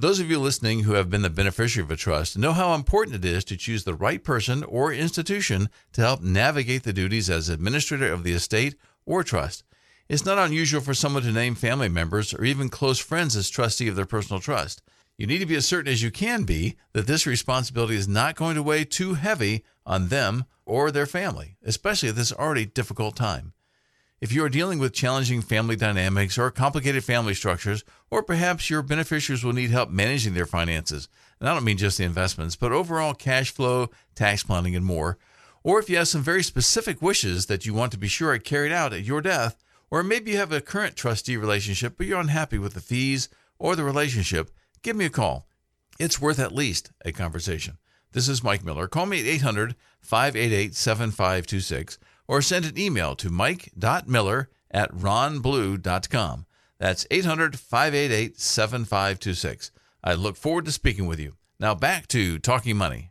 Those 0.00 0.20
of 0.20 0.30
you 0.30 0.38
listening 0.38 0.84
who 0.84 0.92
have 0.92 1.10
been 1.10 1.22
the 1.22 1.28
beneficiary 1.28 1.84
of 1.84 1.90
a 1.90 1.96
trust 1.96 2.38
know 2.38 2.52
how 2.52 2.72
important 2.72 3.16
it 3.16 3.24
is 3.24 3.42
to 3.46 3.56
choose 3.56 3.82
the 3.82 3.96
right 3.96 4.22
person 4.22 4.62
or 4.62 4.92
institution 4.92 5.68
to 5.92 6.02
help 6.02 6.22
navigate 6.22 6.84
the 6.84 6.92
duties 6.92 7.28
as 7.28 7.48
administrator 7.48 8.12
of 8.12 8.22
the 8.22 8.30
estate 8.30 8.76
or 9.04 9.24
trust. 9.24 9.64
It's 10.08 10.24
not 10.24 10.38
unusual 10.38 10.82
for 10.82 10.94
someone 10.94 11.24
to 11.24 11.32
name 11.32 11.56
family 11.56 11.88
members 11.88 12.32
or 12.32 12.44
even 12.44 12.68
close 12.68 13.00
friends 13.00 13.34
as 13.34 13.50
trustee 13.50 13.88
of 13.88 13.96
their 13.96 14.06
personal 14.06 14.38
trust. 14.38 14.82
You 15.16 15.26
need 15.26 15.40
to 15.40 15.46
be 15.46 15.56
as 15.56 15.66
certain 15.66 15.92
as 15.92 16.00
you 16.00 16.12
can 16.12 16.44
be 16.44 16.76
that 16.92 17.08
this 17.08 17.26
responsibility 17.26 17.96
is 17.96 18.06
not 18.06 18.36
going 18.36 18.54
to 18.54 18.62
weigh 18.62 18.84
too 18.84 19.14
heavy 19.14 19.64
on 19.84 20.10
them 20.10 20.44
or 20.64 20.92
their 20.92 21.06
family, 21.06 21.56
especially 21.64 22.10
at 22.10 22.14
this 22.14 22.32
already 22.32 22.66
difficult 22.66 23.16
time. 23.16 23.52
If 24.20 24.32
you 24.32 24.42
are 24.42 24.48
dealing 24.48 24.80
with 24.80 24.92
challenging 24.92 25.42
family 25.42 25.76
dynamics 25.76 26.38
or 26.38 26.50
complicated 26.50 27.04
family 27.04 27.34
structures, 27.34 27.84
or 28.10 28.20
perhaps 28.24 28.68
your 28.68 28.82
beneficiaries 28.82 29.44
will 29.44 29.52
need 29.52 29.70
help 29.70 29.90
managing 29.90 30.34
their 30.34 30.44
finances, 30.44 31.08
and 31.38 31.48
I 31.48 31.54
don't 31.54 31.62
mean 31.62 31.76
just 31.76 31.98
the 31.98 32.04
investments, 32.04 32.56
but 32.56 32.72
overall 32.72 33.14
cash 33.14 33.52
flow, 33.52 33.90
tax 34.16 34.42
planning, 34.42 34.74
and 34.74 34.84
more, 34.84 35.18
or 35.62 35.78
if 35.78 35.88
you 35.88 35.98
have 35.98 36.08
some 36.08 36.22
very 36.22 36.42
specific 36.42 37.00
wishes 37.00 37.46
that 37.46 37.64
you 37.64 37.72
want 37.74 37.92
to 37.92 37.98
be 37.98 38.08
sure 38.08 38.32
are 38.32 38.38
carried 38.38 38.72
out 38.72 38.92
at 38.92 39.04
your 39.04 39.20
death, 39.20 39.56
or 39.88 40.02
maybe 40.02 40.32
you 40.32 40.36
have 40.36 40.50
a 40.50 40.60
current 40.60 40.96
trustee 40.96 41.36
relationship 41.36 41.94
but 41.96 42.06
you're 42.06 42.20
unhappy 42.20 42.58
with 42.58 42.74
the 42.74 42.80
fees 42.80 43.28
or 43.60 43.76
the 43.76 43.84
relationship, 43.84 44.50
give 44.82 44.96
me 44.96 45.04
a 45.04 45.10
call. 45.10 45.46
It's 46.00 46.20
worth 46.20 46.40
at 46.40 46.52
least 46.52 46.90
a 47.04 47.12
conversation. 47.12 47.78
This 48.12 48.28
is 48.28 48.42
Mike 48.42 48.64
Miller. 48.64 48.88
Call 48.88 49.06
me 49.06 49.20
at 49.20 49.26
800 49.26 49.76
588 50.00 50.74
7526 50.74 51.98
or 52.28 52.42
send 52.42 52.64
an 52.66 52.78
email 52.78 53.16
to 53.16 53.30
mike.miller 53.30 54.50
at 54.70 54.92
ronblue.com. 54.92 56.46
That's 56.78 57.06
800 57.10 57.58
588 57.58 58.38
7526. 58.38 59.72
I 60.04 60.14
look 60.14 60.36
forward 60.36 60.66
to 60.66 60.72
speaking 60.72 61.06
with 61.06 61.18
you. 61.18 61.36
Now 61.58 61.74
back 61.74 62.06
to 62.08 62.38
Talking 62.38 62.76
Money. 62.76 63.10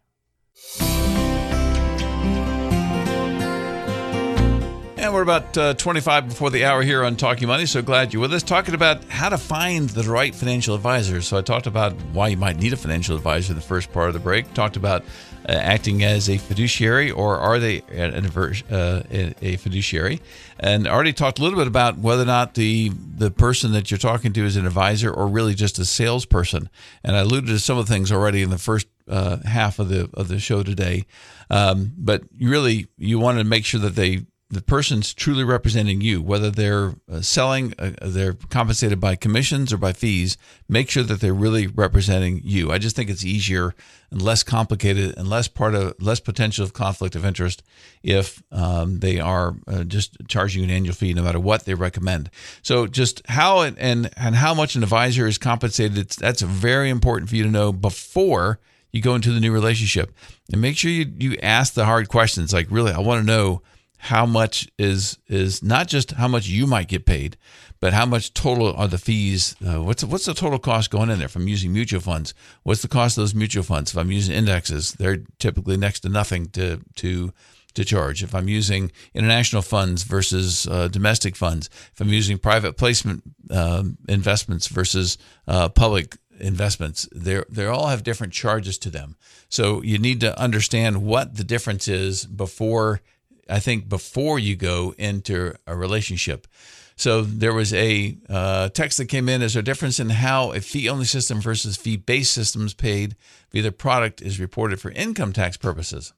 We're 5.18 5.24
about 5.24 5.58
uh, 5.58 5.74
25 5.74 6.30
before 6.30 6.52
the 6.52 6.64
hour 6.64 6.84
here 6.84 7.04
on 7.04 7.16
Talking 7.16 7.48
Money. 7.48 7.66
So 7.66 7.82
glad 7.82 8.14
you're 8.14 8.22
with 8.22 8.32
us. 8.36 8.44
Talking 8.44 8.76
about 8.76 9.04
how 9.06 9.30
to 9.30 9.38
find 9.40 9.90
the 9.90 10.04
right 10.04 10.34
financial 10.34 10.76
advisor. 10.76 11.24
So 11.24 11.40
I 11.40 11.42
talked 11.42 11.66
about 11.66 11.94
why 12.14 12.28
you 12.28 12.38
might 12.38 12.58
need 12.58 12.72
a 12.72 12.78
financial 12.78 13.16
advisor 13.16 13.54
in 13.54 13.56
the 13.56 13.66
first 13.66 13.92
part 13.92 14.10
of 14.10 14.14
the 14.14 14.20
break. 14.20 14.54
Talked 14.54 14.76
about 14.76 15.04
uh, 15.50 15.54
acting 15.54 16.04
as 16.04 16.30
a 16.30 16.38
fiduciary 16.38 17.10
or 17.10 17.38
are 17.38 17.58
they 17.58 17.82
an, 17.90 18.28
uh, 18.70 19.02
a 19.42 19.56
fiduciary? 19.56 20.22
And 20.60 20.88
already 20.88 21.14
talked 21.14 21.40
a 21.40 21.42
little 21.42 21.58
bit 21.58 21.68
about 21.68 21.98
whether 21.98 22.22
or 22.22 22.26
not 22.26 22.54
the 22.54 22.92
the 22.94 23.32
person 23.32 23.72
that 23.72 23.90
you're 23.90 23.98
talking 23.98 24.34
to 24.34 24.46
is 24.46 24.56
an 24.56 24.68
advisor 24.68 25.12
or 25.12 25.28
really 25.28 25.56
just 25.56 25.80
a 25.80 25.86
salesperson. 25.86 26.70
And 27.04 27.16
I 27.16 27.22
alluded 27.22 27.48
to 27.48 27.60
some 27.60 27.80
of 27.80 27.88
the 27.88 27.94
things 27.94 28.12
already 28.12 28.44
in 28.44 28.52
the 28.52 28.60
first 28.60 28.86
uh, 29.08 29.38
half 29.38 29.80
of 29.80 29.90
the 29.90 30.12
of 30.14 30.28
the 30.28 30.38
show 30.38 30.62
today. 30.62 31.08
Um, 31.50 31.94
but 31.98 32.22
really 32.40 32.86
you 33.00 33.18
want 33.18 33.40
to 33.40 33.44
make 33.44 33.66
sure 33.66 33.80
that 33.80 33.96
they 33.96 34.28
the 34.50 34.62
person's 34.62 35.14
truly 35.14 35.44
representing 35.44 36.00
you, 36.00 36.22
whether 36.22 36.50
they're 36.50 36.96
uh, 37.12 37.20
selling, 37.20 37.74
uh, 37.78 37.92
they're 38.02 38.34
compensated 38.50 38.98
by 38.98 39.16
commissions 39.16 39.74
or 39.74 39.78
by 39.78 39.92
fees, 39.92 40.38
make 40.70 40.90
sure 40.90 41.04
that 41.04 41.20
they're 41.20 41.34
really 41.34 41.68
representing 41.68 42.40
you. 42.46 42.72
I 42.72 42.78
just 42.78 42.96
think 42.96 43.10
it's 43.10 43.26
easier 43.26 43.76
and 44.10 44.22
less 44.22 44.44
complicated 44.44 45.18
and 45.18 45.30
less 45.30 45.50
part 45.50 45.76
of 45.76 46.02
less 46.02 46.22
potential 46.22 46.64
of 46.64 46.72
conflict 46.72 47.14
of 47.14 47.26
interest 47.26 47.62
if 48.04 48.42
um, 48.54 49.00
they 49.00 49.20
are 49.20 49.56
uh, 49.68 49.84
just 49.84 50.16
charging 50.30 50.64
you 50.64 50.70
an 50.70 50.74
annual 50.74 50.96
fee 50.96 51.14
no 51.14 51.24
matter 51.24 51.42
what 51.42 51.66
they 51.66 51.74
recommend. 51.74 52.30
So 52.62 52.88
just 52.88 53.22
how 53.28 53.62
and 53.62 53.78
and, 53.78 54.10
and 54.16 54.36
how 54.36 54.54
much 54.54 54.76
an 54.76 54.84
advisor 54.84 55.28
is 55.28 55.38
compensated, 55.38 56.10
that's 56.12 56.42
very 56.42 56.90
important 56.90 57.30
for 57.30 57.36
you 57.36 57.44
to 57.44 57.52
know 57.52 57.74
before 57.74 58.60
you 58.94 59.02
go 59.02 59.14
into 59.14 59.34
the 59.34 59.42
new 59.42 59.52
relationship. 59.52 60.14
And 60.54 60.62
make 60.62 60.78
sure 60.78 60.90
you 60.90 61.12
you 61.18 61.38
ask 61.44 61.74
the 61.74 61.84
hard 61.84 62.08
questions 62.08 62.54
like 62.54 62.68
really 62.70 62.94
I 62.94 63.00
want 63.00 63.20
to 63.20 63.26
know 63.26 63.62
how 63.98 64.26
much 64.26 64.68
is 64.78 65.18
is 65.28 65.64
not 65.64 65.88
just 65.88 66.12
how 66.12 66.28
much 66.28 66.48
you 66.48 66.68
might 66.68 66.88
get 66.88 67.06
paid, 67.06 67.38
but 67.80 67.94
how 67.94 68.06
much 68.06 68.34
total 68.34 68.74
are 68.74 68.88
the 68.88 68.98
fees? 68.98 69.56
Uh, 69.66 69.82
what's 69.82 70.04
what's 70.04 70.26
the 70.26 70.34
total 70.34 70.60
cost 70.60 70.92
going 70.92 71.10
in 71.10 71.20
there 71.20 71.28
from 71.28 71.48
using 71.48 71.74
mutual 71.74 72.02
funds? 72.02 72.34
What's 72.64 72.82
the 72.82 72.88
cost 72.88 73.18
of 73.18 73.24
those 73.24 73.36
mutual 73.36 73.64
funds? 73.64 73.92
If 73.92 73.98
I'm 73.98 74.12
using 74.12 74.36
indexes, 74.36 74.94
they're 74.94 75.24
typically 75.40 75.78
next 75.78 76.02
to 76.02 76.10
nothing 76.10 76.48
to 76.50 76.82
to 76.96 77.34
to 77.74 77.86
charge. 77.86 78.24
If 78.24 78.34
I'm 78.34 78.48
using 78.48 78.92
international 79.14 79.62
funds 79.62 80.04
versus 80.04 80.68
uh, 80.68 80.88
domestic 80.88 81.36
funds, 81.36 81.70
if 81.94 82.02
I'm 82.02 82.10
using 82.10 82.38
private 82.38 82.78
placement 82.78 83.24
uh, 83.52 83.84
investments 84.08 84.68
versus 84.68 85.18
uh, 85.48 85.70
public 85.70 86.18
investments. 86.40 87.10
They 87.14 87.42
they 87.50 87.66
all 87.66 87.88
have 87.88 88.04
different 88.04 88.34
charges 88.34 88.78
to 88.80 88.90
them. 88.90 89.16
So 89.50 89.82
you 89.82 89.98
need 89.98 90.20
to 90.22 90.40
understand 90.40 91.04
what 91.04 91.36
the 91.36 91.44
difference 91.44 91.88
is 91.88 92.26
before 92.26 93.02
I 93.50 93.60
think 93.60 93.90
before 93.90 94.40
you 94.40 94.56
go 94.56 94.94
into 94.98 95.54
a 95.66 95.76
relationship. 95.76 96.48
So 96.96 97.22
there 97.22 97.54
was 97.54 97.74
a 97.74 98.18
uh, 98.28 98.70
text 98.70 98.98
that 98.98 99.06
came 99.06 99.30
in. 99.30 99.44
Is 99.44 99.54
there 99.54 99.62
a 99.62 99.64
difference 99.64 100.00
in 100.00 100.10
how 100.10 100.52
a 100.52 100.60
fee 100.60 100.90
only 100.90 101.06
system 101.06 101.40
versus 101.40 101.78
fee 101.78 101.98
based 101.98 102.34
systems 102.34 102.74
paid 102.74 103.16
via 103.52 103.62
the 103.62 103.72
product 103.72 104.22
is 104.22 104.40
reported 104.40 104.82
for 104.82 104.90
income 104.92 105.32
tax 105.32 105.58
purposes? 105.58 106.14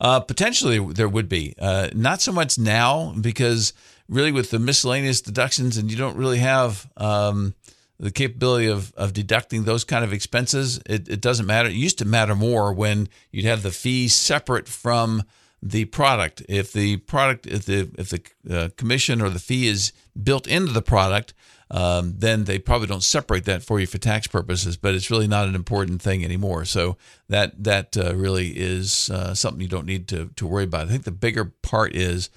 Uh, 0.00 0.18
potentially, 0.18 0.78
there 0.92 1.08
would 1.08 1.28
be. 1.28 1.54
Uh, 1.58 1.88
not 1.94 2.20
so 2.20 2.32
much 2.32 2.58
now 2.58 3.14
because 3.20 3.72
really 4.08 4.32
with 4.32 4.50
the 4.50 4.58
miscellaneous 4.58 5.20
deductions, 5.20 5.76
and 5.76 5.90
you 5.90 5.96
don't 5.96 6.16
really 6.16 6.38
have 6.38 6.90
um, 6.96 7.54
the 8.00 8.10
capability 8.10 8.66
of, 8.66 8.92
of 8.94 9.12
deducting 9.12 9.64
those 9.64 9.84
kind 9.84 10.02
of 10.02 10.12
expenses. 10.12 10.80
It, 10.86 11.08
it 11.08 11.20
doesn't 11.20 11.46
matter. 11.46 11.68
It 11.68 11.74
used 11.74 11.98
to 11.98 12.04
matter 12.04 12.34
more 12.34 12.72
when 12.72 13.08
you'd 13.30 13.44
have 13.44 13.62
the 13.62 13.70
fee 13.70 14.08
separate 14.08 14.66
from 14.66 15.22
the 15.62 15.84
product. 15.86 16.42
If 16.48 16.72
the 16.72 16.98
product, 16.98 17.46
if 17.46 17.66
the 17.66 17.90
if 17.98 18.10
the 18.10 18.22
uh, 18.50 18.68
commission 18.76 19.20
or 19.20 19.28
the 19.28 19.38
fee 19.38 19.66
is 19.66 19.92
built 20.20 20.46
into 20.46 20.72
the 20.72 20.82
product, 20.82 21.34
um, 21.70 22.14
then 22.18 22.44
they 22.44 22.58
probably 22.58 22.86
don't 22.86 23.04
separate 23.04 23.44
that 23.44 23.62
for 23.62 23.78
you 23.78 23.86
for 23.86 23.98
tax 23.98 24.26
purposes. 24.26 24.76
But 24.76 24.94
it's 24.94 25.10
really 25.10 25.28
not 25.28 25.48
an 25.48 25.54
important 25.54 26.02
thing 26.02 26.24
anymore. 26.24 26.64
So 26.64 26.96
that 27.28 27.62
that 27.62 27.96
uh, 27.96 28.14
really 28.14 28.48
is 28.48 29.10
uh, 29.10 29.34
something 29.34 29.60
you 29.60 29.68
don't 29.68 29.86
need 29.86 30.08
to 30.08 30.30
to 30.36 30.46
worry 30.46 30.64
about. 30.64 30.86
I 30.86 30.90
think 30.90 31.04
the 31.04 31.12
bigger 31.12 31.44
part 31.44 31.94
is. 31.94 32.30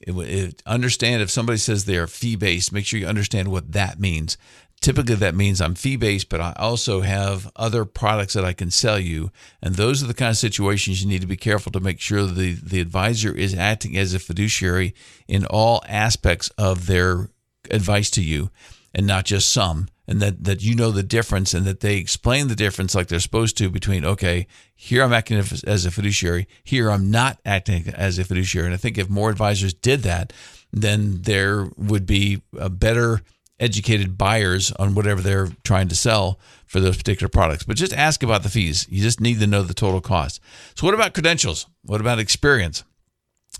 It, 0.00 0.12
it, 0.12 0.62
understand 0.64 1.22
if 1.22 1.30
somebody 1.30 1.58
says 1.58 1.84
they 1.84 1.96
are 1.96 2.06
fee 2.06 2.36
based, 2.36 2.72
make 2.72 2.86
sure 2.86 3.00
you 3.00 3.08
understand 3.08 3.48
what 3.48 3.72
that 3.72 3.98
means 3.98 4.38
typically 4.80 5.16
that 5.16 5.34
means 5.34 5.60
I'm 5.60 5.74
fee 5.74 5.96
based, 5.96 6.28
but 6.28 6.40
I 6.40 6.52
also 6.56 7.00
have 7.00 7.50
other 7.56 7.84
products 7.84 8.34
that 8.34 8.44
I 8.44 8.52
can 8.52 8.70
sell 8.70 8.98
you. 8.98 9.30
And 9.62 9.74
those 9.74 10.02
are 10.02 10.06
the 10.06 10.14
kind 10.14 10.30
of 10.30 10.36
situations 10.36 11.02
you 11.02 11.08
need 11.08 11.20
to 11.20 11.26
be 11.26 11.36
careful 11.36 11.72
to 11.72 11.80
make 11.80 12.00
sure 12.00 12.24
the, 12.24 12.52
the 12.52 12.80
advisor 12.80 13.34
is 13.34 13.54
acting 13.54 13.96
as 13.96 14.14
a 14.14 14.18
fiduciary 14.18 14.94
in 15.26 15.46
all 15.46 15.82
aspects 15.88 16.50
of 16.58 16.86
their 16.86 17.28
advice 17.70 18.10
to 18.10 18.22
you 18.22 18.50
and 18.94 19.06
not 19.06 19.24
just 19.24 19.52
some. 19.52 19.88
And 20.06 20.20
that, 20.22 20.44
that 20.44 20.62
you 20.62 20.74
know 20.74 20.90
the 20.90 21.02
difference 21.02 21.52
and 21.52 21.66
that 21.66 21.80
they 21.80 21.98
explain 21.98 22.48
the 22.48 22.56
difference 22.56 22.94
like 22.94 23.08
they're 23.08 23.20
supposed 23.20 23.58
to 23.58 23.68
between, 23.68 24.06
okay, 24.06 24.46
here 24.74 25.02
I'm 25.02 25.12
acting 25.12 25.36
as 25.36 25.84
a 25.84 25.90
fiduciary, 25.90 26.48
here 26.64 26.90
I'm 26.90 27.10
not 27.10 27.38
acting 27.44 27.88
as 27.88 28.18
a 28.18 28.24
fiduciary. 28.24 28.68
And 28.68 28.74
I 28.74 28.78
think 28.78 28.96
if 28.96 29.10
more 29.10 29.28
advisors 29.28 29.74
did 29.74 30.02
that, 30.04 30.32
then 30.72 31.22
there 31.22 31.68
would 31.76 32.06
be 32.06 32.40
a 32.58 32.70
better 32.70 33.20
educated 33.60 34.16
buyers 34.16 34.72
on 34.72 34.94
whatever 34.94 35.20
they're 35.20 35.48
trying 35.64 35.88
to 35.88 35.96
sell 35.96 36.38
for 36.66 36.80
those 36.80 36.96
particular 36.96 37.28
products. 37.28 37.64
But 37.64 37.76
just 37.76 37.92
ask 37.92 38.22
about 38.22 38.42
the 38.42 38.48
fees. 38.48 38.86
You 38.88 39.02
just 39.02 39.20
need 39.20 39.40
to 39.40 39.46
know 39.46 39.62
the 39.62 39.74
total 39.74 40.00
cost. 40.00 40.40
So, 40.74 40.86
what 40.86 40.94
about 40.94 41.14
credentials? 41.14 41.66
What 41.82 42.00
about 42.00 42.18
experience? 42.18 42.84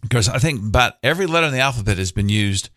Because 0.03 0.29
I 0.29 0.39
think 0.39 0.61
about 0.61 0.95
every 1.03 1.27
letter 1.27 1.47
in 1.47 1.53
the 1.53 1.61
alphabet 1.61 1.99
has 1.99 2.13
been 2.13 2.29
used 2.29 2.71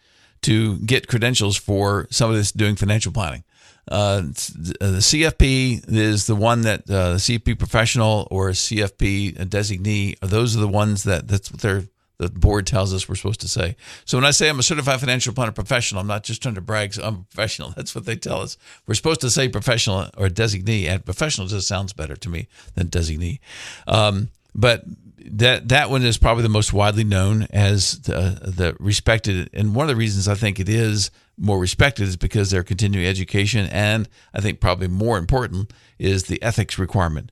to 0.44 0.80
get 0.80 1.08
credentials 1.08 1.56
for 1.56 2.08
somebody 2.10 2.40
that's 2.40 2.52
doing 2.52 2.76
financial 2.76 3.12
planning. 3.12 3.44
Uh, 3.88 4.22
the 4.22 5.00
CFP 5.00 5.84
is 5.92 6.28
the 6.28 6.36
one 6.36 6.62
that 6.62 6.82
uh, 6.90 7.14
the 7.14 7.18
CFP 7.18 7.58
professional 7.58 8.28
or 8.32 8.50
CFP 8.50 9.38
designee. 9.48 10.18
Those 10.20 10.56
are 10.56 10.60
the 10.60 10.68
ones 10.68 11.04
that 11.04 11.28
that's 11.28 11.52
what 11.52 11.62
they're 11.62 11.84
the 12.22 12.30
board 12.30 12.68
tells 12.68 12.94
us 12.94 13.10
we're 13.10 13.16
supposed 13.16 13.42
to 13.42 13.48
say. 13.48 13.76
So 14.06 14.18
when 14.18 14.26
I 14.26 14.32
say 14.32 14.48
I'm 14.48 14.60
a 14.60 14.64
certified 14.64 15.00
financial 15.00 15.34
planner 15.34 15.52
professional, 15.52 16.02
I'm 16.02 16.08
not 16.08 16.24
just 16.24 16.42
trying 16.42 16.56
to 16.56 16.62
brag. 16.62 16.94
So 16.94 17.04
I'm 17.04 17.16
a 17.16 17.24
professional. 17.34 17.70
That's 17.76 17.96
what 17.96 18.06
they 18.06 18.16
tell 18.16 18.42
us. 18.42 18.58
We're 18.86 18.94
supposed 18.94 19.22
to 19.22 19.32
say 19.32 19.50
professional 19.50 20.08
or 20.18 20.28
designee, 20.28 20.88
and 20.88 21.04
professional 21.04 21.48
just 21.48 21.68
sounds 21.68 21.94
better 21.94 22.16
to 22.16 22.30
me 22.30 22.48
than 22.76 22.88
designee. 22.88 23.40
Um, 23.88 24.30
but 24.54 24.84
that 25.26 25.70
that 25.70 25.90
one 25.90 26.04
is 26.04 26.18
probably 26.18 26.44
the 26.44 26.50
most 26.50 26.74
widely 26.74 27.04
known 27.04 27.48
as 27.52 28.00
the, 28.02 28.40
the 28.44 28.76
respected, 28.80 29.50
and 29.54 29.74
one 29.74 29.86
of 29.86 29.90
the 29.90 29.96
reasons 29.96 30.28
I 30.28 30.36
think 30.36 30.60
it 30.60 30.70
is 30.70 31.10
more 31.38 31.60
respected 31.60 32.08
is 32.08 32.18
because 32.18 32.52
their 32.52 32.64
continuing 32.64 33.08
education, 33.08 33.68
and 33.72 34.08
I 34.34 34.42
think 34.42 34.60
probably 34.60 34.88
more 34.88 35.18
important 35.18 35.74
is 35.98 36.24
the 36.24 36.42
ethics 36.44 36.78
requirement. 36.78 37.32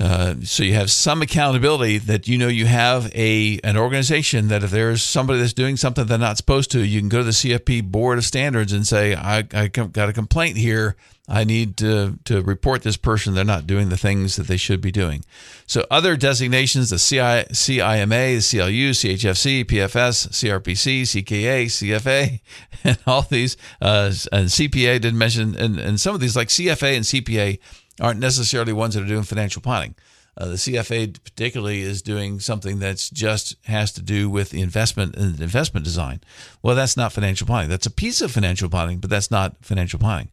Uh, 0.00 0.34
so 0.42 0.64
you 0.64 0.74
have 0.74 0.90
some 0.90 1.22
accountability 1.22 1.98
that 1.98 2.26
you 2.26 2.36
know 2.36 2.48
you 2.48 2.66
have 2.66 3.10
a 3.14 3.60
an 3.62 3.76
organization 3.76 4.48
that 4.48 4.64
if 4.64 4.70
there's 4.70 5.02
somebody 5.02 5.38
that's 5.38 5.52
doing 5.52 5.76
something 5.76 6.06
they're 6.06 6.18
not 6.18 6.36
supposed 6.36 6.70
to, 6.72 6.84
you 6.84 7.00
can 7.00 7.08
go 7.08 7.18
to 7.18 7.24
the 7.24 7.30
CFP 7.30 7.84
Board 7.84 8.18
of 8.18 8.24
Standards 8.24 8.72
and 8.72 8.86
say, 8.86 9.14
I, 9.14 9.44
I 9.52 9.68
got 9.68 10.08
a 10.08 10.12
complaint 10.12 10.56
here. 10.56 10.96
I 11.26 11.44
need 11.44 11.78
to, 11.78 12.18
to 12.26 12.42
report 12.42 12.82
this 12.82 12.98
person. 12.98 13.32
They're 13.34 13.44
not 13.44 13.66
doing 13.66 13.88
the 13.88 13.96
things 13.96 14.36
that 14.36 14.46
they 14.46 14.58
should 14.58 14.82
be 14.82 14.92
doing. 14.92 15.24
So 15.66 15.86
other 15.90 16.16
designations, 16.16 16.90
the 16.90 16.98
CI, 16.98 17.54
CIMA, 17.54 18.36
the 18.36 18.46
CLU, 18.50 18.90
CHFC, 18.90 19.64
PFS, 19.64 20.28
CRPC, 20.28 21.02
CKA, 21.02 21.64
CFA, 21.64 22.40
and 22.84 22.98
all 23.06 23.22
these, 23.22 23.56
uh, 23.80 24.12
and 24.32 24.48
CPA 24.48 25.00
didn't 25.00 25.16
mention, 25.16 25.56
and, 25.56 25.78
and 25.78 25.98
some 25.98 26.14
of 26.14 26.20
these 26.20 26.36
like 26.36 26.48
CFA 26.48 26.94
and 26.94 27.04
CPA 27.06 27.58
aren't 28.00 28.20
necessarily 28.20 28.72
ones 28.72 28.94
that 28.94 29.02
are 29.02 29.08
doing 29.08 29.22
financial 29.22 29.62
planning. 29.62 29.94
Uh, 30.36 30.46
the 30.46 30.54
CFA 30.54 31.22
particularly 31.22 31.82
is 31.82 32.02
doing 32.02 32.40
something 32.40 32.80
that's 32.80 33.08
just 33.08 33.56
has 33.66 33.92
to 33.92 34.02
do 34.02 34.28
with 34.28 34.50
the 34.50 34.60
investment 34.62 35.14
and 35.14 35.40
investment 35.40 35.84
design. 35.84 36.20
Well, 36.60 36.74
that's 36.74 36.96
not 36.96 37.12
financial 37.12 37.46
planning. 37.46 37.70
That's 37.70 37.86
a 37.86 37.90
piece 37.90 38.20
of 38.20 38.32
financial 38.32 38.68
planning, 38.68 38.98
but 38.98 39.10
that's 39.10 39.30
not 39.30 39.54
financial 39.64 40.00
planning. 40.00 40.30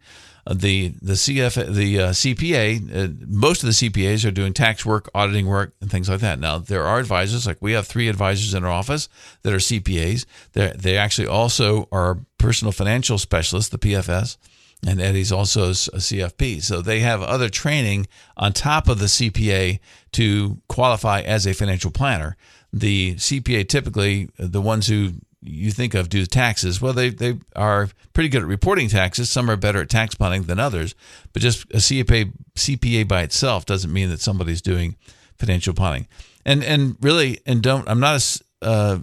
Uh, 0.48 0.56
the 0.56 0.94
the 1.04 1.14
CF 1.14 1.72
the 1.72 2.00
uh, 2.00 2.10
CPA 2.10 2.96
uh, 2.96 3.14
most 3.28 3.62
of 3.62 3.68
the 3.68 3.74
CPAs 3.74 4.26
are 4.28 4.32
doing 4.32 4.54
tax 4.54 4.84
work, 4.84 5.08
auditing 5.14 5.46
work, 5.46 5.76
and 5.82 5.92
things 5.92 6.10
like 6.10 6.22
that. 6.22 6.40
Now 6.40 6.58
there 6.58 6.84
are 6.84 7.00
advisors 7.00 7.46
like 7.46 7.58
we 7.62 7.74
have 7.74 7.86
three 7.86 8.08
advisors 8.08 8.56
in 8.56 8.66
our 8.66 8.72
office 8.72 9.08
that 9.44 9.54
are 9.54 9.58
CPAs. 9.58 10.26
They 10.54 10.74
they 10.76 10.98
actually 10.98 11.28
also 11.28 11.88
are 11.92 12.18
personal 12.40 12.72
financial 12.72 13.20
specialists, 13.20 13.70
the 13.70 13.78
PFS 13.78 14.38
and 14.86 15.00
Eddie's 15.00 15.32
also 15.32 15.70
a 15.70 15.74
CFP. 15.74 16.64
So 16.64 16.82
they 16.82 17.02
have 17.02 17.22
other 17.22 17.50
training 17.50 18.08
on 18.36 18.54
top 18.54 18.88
of 18.88 19.00
the 19.00 19.06
CPA 19.06 19.80
to 20.14 20.58
qualify 20.68 21.22
as 21.22 21.46
a 21.46 21.54
financial 21.54 21.92
planner. 21.92 22.36
The 22.74 23.16
CPA 23.16 23.68
typically, 23.68 24.30
the 24.38 24.62
ones 24.62 24.88
who 24.88 25.14
you 25.42 25.72
think 25.72 25.94
of 25.94 26.10
do 26.10 26.26
taxes, 26.26 26.82
well, 26.82 26.94
they, 26.94 27.10
they 27.10 27.38
are 27.56 27.90
pretty 28.14 28.30
good 28.30 28.42
at 28.42 28.48
reporting 28.48 28.90
taxes. 28.90 29.30
Some 29.30 29.50
are 29.50 29.56
better 29.56 29.82
at 29.82 29.90
tax 29.90 30.16
planning 30.16 30.44
than 30.44 30.60
others. 30.60 30.96
But 31.34 31.42
just 31.42 31.64
a 31.72 31.78
CPA, 31.78 32.34
CPA 32.56 33.08
by 33.08 33.22
itself 33.22 33.66
doesn't 33.66 33.92
mean 33.92 34.10
that 34.10 34.22
somebody's 34.22 34.62
doing 34.62 34.96
financial 35.38 35.74
planning. 35.74 36.08
And 36.44 36.64
and 36.64 36.96
really, 37.02 37.40
and 37.46 37.62
don't, 37.62 37.88
I'm 37.88 38.00
not 38.00 38.16
a 38.16 38.66
uh, 38.66 39.00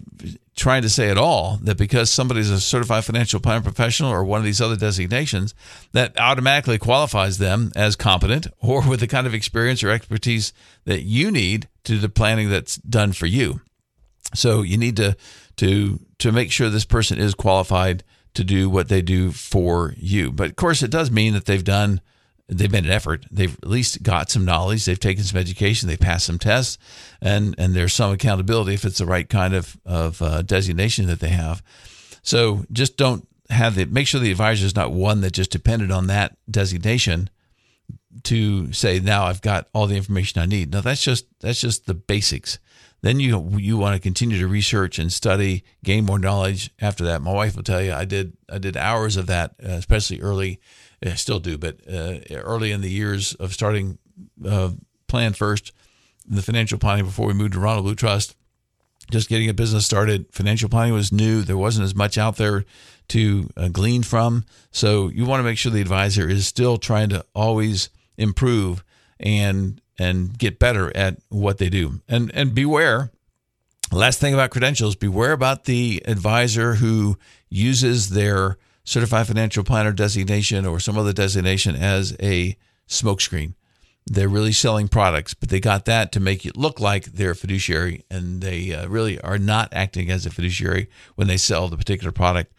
trying 0.58 0.82
to 0.82 0.90
say 0.90 1.08
at 1.08 1.16
all 1.16 1.58
that 1.62 1.78
because 1.78 2.10
somebody's 2.10 2.50
a 2.50 2.60
certified 2.60 3.04
financial 3.04 3.40
planner 3.40 3.62
professional 3.62 4.10
or 4.10 4.24
one 4.24 4.38
of 4.38 4.44
these 4.44 4.60
other 4.60 4.76
designations, 4.76 5.54
that 5.92 6.18
automatically 6.18 6.78
qualifies 6.78 7.38
them 7.38 7.70
as 7.76 7.96
competent 7.96 8.48
or 8.60 8.86
with 8.86 9.00
the 9.00 9.06
kind 9.06 9.26
of 9.26 9.32
experience 9.32 9.82
or 9.82 9.90
expertise 9.90 10.52
that 10.84 11.02
you 11.02 11.30
need 11.30 11.68
to 11.84 11.92
do 11.92 11.98
the 11.98 12.08
planning 12.08 12.50
that's 12.50 12.76
done 12.76 13.12
for 13.12 13.26
you. 13.26 13.60
So 14.34 14.62
you 14.62 14.76
need 14.76 14.96
to 14.96 15.16
to 15.56 16.00
to 16.18 16.32
make 16.32 16.50
sure 16.50 16.68
this 16.68 16.84
person 16.84 17.18
is 17.18 17.34
qualified 17.34 18.04
to 18.34 18.44
do 18.44 18.68
what 18.68 18.88
they 18.88 19.00
do 19.00 19.30
for 19.30 19.94
you. 19.96 20.30
But 20.30 20.50
of 20.50 20.56
course, 20.56 20.82
it 20.82 20.90
does 20.90 21.10
mean 21.10 21.32
that 21.32 21.46
they've 21.46 21.64
done 21.64 22.00
they've 22.48 22.72
made 22.72 22.86
an 22.86 22.90
effort. 22.90 23.26
They've 23.30 23.54
at 23.54 23.68
least 23.68 24.02
got 24.02 24.30
some 24.30 24.44
knowledge. 24.44 24.84
They've 24.84 24.98
taken 24.98 25.24
some 25.24 25.38
education. 25.38 25.88
They've 25.88 26.00
passed 26.00 26.26
some 26.26 26.38
tests, 26.38 26.78
and 27.20 27.54
and 27.58 27.74
there's 27.74 27.92
some 27.92 28.12
accountability 28.12 28.74
if 28.74 28.84
it's 28.84 28.98
the 28.98 29.06
right 29.06 29.28
kind 29.28 29.54
of 29.54 29.76
of 29.84 30.20
uh, 30.22 30.42
designation 30.42 31.06
that 31.06 31.20
they 31.20 31.28
have. 31.28 31.62
So 32.22 32.64
just 32.72 32.96
don't 32.96 33.28
have 33.50 33.74
the 33.74 33.84
make 33.86 34.06
sure 34.06 34.20
the 34.20 34.30
advisor 34.30 34.66
is 34.66 34.76
not 34.76 34.92
one 34.92 35.20
that 35.20 35.32
just 35.32 35.50
depended 35.50 35.90
on 35.90 36.06
that 36.08 36.36
designation 36.50 37.30
to 38.24 38.72
say 38.72 38.98
now 38.98 39.24
I've 39.24 39.42
got 39.42 39.68
all 39.72 39.86
the 39.86 39.96
information 39.96 40.40
I 40.40 40.46
need. 40.46 40.72
No, 40.72 40.80
that's 40.80 41.02
just 41.02 41.26
that's 41.40 41.60
just 41.60 41.86
the 41.86 41.94
basics. 41.94 42.58
Then 43.00 43.20
you 43.20 43.50
you 43.58 43.76
want 43.76 43.94
to 43.94 44.00
continue 44.00 44.38
to 44.40 44.48
research 44.48 44.98
and 44.98 45.12
study, 45.12 45.64
gain 45.84 46.04
more 46.04 46.18
knowledge. 46.18 46.70
After 46.80 47.04
that, 47.04 47.22
my 47.22 47.32
wife 47.32 47.54
will 47.54 47.62
tell 47.62 47.82
you 47.82 47.92
I 47.92 48.04
did 48.04 48.36
I 48.50 48.58
did 48.58 48.76
hours 48.76 49.16
of 49.16 49.26
that, 49.26 49.54
uh, 49.62 49.72
especially 49.72 50.20
early 50.20 50.60
I 51.04 51.14
still 51.14 51.38
do, 51.38 51.56
but 51.58 51.78
uh, 51.88 52.18
early 52.32 52.72
in 52.72 52.80
the 52.80 52.90
years 52.90 53.34
of 53.34 53.52
starting 53.52 53.98
uh, 54.44 54.70
Plan 55.06 55.32
First, 55.32 55.72
the 56.26 56.42
financial 56.42 56.78
planning 56.78 57.04
before 57.04 57.28
we 57.28 57.34
moved 57.34 57.52
to 57.54 57.60
Ronald 57.60 57.84
Blue 57.84 57.94
Trust, 57.94 58.36
just 59.10 59.28
getting 59.28 59.48
a 59.48 59.54
business 59.54 59.86
started, 59.86 60.26
financial 60.32 60.68
planning 60.68 60.92
was 60.92 61.12
new. 61.12 61.42
There 61.42 61.56
wasn't 61.56 61.84
as 61.84 61.94
much 61.94 62.18
out 62.18 62.36
there 62.36 62.64
to 63.08 63.48
uh, 63.56 63.68
glean 63.68 64.02
from. 64.02 64.44
So 64.70 65.08
you 65.08 65.24
want 65.24 65.40
to 65.40 65.44
make 65.44 65.56
sure 65.56 65.72
the 65.72 65.80
advisor 65.80 66.28
is 66.28 66.46
still 66.46 66.76
trying 66.76 67.08
to 67.10 67.24
always 67.34 67.88
improve 68.16 68.84
and 69.18 69.80
and 69.98 70.38
get 70.38 70.58
better 70.58 70.96
at 70.96 71.18
what 71.28 71.58
they 71.58 71.68
do. 71.68 72.00
And 72.08 72.30
and 72.34 72.54
beware. 72.54 73.10
Last 73.90 74.20
thing 74.20 74.34
about 74.34 74.50
credentials, 74.50 74.96
beware 74.96 75.32
about 75.32 75.64
the 75.64 76.02
advisor 76.04 76.74
who 76.74 77.16
uses 77.48 78.10
their 78.10 78.58
certified 78.88 79.26
financial 79.26 79.62
planner 79.62 79.92
designation 79.92 80.64
or 80.64 80.80
some 80.80 80.96
other 80.96 81.12
designation 81.12 81.76
as 81.76 82.16
a 82.22 82.56
smokescreen. 82.88 83.52
They're 84.06 84.30
really 84.30 84.52
selling 84.52 84.88
products, 84.88 85.34
but 85.34 85.50
they 85.50 85.60
got 85.60 85.84
that 85.84 86.10
to 86.12 86.20
make 86.20 86.46
it 86.46 86.56
look 86.56 86.80
like 86.80 87.04
they're 87.04 87.32
a 87.32 87.36
fiduciary, 87.36 88.06
and 88.10 88.40
they 88.40 88.72
uh, 88.72 88.88
really 88.88 89.20
are 89.20 89.36
not 89.36 89.68
acting 89.72 90.10
as 90.10 90.24
a 90.24 90.30
fiduciary 90.30 90.88
when 91.16 91.28
they 91.28 91.36
sell 91.36 91.68
the 91.68 91.76
particular 91.76 92.12
product 92.12 92.54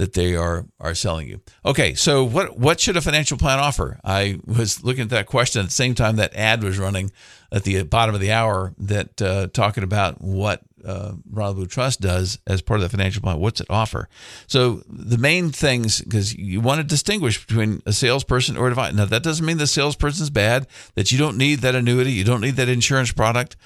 that 0.00 0.14
they 0.14 0.34
are 0.34 0.64
are 0.80 0.94
selling 0.94 1.28
you. 1.28 1.42
Okay, 1.62 1.94
so 1.94 2.24
what 2.24 2.58
what 2.58 2.80
should 2.80 2.96
a 2.96 3.02
financial 3.02 3.36
plan 3.36 3.58
offer? 3.58 4.00
I 4.02 4.40
was 4.46 4.82
looking 4.82 5.02
at 5.02 5.10
that 5.10 5.26
question 5.26 5.60
at 5.60 5.66
the 5.66 5.72
same 5.72 5.94
time 5.94 6.16
that 6.16 6.34
ad 6.34 6.64
was 6.64 6.78
running 6.78 7.12
at 7.52 7.64
the 7.64 7.82
bottom 7.82 8.14
of 8.14 8.20
the 8.22 8.32
hour 8.32 8.72
that 8.78 9.20
uh, 9.20 9.48
talking 9.52 9.84
about 9.84 10.22
what 10.22 10.62
uh, 10.86 11.12
Ronald 11.30 11.56
Blue 11.56 11.66
Trust 11.66 12.00
does 12.00 12.38
as 12.46 12.62
part 12.62 12.80
of 12.80 12.82
the 12.82 12.88
financial 12.88 13.20
plan. 13.20 13.38
What's 13.38 13.60
it 13.60 13.66
offer? 13.68 14.08
So 14.46 14.82
the 14.88 15.18
main 15.18 15.50
things, 15.50 16.00
because 16.00 16.34
you 16.34 16.62
want 16.62 16.78
to 16.78 16.84
distinguish 16.84 17.44
between 17.46 17.82
a 17.84 17.92
salesperson 17.92 18.56
or 18.56 18.68
a 18.68 18.70
advisor. 18.70 18.96
Now 18.96 19.04
that 19.04 19.22
doesn't 19.22 19.44
mean 19.44 19.58
the 19.58 19.66
salesperson 19.66 20.22
is 20.22 20.30
bad. 20.30 20.66
That 20.94 21.12
you 21.12 21.18
don't 21.18 21.36
need 21.36 21.58
that 21.58 21.74
annuity, 21.74 22.12
you 22.12 22.24
don't 22.24 22.40
need 22.40 22.56
that 22.56 22.70
insurance 22.70 23.12
product 23.12 23.56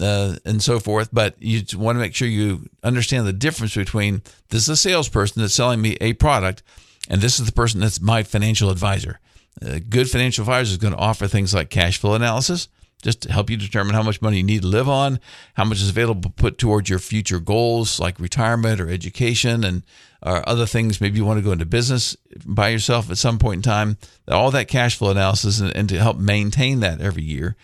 uh, 0.00 0.36
and 0.44 0.62
so 0.62 0.78
forth. 0.78 1.08
But 1.12 1.36
you 1.38 1.62
want 1.78 1.96
to 1.96 2.00
make 2.00 2.14
sure 2.14 2.28
you 2.28 2.68
understand 2.82 3.26
the 3.26 3.32
difference 3.32 3.74
between 3.74 4.22
this 4.50 4.62
is 4.62 4.68
a 4.68 4.76
salesperson 4.76 5.42
that's 5.42 5.54
selling 5.54 5.80
me 5.80 5.96
a 6.00 6.12
product, 6.14 6.62
and 7.08 7.20
this 7.20 7.38
is 7.38 7.46
the 7.46 7.52
person 7.52 7.80
that's 7.80 8.00
my 8.00 8.22
financial 8.22 8.70
advisor. 8.70 9.20
A 9.62 9.80
good 9.80 10.10
financial 10.10 10.42
advisor 10.42 10.72
is 10.72 10.76
going 10.76 10.94
to 10.94 11.00
offer 11.00 11.26
things 11.26 11.54
like 11.54 11.70
cash 11.70 11.98
flow 11.98 12.14
analysis, 12.14 12.68
just 13.02 13.22
to 13.22 13.32
help 13.32 13.50
you 13.50 13.56
determine 13.56 13.94
how 13.94 14.02
much 14.02 14.22
money 14.22 14.38
you 14.38 14.42
need 14.42 14.62
to 14.62 14.68
live 14.68 14.88
on, 14.88 15.20
how 15.54 15.64
much 15.64 15.80
is 15.80 15.88
available 15.88 16.22
to 16.22 16.28
put 16.30 16.58
towards 16.58 16.88
your 16.88 16.98
future 16.98 17.40
goals 17.40 17.98
like 17.98 18.20
retirement 18.20 18.80
or 18.80 18.88
education 18.88 19.64
and 19.64 19.82
or 20.20 20.48
other 20.48 20.66
things. 20.66 21.00
Maybe 21.00 21.18
you 21.18 21.24
want 21.24 21.38
to 21.38 21.44
go 21.44 21.52
into 21.52 21.64
business 21.64 22.16
by 22.44 22.68
yourself 22.68 23.10
at 23.10 23.18
some 23.18 23.38
point 23.38 23.58
in 23.58 23.62
time. 23.62 23.98
All 24.26 24.50
that 24.50 24.66
cash 24.66 24.96
flow 24.96 25.12
analysis 25.12 25.60
and, 25.60 25.74
and 25.76 25.88
to 25.88 25.98
help 25.98 26.18
maintain 26.18 26.80
that 26.80 27.00
every 27.00 27.22
year 27.22 27.56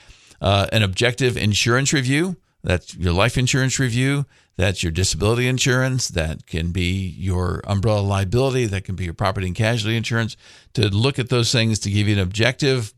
uh, 0.45 0.67
an 0.73 0.83
objective 0.83 1.39
insurance 1.39 1.95
review. 1.95 2.37
That's 2.63 2.95
your 2.95 3.15
life 3.15 3.39
insurance 3.39 3.79
review. 3.79 4.27
That's 4.57 4.83
your 4.83 4.93
disability 4.93 5.49
insurance. 5.49 6.09
That 6.09 6.47
can 6.47 6.71
be 6.71 7.09
your 7.19 7.63
umbrella 7.65 8.01
liability. 8.01 8.67
That 8.67 8.85
can 8.85 8.95
be 8.95 9.05
your 9.05 9.15
property 9.15 9.47
and 9.47 9.57
casualty 9.57 9.97
insurance. 9.97 10.37
To 10.75 10.89
look 10.89 11.19
at 11.19 11.31
those 11.31 11.51
things 11.51 11.79
to 11.81 11.91
give 11.91 12.09
you 12.09 12.15
an 12.15 12.21
objective 12.21 12.93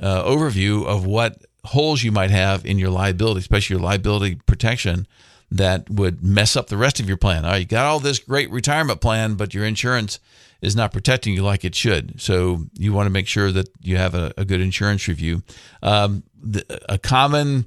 uh, 0.00 0.24
overview 0.24 0.84
of 0.84 1.06
what 1.06 1.40
holes 1.64 2.02
you 2.02 2.10
might 2.10 2.30
have 2.30 2.66
in 2.66 2.78
your 2.78 2.90
liability, 2.90 3.40
especially 3.40 3.74
your 3.74 3.84
liability 3.84 4.34
protection 4.46 5.06
that 5.50 5.88
would 5.88 6.22
mess 6.22 6.56
up 6.56 6.68
the 6.68 6.76
rest 6.76 7.00
of 7.00 7.08
your 7.08 7.16
plan. 7.16 7.44
Right, 7.44 7.58
you 7.58 7.66
got 7.66 7.86
all 7.86 8.00
this 8.00 8.18
great 8.18 8.50
retirement 8.50 9.00
plan, 9.00 9.34
but 9.34 9.54
your 9.54 9.64
insurance 9.64 10.20
is 10.60 10.74
not 10.74 10.92
protecting 10.92 11.34
you 11.34 11.42
like 11.42 11.64
it 11.64 11.74
should. 11.74 12.20
So 12.20 12.64
you 12.74 12.92
want 12.92 13.06
to 13.06 13.10
make 13.10 13.28
sure 13.28 13.52
that 13.52 13.68
you 13.80 13.96
have 13.96 14.14
a, 14.14 14.32
a 14.36 14.44
good 14.44 14.60
insurance 14.60 15.06
review. 15.06 15.42
Um, 15.82 16.24
the, 16.42 16.64
a 16.88 16.98
common 16.98 17.66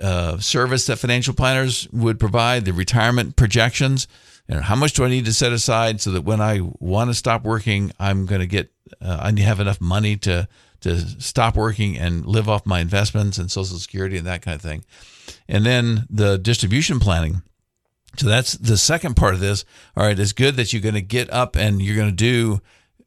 uh, 0.00 0.38
service 0.38 0.86
that 0.86 0.98
financial 0.98 1.34
planners 1.34 1.88
would 1.92 2.20
provide 2.20 2.64
the 2.64 2.72
retirement 2.72 3.36
projections. 3.36 4.06
You 4.48 4.56
know, 4.56 4.60
how 4.60 4.76
much 4.76 4.92
do 4.92 5.04
I 5.04 5.08
need 5.08 5.24
to 5.24 5.32
set 5.32 5.52
aside 5.52 6.00
so 6.00 6.12
that 6.12 6.22
when 6.22 6.40
I 6.40 6.60
want 6.78 7.10
to 7.10 7.14
stop 7.14 7.42
working, 7.42 7.90
I'm 7.98 8.26
going 8.26 8.40
to 8.40 8.46
get 8.46 8.70
uh, 9.00 9.18
I 9.20 9.40
have 9.40 9.58
enough 9.58 9.80
money 9.80 10.16
to 10.18 10.48
to 10.80 10.98
stop 11.20 11.56
working 11.56 11.98
and 11.98 12.24
live 12.26 12.48
off 12.48 12.66
my 12.66 12.80
investments 12.80 13.38
and 13.38 13.50
Social 13.50 13.78
Security 13.78 14.16
and 14.16 14.26
that 14.26 14.42
kind 14.42 14.54
of 14.54 14.62
thing. 14.62 14.84
And 15.48 15.64
then 15.64 16.06
the 16.10 16.38
distribution 16.38 17.00
planning. 17.00 17.42
So 18.16 18.26
that's 18.26 18.52
the 18.52 18.76
second 18.76 19.14
part 19.14 19.34
of 19.34 19.40
this. 19.40 19.64
All 19.96 20.04
right, 20.04 20.18
it's 20.18 20.32
good 20.32 20.56
that 20.56 20.72
you're 20.72 20.82
going 20.82 20.94
to 20.94 21.02
get 21.02 21.30
up 21.32 21.56
and 21.56 21.82
you're 21.82 21.96
going 21.96 22.10
to 22.10 22.14
do 22.14 22.60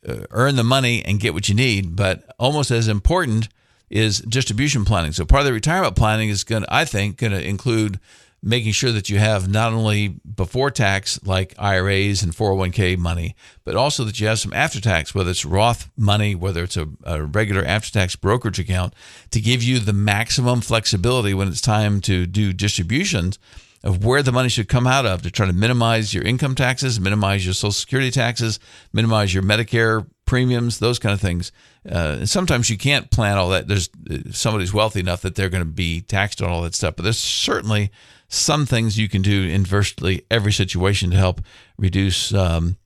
uh, 0.08 0.26
earn 0.32 0.56
the 0.56 0.64
money 0.64 1.04
and 1.04 1.20
get 1.20 1.34
what 1.34 1.50
you 1.50 1.56
need, 1.56 1.96
but 1.96 2.24
almost 2.40 2.72
as 2.72 2.88
important 2.88 3.50
is 3.90 4.20
distribution 4.20 4.86
planning. 4.86 5.12
So 5.12 5.26
part 5.26 5.42
of 5.42 5.48
the 5.48 5.54
retirement 5.54 5.96
planning 5.96 6.30
is 6.30 6.44
going 6.44 6.62
to, 6.62 6.74
I 6.74 6.86
think, 6.86 7.18
going 7.18 7.34
to 7.34 7.44
include 7.44 8.00
making 8.42 8.72
sure 8.72 8.92
that 8.92 9.10
you 9.10 9.20
have 9.20 9.50
not 9.50 9.74
only 9.74 10.08
before 10.08 10.72
tax 10.72 11.20
like 11.26 11.54
IRAs 11.58 12.24
and 12.24 12.34
401k 12.34 12.98
money, 12.98 13.36
but 13.66 13.76
also 13.76 14.04
that 14.06 14.20
you 14.20 14.28
have 14.28 14.40
some 14.40 14.54
after 14.54 14.80
tax, 14.80 15.14
whether 15.14 15.32
it's 15.32 15.46
Roth 15.46 15.90
money, 15.98 16.36
whether 16.36 16.64
it's 16.64 16.78
a, 16.78 16.88
a 17.04 17.24
regular 17.24 17.64
after 17.66 17.92
tax 17.92 18.16
brokerage 18.16 18.60
account, 18.60 18.94
to 19.32 19.42
give 19.42 19.62
you 19.62 19.80
the 19.80 19.94
maximum 19.94 20.62
flexibility 20.62 21.34
when 21.34 21.48
it's 21.48 21.62
time 21.62 22.02
to 22.02 22.26
do 22.26 22.54
distributions 22.54 23.40
of 23.84 24.04
where 24.04 24.22
the 24.22 24.32
money 24.32 24.50
should 24.50 24.68
come 24.68 24.86
out 24.86 25.06
of 25.06 25.22
to 25.22 25.32
try 25.32 25.46
to 25.46 25.54
minimize 25.54 26.14
your 26.14 26.24
income 26.24 26.54
taxes, 26.54 27.00
minimize 27.00 27.46
your 27.46 27.54
Social 27.54 27.72
Security 27.72 28.12
taxes, 28.12 28.60
minimize 28.92 29.34
your 29.34 29.44
Medicare 29.44 30.06
premiums, 30.26 30.80
those 30.80 31.00
kind 31.00 31.14
of 31.14 31.22
things. 31.22 31.52
Uh, 31.90 32.18
and 32.20 32.30
sometimes 32.30 32.70
you 32.70 32.78
can't 32.78 33.10
plan 33.10 33.38
all 33.38 33.50
that. 33.50 33.68
There's 33.68 33.90
somebody's 34.32 34.74
wealthy 34.74 35.00
enough 35.00 35.22
that 35.22 35.36
they're 35.36 35.50
going 35.50 35.64
to 35.64 35.70
be 35.70 36.02
taxed 36.02 36.42
on 36.42 36.50
all 36.50 36.62
that 36.64 36.76
stuff, 36.76 36.96
but 36.98 37.04
there's 37.04 37.18
certainly 37.18 37.90
some 38.30 38.66
things 38.66 38.98
you 38.98 39.10
can 39.10 39.22
do 39.22 39.44
in 39.44 39.66
virtually 39.66 40.24
every 40.30 40.54
situation 40.54 41.10
to 41.12 41.18
help 41.18 41.42
reduce 41.78 42.34
um, 42.34 42.78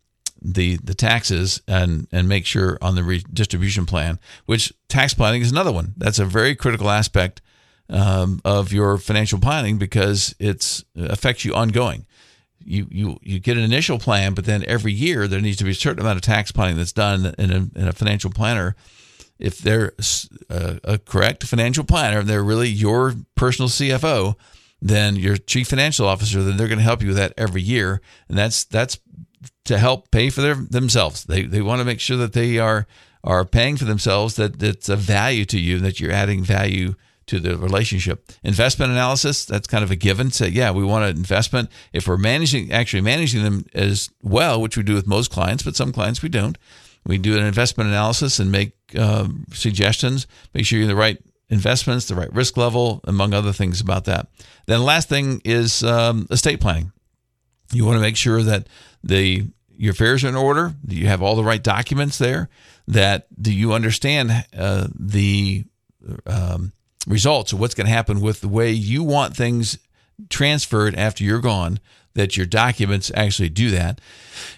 the 0.42 0.78
the 0.78 0.94
taxes 0.94 1.62
and 1.68 2.08
and 2.12 2.28
make 2.28 2.46
sure 2.46 2.78
on 2.82 2.96
the 2.96 3.04
redistribution 3.04 3.86
plan. 3.86 4.20
Which 4.46 4.74
tax 4.88 5.14
planning 5.14 5.42
is 5.42 5.52
another 5.52 5.72
one. 5.72 5.94
That's 5.98 6.20
a 6.20 6.26
very 6.26 6.56
critical 6.56 6.90
aspect 6.90 7.42
um, 7.90 8.42
of 8.46 8.72
your 8.72 8.98
financial 8.98 9.40
planning 9.40 9.78
because 9.78 10.34
it 10.40 10.84
affects 10.96 11.46
you 11.46 11.54
ongoing. 11.54 12.06
You, 12.66 12.88
you 12.90 13.20
you 13.22 13.40
get 13.40 13.58
an 13.58 13.64
initial 13.64 14.00
plan, 14.00 14.34
but 14.34 14.46
then 14.46 14.64
every 14.66 14.94
year 14.94 15.28
there 15.28 15.42
needs 15.42 15.58
to 15.58 15.66
be 15.66 15.72
a 15.72 15.76
certain 15.76 16.00
amount 16.00 16.16
of 16.16 16.22
tax 16.22 16.54
planning 16.54 16.78
that's 16.78 16.94
done 16.94 17.36
in 17.38 17.52
a, 17.52 17.80
in 17.80 17.88
a 17.90 17.94
financial 17.94 18.32
planner. 18.32 18.76
If 19.40 19.58
they're 19.58 19.92
a, 20.50 20.80
a 20.86 20.98
correct 20.98 21.44
financial 21.44 21.84
planner 21.84 22.24
they're 22.24 22.44
really 22.44 22.70
your 22.70 23.16
personal 23.36 23.68
CFO, 23.68 24.36
then 24.84 25.16
your 25.16 25.38
chief 25.38 25.70
financial 25.70 26.08
officer, 26.08 26.44
then 26.44 26.58
they're 26.58 26.68
going 26.68 26.78
to 26.78 26.84
help 26.84 27.02
you 27.02 27.08
with 27.08 27.18
that 27.18 27.34
every 27.38 27.62
year, 27.62 28.02
and 28.28 28.38
that's 28.38 28.66
that's 28.66 29.00
to 29.64 29.78
help 29.78 30.12
pay 30.12 30.30
for 30.30 30.42
their 30.42 30.56
themselves. 30.56 31.24
They 31.24 31.44
they 31.44 31.62
want 31.62 31.80
to 31.80 31.86
make 31.86 32.02
sure 32.02 32.18
that 32.18 32.34
they 32.34 32.60
are 32.60 32.86
are 33.24 33.46
paying 33.46 33.78
for 33.78 33.86
themselves, 33.86 34.36
that 34.36 34.62
it's 34.62 34.90
a 34.90 34.98
value 34.98 35.46
to 35.46 35.58
you, 35.58 35.80
that 35.80 36.02
you're 36.02 36.12
adding 36.12 36.44
value 36.44 36.96
to 37.28 37.40
the 37.40 37.58
relationship. 37.58 38.30
Investment 38.44 38.92
analysis, 38.92 39.46
that's 39.46 39.68
kind 39.68 39.86
of 39.86 39.92
a 39.92 39.96
given. 39.96 40.30
Say, 40.32 40.50
yeah, 40.50 40.72
we 40.72 40.84
want 40.84 41.06
an 41.06 41.16
investment. 41.16 41.70
If 41.94 42.06
we're 42.06 42.18
managing, 42.18 42.74
actually 42.74 43.00
managing 43.00 43.44
them 43.44 43.66
as 43.74 44.10
well, 44.22 44.62
which 44.62 44.76
we 44.76 44.84
do 44.84 44.94
with 44.94 45.08
most 45.08 45.32
clients, 45.32 45.64
but 45.64 45.78
some 45.78 45.94
clients 45.94 46.22
we 46.22 46.28
don't, 46.28 46.58
we 47.06 47.18
do 47.18 47.38
an 47.38 47.46
investment 47.46 47.90
analysis 47.90 48.40
and 48.40 48.52
make 48.52 48.74
um, 48.98 49.46
suggestions, 49.54 50.28
make 50.54 50.66
sure 50.66 50.80
you're 50.80 50.88
the 50.90 50.96
right 50.98 51.18
investments, 51.50 52.08
the 52.08 52.16
right 52.16 52.34
risk 52.34 52.58
level, 52.58 53.02
among 53.04 53.34
other 53.34 53.54
things 53.54 53.82
about 53.82 54.06
that. 54.06 54.28
Then 54.66 54.80
the 54.80 54.86
last 54.86 55.10
thing 55.10 55.42
is 55.44 55.84
um, 55.84 56.28
estate 56.32 56.62
planning. 56.62 56.92
You 57.72 57.86
want 57.86 57.98
to 57.98 58.02
make 58.02 58.18
sure 58.18 58.42
that 58.44 58.68
the 59.04 59.48
your 59.76 59.92
affairs 59.92 60.24
are 60.24 60.30
in 60.30 60.36
order, 60.36 60.76
you 60.88 61.08
have 61.08 61.22
all 61.22 61.36
the 61.36 61.44
right 61.44 61.62
documents 61.62 62.18
there, 62.18 62.48
that 62.88 63.26
do 63.42 63.52
you 63.52 63.74
understand 63.74 64.46
uh, 64.56 64.88
the 64.98 65.66
um, 66.28 66.72
results 67.08 67.54
of 67.54 67.60
what's 67.60 67.74
going 67.74 67.88
to 67.88 67.94
happen 67.94 68.22
with 68.22 68.42
the 68.42 68.48
way 68.48 68.72
you 68.72 69.04
want 69.04 69.36
things 69.36 69.80
transferred 70.30 70.96
after 70.96 71.24
you're 71.24 71.40
gone 71.40 71.80
that 72.16 72.38
your 72.38 72.46
documents 72.46 73.12
actually 73.16 73.50
do 73.50 73.72
that. 73.72 74.00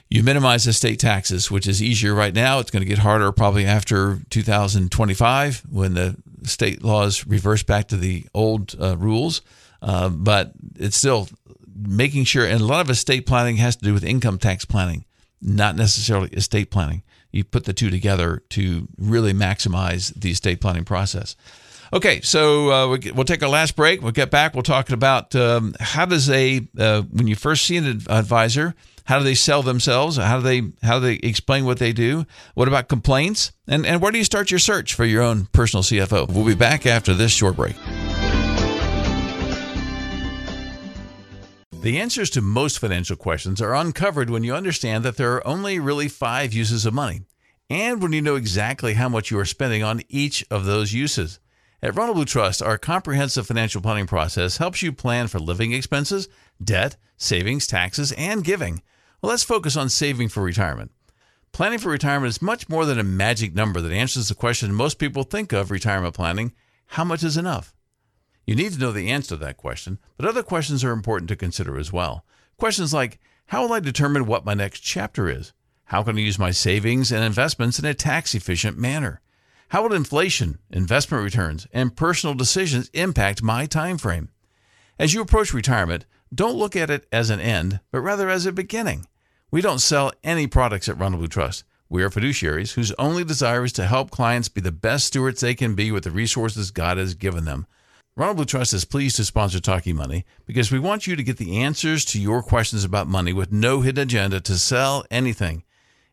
You 0.09 0.23
minimize 0.23 0.67
estate 0.67 0.99
taxes, 0.99 1.49
which 1.49 1.67
is 1.67 1.81
easier 1.81 2.13
right 2.13 2.33
now. 2.33 2.59
It's 2.59 2.71
going 2.71 2.81
to 2.81 2.87
get 2.87 2.99
harder 2.99 3.31
probably 3.31 3.65
after 3.65 4.19
2025 4.29 5.63
when 5.69 5.93
the 5.93 6.15
state 6.43 6.83
laws 6.83 7.25
reverse 7.25 7.63
back 7.63 7.87
to 7.89 7.97
the 7.97 8.25
old 8.33 8.75
uh, 8.79 8.97
rules. 8.97 9.41
Uh, 9.81 10.09
but 10.09 10.51
it's 10.75 10.97
still 10.97 11.27
making 11.75 12.23
sure, 12.23 12.45
and 12.45 12.61
a 12.61 12.65
lot 12.65 12.81
of 12.81 12.89
estate 12.89 13.25
planning 13.25 13.57
has 13.57 13.75
to 13.75 13.85
do 13.85 13.93
with 13.93 14.03
income 14.03 14.37
tax 14.37 14.65
planning, 14.65 15.05
not 15.41 15.75
necessarily 15.75 16.29
estate 16.29 16.71
planning. 16.71 17.03
You 17.31 17.43
put 17.43 17.65
the 17.65 17.73
two 17.73 17.89
together 17.89 18.41
to 18.51 18.87
really 18.97 19.33
maximize 19.33 20.13
the 20.19 20.31
estate 20.31 20.61
planning 20.61 20.85
process. 20.85 21.35
Okay, 21.93 22.21
so 22.21 22.71
uh, 22.71 22.97
we'll 23.13 23.25
take 23.25 23.43
our 23.43 23.49
last 23.49 23.75
break. 23.75 24.01
We'll 24.01 24.11
get 24.11 24.31
back. 24.31 24.53
We'll 24.53 24.63
talk 24.63 24.89
about 24.89 25.35
um, 25.35 25.75
how 25.79 26.05
does 26.05 26.29
a 26.29 26.61
uh, 26.77 27.03
when 27.03 27.27
you 27.27 27.35
first 27.35 27.65
see 27.65 27.77
an 27.77 28.01
advisor, 28.09 28.75
how 29.05 29.19
do 29.19 29.23
they 29.23 29.35
sell 29.35 29.61
themselves? 29.61 30.17
How 30.17 30.37
do 30.37 30.43
they 30.43 30.61
how 30.85 30.99
do 30.99 31.05
they 31.05 31.27
explain 31.27 31.65
what 31.65 31.77
they 31.77 31.93
do? 31.93 32.25
What 32.55 32.67
about 32.67 32.87
complaints? 32.87 33.51
And 33.67 33.85
and 33.85 34.01
where 34.01 34.11
do 34.11 34.17
you 34.17 34.23
start 34.23 34.51
your 34.51 34.59
search 34.59 34.93
for 34.93 35.05
your 35.05 35.21
own 35.21 35.47
personal 35.51 35.83
CFO? 35.83 36.29
We'll 36.31 36.45
be 36.45 36.55
back 36.55 36.85
after 36.85 37.13
this 37.13 37.31
short 37.31 37.55
break. 37.55 37.75
The 41.71 41.99
answers 41.99 42.31
to 42.31 42.41
most 42.41 42.79
financial 42.79 43.15
questions 43.15 43.61
are 43.61 43.75
uncovered 43.75 44.31
when 44.31 44.43
you 44.43 44.55
understand 44.55 45.03
that 45.03 45.17
there 45.17 45.33
are 45.35 45.47
only 45.47 45.77
really 45.77 46.07
five 46.07 46.51
uses 46.51 46.83
of 46.87 46.95
money, 46.95 47.21
and 47.69 48.01
when 48.01 48.11
you 48.11 48.23
know 48.23 48.35
exactly 48.35 48.95
how 48.95 49.07
much 49.07 49.29
you 49.29 49.37
are 49.37 49.45
spending 49.45 49.83
on 49.83 50.01
each 50.09 50.43
of 50.49 50.65
those 50.65 50.93
uses. 50.93 51.39
At 51.85 51.95
Ronald 51.95 52.27
Trust, 52.27 52.63
our 52.63 52.79
comprehensive 52.79 53.45
financial 53.45 53.79
planning 53.79 54.07
process 54.07 54.57
helps 54.57 54.81
you 54.81 54.91
plan 54.91 55.27
for 55.27 55.37
living 55.37 55.71
expenses, 55.71 56.27
debt, 56.59 56.97
savings, 57.15 57.67
taxes, 57.67 58.11
and 58.13 58.43
giving. 58.43 58.81
Well, 59.21 59.29
let's 59.29 59.43
focus 59.43 59.77
on 59.77 59.89
saving 59.89 60.29
for 60.29 60.41
retirement. 60.41 60.91
Planning 61.51 61.77
for 61.77 61.91
retirement 61.91 62.31
is 62.31 62.41
much 62.41 62.67
more 62.67 62.87
than 62.87 62.97
a 62.97 63.03
magic 63.03 63.53
number 63.53 63.81
that 63.81 63.91
answers 63.91 64.29
the 64.29 64.33
question 64.33 64.73
most 64.73 64.97
people 64.97 65.21
think 65.21 65.53
of 65.53 65.69
retirement 65.69 66.15
planning 66.15 66.53
how 66.87 67.03
much 67.03 67.23
is 67.23 67.37
enough? 67.37 67.71
You 68.47 68.55
need 68.55 68.73
to 68.73 68.79
know 68.79 68.91
the 68.91 69.11
answer 69.11 69.35
to 69.35 69.37
that 69.37 69.57
question, 69.57 69.99
but 70.17 70.27
other 70.27 70.41
questions 70.41 70.83
are 70.83 70.91
important 70.91 71.27
to 71.27 71.35
consider 71.35 71.77
as 71.77 71.93
well. 71.93 72.25
Questions 72.57 72.95
like 72.95 73.19
How 73.45 73.61
will 73.61 73.73
I 73.73 73.79
determine 73.79 74.25
what 74.25 74.43
my 74.43 74.55
next 74.55 74.79
chapter 74.79 75.29
is? 75.29 75.53
How 75.83 76.01
can 76.01 76.17
I 76.17 76.21
use 76.21 76.39
my 76.39 76.49
savings 76.49 77.11
and 77.11 77.23
investments 77.23 77.77
in 77.77 77.85
a 77.85 77.93
tax 77.93 78.33
efficient 78.33 78.75
manner? 78.75 79.21
How 79.69 79.83
will 79.83 79.93
inflation, 79.93 80.59
investment 80.69 81.23
returns, 81.23 81.67
and 81.73 81.95
personal 81.95 82.35
decisions 82.35 82.89
impact 82.93 83.41
my 83.41 83.65
time 83.65 83.97
frame? 83.97 84.29
As 84.99 85.13
you 85.13 85.21
approach 85.21 85.53
retirement, 85.53 86.05
don't 86.33 86.55
look 86.55 86.75
at 86.75 86.89
it 86.89 87.07
as 87.11 87.29
an 87.29 87.39
end, 87.39 87.79
but 87.91 88.01
rather 88.01 88.29
as 88.29 88.45
a 88.45 88.51
beginning. 88.51 89.07
We 89.51 89.61
don't 89.61 89.79
sell 89.79 90.11
any 90.23 90.47
products 90.47 90.87
at 90.87 90.97
Blue 90.97 91.27
Trust. 91.27 91.63
We 91.89 92.03
are 92.03 92.09
fiduciaries 92.09 92.73
whose 92.73 92.91
only 92.93 93.23
desire 93.23 93.63
is 93.63 93.73
to 93.73 93.85
help 93.85 94.11
clients 94.11 94.49
be 94.49 94.61
the 94.61 94.71
best 94.71 95.07
stewards 95.07 95.41
they 95.41 95.55
can 95.55 95.75
be 95.75 95.91
with 95.91 96.03
the 96.03 96.11
resources 96.11 96.71
God 96.71 96.97
has 96.97 97.13
given 97.13 97.45
them. 97.45 97.67
Ronald 98.15 98.37
Blue 98.37 98.45
Trust 98.45 98.73
is 98.73 98.85
pleased 98.85 99.17
to 99.17 99.25
sponsor 99.25 99.59
Talking 99.59 99.97
Money 99.97 100.25
because 100.45 100.71
we 100.71 100.79
want 100.79 101.05
you 101.05 101.17
to 101.17 101.23
get 101.23 101.35
the 101.35 101.57
answers 101.57 102.05
to 102.05 102.19
your 102.19 102.41
questions 102.41 102.85
about 102.85 103.07
money 103.07 103.33
with 103.33 103.51
no 103.51 103.81
hidden 103.81 104.03
agenda 104.03 104.39
to 104.39 104.57
sell 104.57 105.03
anything. 105.11 105.64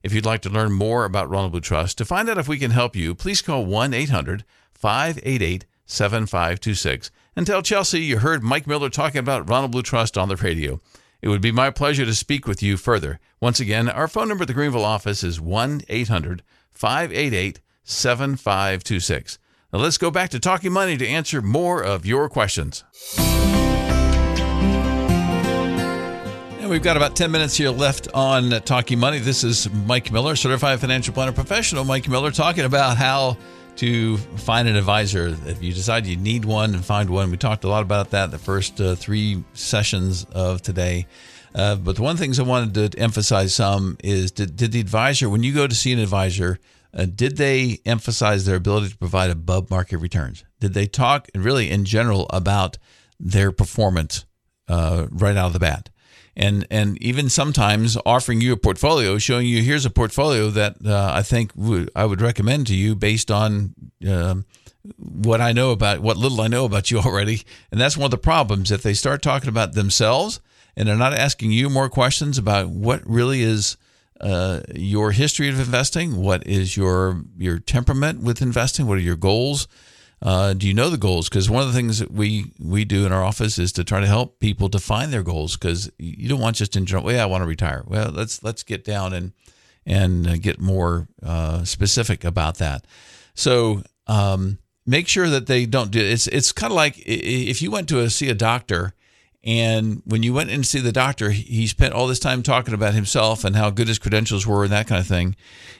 If 0.02 0.12
you'd 0.12 0.26
like 0.26 0.42
to 0.42 0.50
learn 0.50 0.72
more 0.72 1.04
about 1.04 1.30
Ronald 1.30 1.52
Blue 1.52 1.60
Trust, 1.60 1.98
to 1.98 2.04
find 2.04 2.28
out 2.28 2.38
if 2.38 2.48
we 2.48 2.58
can 2.58 2.72
help 2.72 2.96
you, 2.96 3.14
please 3.14 3.40
call 3.40 3.64
1 3.64 3.94
800 3.94 4.44
588 4.72 5.64
7526 5.86 7.10
and 7.36 7.46
tell 7.46 7.62
Chelsea 7.62 8.00
you 8.00 8.18
heard 8.18 8.42
Mike 8.42 8.66
Miller 8.66 8.90
talking 8.90 9.20
about 9.20 9.48
Ronald 9.48 9.72
Blue 9.72 9.82
Trust 9.82 10.18
on 10.18 10.28
the 10.28 10.36
radio. 10.36 10.80
It 11.20 11.28
would 11.28 11.40
be 11.40 11.52
my 11.52 11.70
pleasure 11.70 12.04
to 12.04 12.14
speak 12.14 12.48
with 12.48 12.62
you 12.62 12.76
further. 12.76 13.20
Once 13.40 13.60
again, 13.60 13.88
our 13.88 14.08
phone 14.08 14.28
number 14.28 14.42
at 14.42 14.48
the 14.48 14.54
Greenville 14.54 14.84
office 14.84 15.22
is 15.22 15.40
1 15.40 15.82
800 15.88 16.42
588 16.72 17.60
7526. 17.84 19.38
Now 19.72 19.78
let's 19.78 19.98
go 19.98 20.10
back 20.10 20.30
to 20.30 20.40
Talking 20.40 20.72
Money 20.72 20.96
to 20.96 21.06
answer 21.06 21.40
more 21.40 21.82
of 21.82 22.04
your 22.04 22.28
questions. 22.28 22.82
And 26.62 26.70
we've 26.70 26.80
got 26.80 26.96
about 26.96 27.16
10 27.16 27.32
minutes 27.32 27.56
here 27.56 27.70
left 27.70 28.06
on 28.14 28.50
Talking 28.60 29.00
Money. 29.00 29.18
This 29.18 29.42
is 29.42 29.68
Mike 29.68 30.12
Miller, 30.12 30.36
certified 30.36 30.78
financial 30.78 31.12
planner 31.12 31.32
professional. 31.32 31.82
Mike 31.82 32.08
Miller 32.08 32.30
talking 32.30 32.64
about 32.64 32.96
how 32.96 33.36
to 33.78 34.16
find 34.16 34.68
an 34.68 34.76
advisor. 34.76 35.36
If 35.46 35.60
you 35.60 35.72
decide 35.72 36.06
you 36.06 36.14
need 36.14 36.44
one 36.44 36.72
and 36.72 36.84
find 36.84 37.10
one, 37.10 37.32
we 37.32 37.36
talked 37.36 37.64
a 37.64 37.68
lot 37.68 37.82
about 37.82 38.10
that 38.10 38.30
the 38.30 38.38
first 38.38 38.80
uh, 38.80 38.94
three 38.94 39.42
sessions 39.54 40.24
of 40.30 40.62
today. 40.62 41.08
Uh, 41.52 41.74
but 41.74 41.96
the 41.96 42.02
one 42.02 42.16
things 42.16 42.38
I 42.38 42.44
wanted 42.44 42.92
to 42.92 42.96
emphasize 42.96 43.56
some 43.56 43.96
is 44.04 44.30
did, 44.30 44.54
did 44.54 44.70
the 44.70 44.78
advisor, 44.78 45.28
when 45.28 45.42
you 45.42 45.52
go 45.52 45.66
to 45.66 45.74
see 45.74 45.92
an 45.92 45.98
advisor, 45.98 46.60
uh, 46.94 47.06
did 47.12 47.38
they 47.38 47.80
emphasize 47.84 48.44
their 48.44 48.54
ability 48.54 48.90
to 48.90 48.96
provide 48.98 49.30
above 49.30 49.68
market 49.68 49.96
returns? 49.96 50.44
Did 50.60 50.74
they 50.74 50.86
talk 50.86 51.26
really 51.34 51.72
in 51.72 51.86
general 51.86 52.28
about 52.30 52.78
their 53.18 53.50
performance 53.50 54.26
uh, 54.68 55.08
right 55.10 55.36
out 55.36 55.46
of 55.46 55.54
the 55.54 55.58
bat? 55.58 55.88
And 56.36 56.66
and 56.70 57.00
even 57.02 57.28
sometimes 57.28 57.96
offering 58.06 58.40
you 58.40 58.52
a 58.52 58.56
portfolio, 58.56 59.18
showing 59.18 59.46
you 59.46 59.62
here's 59.62 59.84
a 59.84 59.90
portfolio 59.90 60.48
that 60.50 60.76
uh, 60.84 61.12
I 61.14 61.22
think 61.22 61.54
w- 61.54 61.88
I 61.94 62.04
would 62.04 62.20
recommend 62.20 62.66
to 62.68 62.74
you 62.74 62.94
based 62.94 63.30
on 63.30 63.74
uh, 64.06 64.36
what 64.96 65.40
I 65.40 65.52
know 65.52 65.70
about 65.72 66.00
what 66.00 66.16
little 66.16 66.40
I 66.40 66.48
know 66.48 66.64
about 66.64 66.90
you 66.90 66.98
already. 67.04 67.42
And 67.70 67.80
that's 67.80 67.96
one 67.96 68.06
of 68.06 68.10
the 68.10 68.18
problems 68.18 68.70
if 68.70 68.82
they 68.82 68.94
start 68.94 69.22
talking 69.22 69.48
about 69.48 69.74
themselves 69.74 70.40
and 70.76 70.88
they're 70.88 70.96
not 70.96 71.14
asking 71.14 71.52
you 71.52 71.68
more 71.68 71.88
questions 71.88 72.38
about 72.38 72.68
what 72.68 73.06
really 73.06 73.42
is. 73.42 73.76
Uh, 74.20 74.60
your 74.72 75.10
history 75.10 75.48
of 75.48 75.58
investing, 75.58 76.14
what 76.14 76.46
is 76.46 76.76
your 76.76 77.24
your 77.36 77.58
temperament 77.58 78.22
with 78.22 78.40
investing, 78.40 78.86
what 78.86 78.96
are 78.96 79.00
your 79.00 79.16
goals, 79.16 79.66
uh, 80.22 80.54
do 80.54 80.68
you 80.68 80.74
know 80.74 80.88
the 80.88 80.96
goals? 80.96 81.28
Because 81.28 81.50
one 81.50 81.62
of 81.62 81.68
the 81.68 81.74
things 81.74 81.98
that 81.98 82.12
we 82.12 82.52
we 82.60 82.84
do 82.84 83.04
in 83.04 83.12
our 83.12 83.24
office 83.24 83.58
is 83.58 83.72
to 83.72 83.84
try 83.84 84.00
to 84.00 84.06
help 84.06 84.38
people 84.38 84.68
define 84.68 85.10
their 85.10 85.24
goals. 85.24 85.56
Because 85.56 85.90
you 85.98 86.28
don't 86.28 86.40
want 86.40 86.56
just 86.56 86.76
in 86.76 86.86
general. 86.86 87.04
Well, 87.04 87.16
yeah, 87.16 87.24
I 87.24 87.26
want 87.26 87.42
to 87.42 87.46
retire. 87.46 87.82
Well, 87.86 88.10
let's 88.10 88.42
let's 88.42 88.62
get 88.62 88.84
down 88.84 89.12
and 89.12 89.32
and 89.84 90.28
uh, 90.28 90.36
get 90.36 90.60
more 90.60 91.08
uh, 91.22 91.64
specific 91.64 92.24
about 92.24 92.58
that. 92.58 92.86
So 93.34 93.82
um, 94.06 94.58
make 94.86 95.08
sure 95.08 95.28
that 95.28 95.46
they 95.46 95.66
don't 95.66 95.90
do 95.90 96.00
it's 96.00 96.28
it's 96.28 96.52
kind 96.52 96.70
of 96.70 96.76
like 96.76 96.94
if 96.98 97.60
you 97.60 97.70
went 97.70 97.88
to 97.88 98.00
a, 98.00 98.10
see 98.10 98.28
a 98.28 98.34
doctor 98.34 98.94
and 99.44 100.02
when 100.04 100.22
you 100.22 100.32
went 100.32 100.50
in 100.50 100.62
to 100.62 100.68
see 100.68 100.80
the 100.80 100.92
doctor 100.92 101.30
he 101.30 101.66
spent 101.66 101.94
all 101.94 102.06
this 102.06 102.20
time 102.20 102.42
talking 102.42 102.74
about 102.74 102.94
himself 102.94 103.44
and 103.44 103.56
how 103.56 103.70
good 103.70 103.88
his 103.88 103.98
credentials 103.98 104.46
were 104.46 104.64
and 104.64 104.72
that 104.72 104.86
kind 104.86 105.00
of 105.00 105.06
thing 105.06 105.34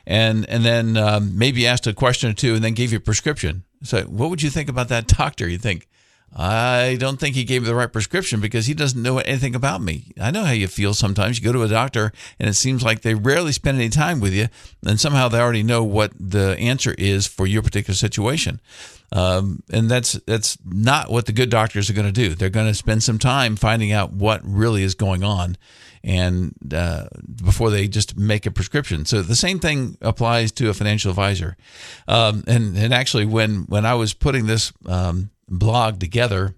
and 0.07 0.49
and 0.49 0.65
then 0.65 0.97
um, 0.97 1.37
maybe 1.39 1.67
asked 1.67 1.87
a 1.87 1.93
question 1.93 2.31
or 2.31 2.35
two 2.35 2.55
and 2.55 2.65
then 2.65 2.75
gave 2.75 2.93
you 2.93 2.99
a 2.99 3.01
prescription 3.01 3.65
so, 3.83 4.03
what 4.05 4.31
would 4.31 4.43
you 4.43 4.51
think 4.51 4.69
about 4.69 4.89
that 4.89 5.07
doctor? 5.19 5.49
You 5.49 5.59
think, 5.59 5.89
I 6.35 6.97
don't 6.99 7.21
think 7.21 7.35
he 7.35 7.45
gave 7.45 7.63
me 7.63 7.69
the 7.69 7.75
right 7.75 7.93
prescription 7.93 8.41
because 8.41 8.67
he 8.67 8.73
doesn't 8.73 9.03
know 9.03 9.19
anything 9.19 9.55
about 9.55 9.83
me. 9.83 10.13
I 10.19 10.31
know 10.31 10.45
how 10.45 10.53
you 10.53 10.67
feel 10.67 10.95
sometimes. 10.95 11.39
You 11.39 11.45
go 11.45 11.53
to 11.53 11.63
a 11.63 11.69
doctor 11.69 12.11
and 12.39 12.49
it 12.49 12.55
seems 12.55 12.83
like 12.83 13.03
they 13.03 13.15
rarely 13.15 13.53
spend 13.53 13.79
any 13.79 13.91
time 13.91 14.19
with 14.19 14.33
you, 14.33 14.49
and 14.87 14.99
somehow 14.99 15.29
they 15.29 15.41
already 15.41 15.63
know 15.63 15.85
what 15.85 16.13
the 16.19 16.57
answer 16.59 16.95
is 16.97 17.27
for 17.27 17.47
your 17.47 17.63
particular 17.63 17.95
situation. 17.95 18.61
Um, 19.13 19.63
and 19.71 19.91
that's 19.91 20.13
that's 20.27 20.57
not 20.65 21.11
what 21.11 21.27
the 21.27 21.33
good 21.33 21.51
doctors 21.51 21.91
are 21.91 21.93
going 21.93 22.07
to 22.07 22.13
do. 22.13 22.35
They're 22.35 22.49
going 22.49 22.67
to 22.67 22.75
spend 22.75 23.03
some 23.03 23.19
time 23.19 23.57
finding 23.57 23.93
out 23.93 24.13
what 24.13 24.41
really 24.43 24.83
is 24.83 24.95
going 24.95 25.23
on, 25.23 25.59
and 26.05 26.55
uh, 26.75 27.07
before 27.45 27.71
they 27.71 27.87
just 27.87 28.17
make 28.17 28.47
a 28.47 28.51
prescription. 28.51 29.05
So 29.05 29.23
the 29.23 29.37
same 29.37 29.59
thing 29.61 29.97
applies 30.01 30.53
to 30.53 30.69
a 30.69 30.75
financial 30.75 31.11
advisor. 31.11 31.57
Um, 32.09 32.45
and 32.47 32.77
and 32.77 32.93
actually, 32.93 33.27
when 33.27 33.65
when 33.69 33.87
I 33.87 33.95
was 33.95 34.15
putting 34.15 34.47
this 34.47 34.73
um, 34.87 35.31
blog 35.49 36.01
together 36.01 36.55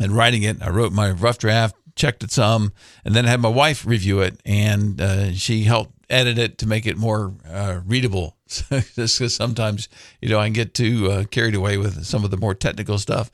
and 0.00 0.12
writing 0.12 0.42
it, 0.42 0.62
I 0.62 0.70
wrote 0.70 0.92
my 0.92 1.10
rough 1.10 1.38
draft, 1.38 1.76
checked 1.96 2.22
it 2.22 2.30
some, 2.30 2.72
and 3.04 3.14
then 3.14 3.24
had 3.24 3.40
my 3.40 3.48
wife 3.48 3.86
review 3.86 4.20
it, 4.20 4.40
and 4.44 5.00
uh, 5.00 5.32
she 5.32 5.64
helped 5.64 5.92
edit 6.10 6.38
it 6.38 6.56
to 6.58 6.66
make 6.66 6.86
it 6.86 6.96
more 6.96 7.34
uh, 7.50 7.80
readable. 7.86 8.36
Because 8.70 9.34
sometimes 9.34 9.88
you 10.22 10.28
know 10.28 10.38
I 10.38 10.46
can 10.46 10.54
get 10.54 10.74
too 10.74 11.10
uh, 11.10 11.24
carried 11.24 11.54
away 11.54 11.76
with 11.78 12.04
some 12.04 12.24
of 12.24 12.30
the 12.30 12.36
more 12.38 12.54
technical 12.54 12.98
stuff. 12.98 13.30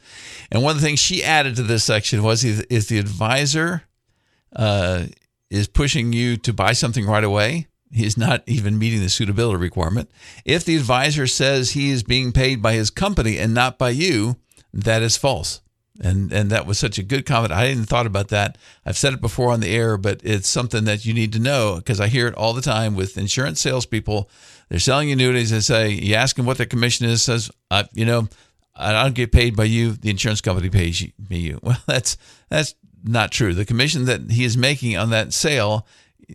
And 0.51 0.63
one 0.63 0.75
of 0.75 0.81
the 0.81 0.87
things 0.87 1.01
she 1.01 1.23
added 1.23 1.57
to 1.57 1.63
this 1.63 1.85
section 1.85 2.23
was 2.23 2.45
is 2.45 2.89
the 2.89 2.99
advisor 2.99 3.85
uh, 4.57 5.07
is 5.51 5.69
pushing 5.69 6.13
you 6.13 6.37
to 6.39 6.53
buy 6.53 6.73
something 6.73 7.07
right 7.07 7.25
away. 7.25 7.69
He's 7.91 8.17
not 8.17 8.43
even 8.47 8.79
meeting 8.79 9.01
the 9.01 9.09
suitability 9.09 9.59
requirement. 9.59 10.11
If 10.45 10.65
the 10.65 10.77
advisor 10.77 11.27
says 11.27 11.71
he 11.71 11.91
is 11.91 12.03
being 12.03 12.33
paid 12.33 12.61
by 12.61 12.73
his 12.73 12.91
company 12.91 13.39
and 13.39 13.55
not 13.55 13.79
by 13.79 13.91
you, 13.91 14.37
that 14.73 15.03
is 15.03 15.17
false. 15.17 15.61
And 16.01 16.33
and 16.33 16.51
that 16.51 16.67
was 16.67 16.77
such 16.77 16.99
a 16.99 17.05
good 17.05 17.25
comment. 17.25 17.53
I 17.53 17.67
hadn't 17.67 17.85
thought 17.85 18.07
about 18.07 18.27
that. 18.29 18.59
I've 18.85 18.99
said 18.99 19.13
it 19.13 19.21
before 19.21 19.53
on 19.53 19.61
the 19.61 19.73
air, 19.73 19.97
but 19.97 20.21
it's 20.25 20.49
something 20.49 20.87
that 20.87 21.05
you 21.07 21.15
need 21.15 21.33
to 21.35 21.39
know 21.39 21.77
because 21.77 22.01
I 22.01 22.09
hear 22.09 22.27
it 22.27 22.35
all 22.35 22.53
the 22.53 22.61
time 22.63 22.97
with 22.97 23.17
insurance 23.17 23.61
salespeople. 23.61 24.29
They're 24.69 24.81
selling 24.81 25.13
annuities. 25.13 25.51
They 25.53 25.61
say 25.61 25.91
you 25.91 26.17
ask 26.17 26.35
them 26.35 26.47
what 26.47 26.57
their 26.57 26.67
commission 26.67 27.07
is. 27.07 27.23
Says 27.23 27.49
uh, 27.71 27.85
you 27.93 28.05
know 28.05 28.29
I 28.75 29.05
don't 29.05 29.15
get 29.15 29.31
paid 29.31 29.55
by 29.55 29.65
you. 29.65 29.93
The 29.93 30.11
insurance 30.11 30.41
company 30.41 30.69
pays 30.69 31.01
you, 31.01 31.13
me 31.31 31.39
you. 31.39 31.61
Well, 31.63 31.79
that's 31.87 32.17
that's 32.49 32.75
not 33.05 33.31
true. 33.31 33.55
The 33.55 33.65
commission 33.65 34.07
that 34.07 34.31
he 34.31 34.45
is 34.45 34.57
making 34.57 34.97
on 34.97 35.11
that 35.11 35.33
sale, 35.33 35.87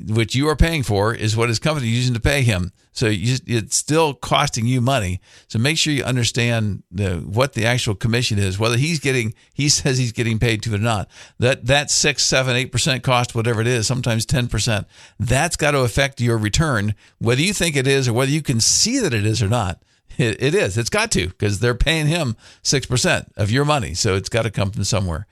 which 0.08 0.36
you 0.36 0.48
are 0.48 0.56
paying 0.56 0.84
for, 0.84 1.14
is 1.14 1.36
what 1.36 1.50
his 1.50 1.60
company 1.60 1.88
is 1.88 1.98
using 1.98 2.14
to 2.14 2.20
pay 2.20 2.44
him. 2.44 2.72
So 2.92 3.08
you, 3.08 3.38
it's 3.48 3.76
still 3.76 4.14
costing 4.14 4.68
you 4.68 4.82
money. 4.82 5.22
So 5.48 5.58
make 5.58 5.78
sure 5.78 5.94
you 5.94 6.04
understand 6.04 6.84
the, 6.92 7.18
what 7.18 7.54
the 7.54 7.66
actual 7.66 7.96
commission 7.96 8.38
is, 8.38 8.60
whether 8.60 8.78
he's 8.78 9.00
getting, 9.00 9.34
he 9.54 9.70
says 9.70 9.98
he's 9.98 10.12
getting 10.12 10.38
paid 10.38 10.62
to 10.64 10.74
it 10.74 10.80
or 10.80 10.84
not. 10.84 11.10
That 11.40 11.66
that 11.68 11.90
six, 11.90 12.24
seven, 12.24 12.56
eight 12.56 12.72
percent 12.72 13.04
cost, 13.04 13.34
whatever 13.34 13.62
it 13.62 13.68
is, 13.68 13.88
sometimes 13.88 14.26
ten 14.26 14.48
percent. 14.48 14.86
That's 15.20 15.56
got 15.56 15.72
to 15.72 15.80
affect 15.80 16.22
your 16.22 16.38
return, 16.38 16.94
whether 17.20 17.42
you 17.42 17.54
think 17.54 17.76
it 17.76 17.88
is 17.88 18.08
or 18.08 18.14
whether 18.14 18.32
you 18.32 18.42
can 18.42 18.60
see 18.60 19.00
that 19.00 19.14
it 19.14 19.26
is 19.26 19.42
or 19.42 19.50
not. 19.50 19.82
It, 20.18 20.42
it 20.44 20.54
is. 20.54 20.78
It's 20.78 20.90
got 20.90 21.12
to 21.12 21.28
because 21.30 21.60
they're 21.60 21.74
paying 21.74 22.08
him 22.08 22.36
six 22.62 22.86
percent 22.86 23.32
of 23.38 23.50
your 23.50 23.64
money, 23.64 23.94
so 23.94 24.16
it's 24.16 24.30
got 24.30 24.42
to 24.42 24.52
come 24.52 24.72
from 24.72 24.84
somewhere. 24.84 25.26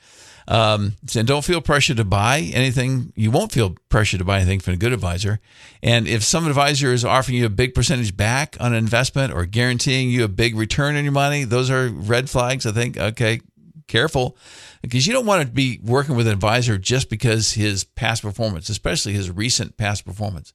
Um, 0.50 0.94
and 1.16 1.28
don't 1.28 1.44
feel 1.44 1.60
pressure 1.60 1.94
to 1.96 2.06
buy 2.06 2.40
anything. 2.54 3.12
You 3.16 3.32
won't 3.32 3.52
feel 3.52 3.76
pressure 3.90 4.18
to 4.18 4.24
buy 4.24 4.38
anything 4.38 4.62
from 4.62 4.76
a 4.76 4.78
good 4.78 4.94
advisor. 4.94 5.40
And 5.84 6.08
if 6.08 6.24
some 6.24 6.48
advisor 6.48 6.94
is 6.94 7.04
offering 7.04 7.38
you 7.38 7.46
a 7.46 7.50
big 7.50 7.74
percentage 7.74 8.16
back 8.16 8.56
on 8.60 8.72
an 8.72 8.78
investment 8.78 9.34
or 9.34 9.46
guaranteeing 9.46 10.10
you 10.10 10.24
a 10.24 10.30
big 10.30 10.56
return 10.56 10.96
on 10.96 11.04
your 11.04 11.12
money, 11.12 11.44
those 11.44 11.70
are 11.70 11.90
red 11.90 12.30
flags. 12.30 12.66
I 12.66 12.72
think, 12.72 12.98
okay, 12.98 13.42
careful 13.88 14.38
because 14.82 15.08
you 15.08 15.14
don't 15.14 15.26
want 15.26 15.46
to 15.46 15.52
be 15.52 15.80
working 15.84 16.16
with 16.16 16.28
an 16.28 16.34
advisor 16.34 16.78
just 16.78 17.10
because 17.10 17.54
his 17.54 17.84
past 17.84 18.22
performance, 18.22 18.70
especially 18.70 19.14
his 19.14 19.32
recent 19.32 19.78
past 19.78 20.06
performance. 20.06 20.54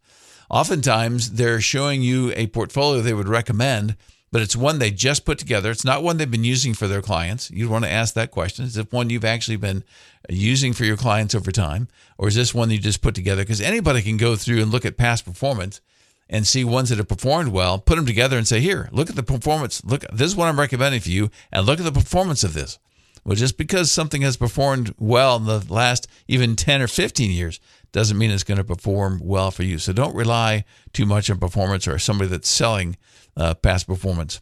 Oftentimes, 0.51 1.33
they're 1.33 1.61
showing 1.61 2.03
you 2.03 2.33
a 2.37 2.47
portfolio 2.49 3.01
they 3.01 3.15
would 3.15 3.29
recommend 3.29 3.97
but 4.33 4.41
it's 4.41 4.57
one 4.57 4.79
they 4.79 4.91
just 4.91 5.25
put 5.27 5.39
together. 5.39 5.71
It's 5.71 5.85
not 5.85 6.03
one 6.03 6.17
they've 6.17 6.31
been 6.31 6.43
using 6.43 6.73
for 6.73 6.89
their 6.89 7.03
clients. 7.03 7.51
You'd 7.51 7.71
want 7.71 7.85
to 7.85 7.91
ask 7.91 8.15
that 8.15 8.31
question. 8.31 8.65
Is 8.65 8.79
it 8.79 8.93
one 8.93 9.11
you've 9.11 9.27
actually 9.27 9.59
been 9.59 9.85
using 10.29 10.73
for 10.73 10.85
your 10.85 10.97
clients 10.97 11.35
over 11.35 11.53
time? 11.53 11.87
Or 12.17 12.29
is 12.29 12.35
this 12.35 12.55
one 12.55 12.71
you 12.71 12.79
just 12.79 13.03
put 13.03 13.15
together? 13.15 13.43
Because 13.43 13.61
anybody 13.61 14.01
can 14.01 14.17
go 14.17 14.35
through 14.35 14.63
and 14.63 14.73
look 14.73 14.87
at 14.87 14.97
past 14.97 15.27
performance 15.27 15.83
and 16.31 16.47
see 16.47 16.65
ones 16.65 16.89
that 16.89 16.97
have 16.97 17.09
performed 17.09 17.53
well, 17.53 17.79
put 17.79 17.97
them 17.97 18.07
together 18.07 18.39
and 18.39 18.49
say, 18.49 18.59
here, 18.59 18.89
look 18.91 19.11
at 19.11 19.17
the 19.17 19.23
performance. 19.23 19.85
Look, 19.85 20.07
this 20.11 20.29
is 20.29 20.37
what 20.37 20.49
I'm 20.49 20.59
recommending 20.59 21.03
for 21.03 21.11
you, 21.11 21.31
and 21.53 21.67
look 21.67 21.79
at 21.79 21.85
the 21.85 21.93
performance 21.93 22.43
of 22.43 22.55
this. 22.55 22.79
Well, 23.25 23.37
just 23.37 23.59
because 23.59 23.93
something 23.93 24.23
has 24.23 24.39
performed 24.39 24.95
well 24.99 25.37
in 25.37 25.45
the 25.45 25.65
last 25.69 26.09
even 26.27 26.57
10 26.57 26.81
or 26.81 26.89
15 26.89 27.31
years 27.31 27.61
doesn't 27.93 28.19
mean 28.19 28.31
it's 28.31 28.43
going 28.43 28.59
to 28.59 28.65
perform 28.65 29.21
well 29.23 29.51
for 29.51 29.63
you. 29.63 29.79
So 29.79 29.93
don't 29.93 30.17
rely 30.17 30.65
too 30.93 31.07
much 31.07 31.31
on 31.31 31.39
performance 31.39 31.87
or 31.87 31.99
somebody 31.99 32.31
that's 32.31 32.49
selling 32.49 32.97
uh, 33.37 33.55
past 33.55 33.87
performance. 33.87 34.41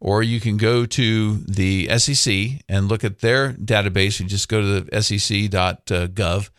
Or 0.00 0.22
you 0.22 0.40
can 0.40 0.56
go 0.58 0.84
to 0.84 1.36
the 1.38 1.98
SEC 1.98 2.62
and 2.68 2.88
look 2.88 3.04
at 3.04 3.20
their 3.20 3.54
database. 3.54 4.20
You 4.20 4.26
just 4.26 4.48
go 4.48 4.60
to 4.60 4.82
the 4.82 5.02
sec.gov, 5.02 6.50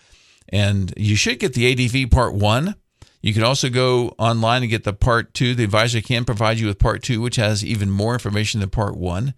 and 0.49 0.93
you 0.97 1.15
should 1.15 1.39
get 1.39 1.53
the 1.53 1.71
ADV 1.71 2.09
Part 2.09 2.33
1. 2.33 2.75
You 3.21 3.33
can 3.33 3.43
also 3.43 3.69
go 3.69 4.15
online 4.17 4.63
and 4.63 4.71
get 4.71 4.83
the 4.83 4.93
Part 4.93 5.33
2. 5.33 5.55
The 5.55 5.63
advisor 5.63 6.01
can 6.01 6.25
provide 6.25 6.59
you 6.59 6.67
with 6.67 6.79
Part 6.79 7.03
2, 7.03 7.21
which 7.21 7.35
has 7.35 7.63
even 7.63 7.91
more 7.91 8.13
information 8.13 8.61
than 8.61 8.69
Part 8.69 8.97
1. 8.97 9.33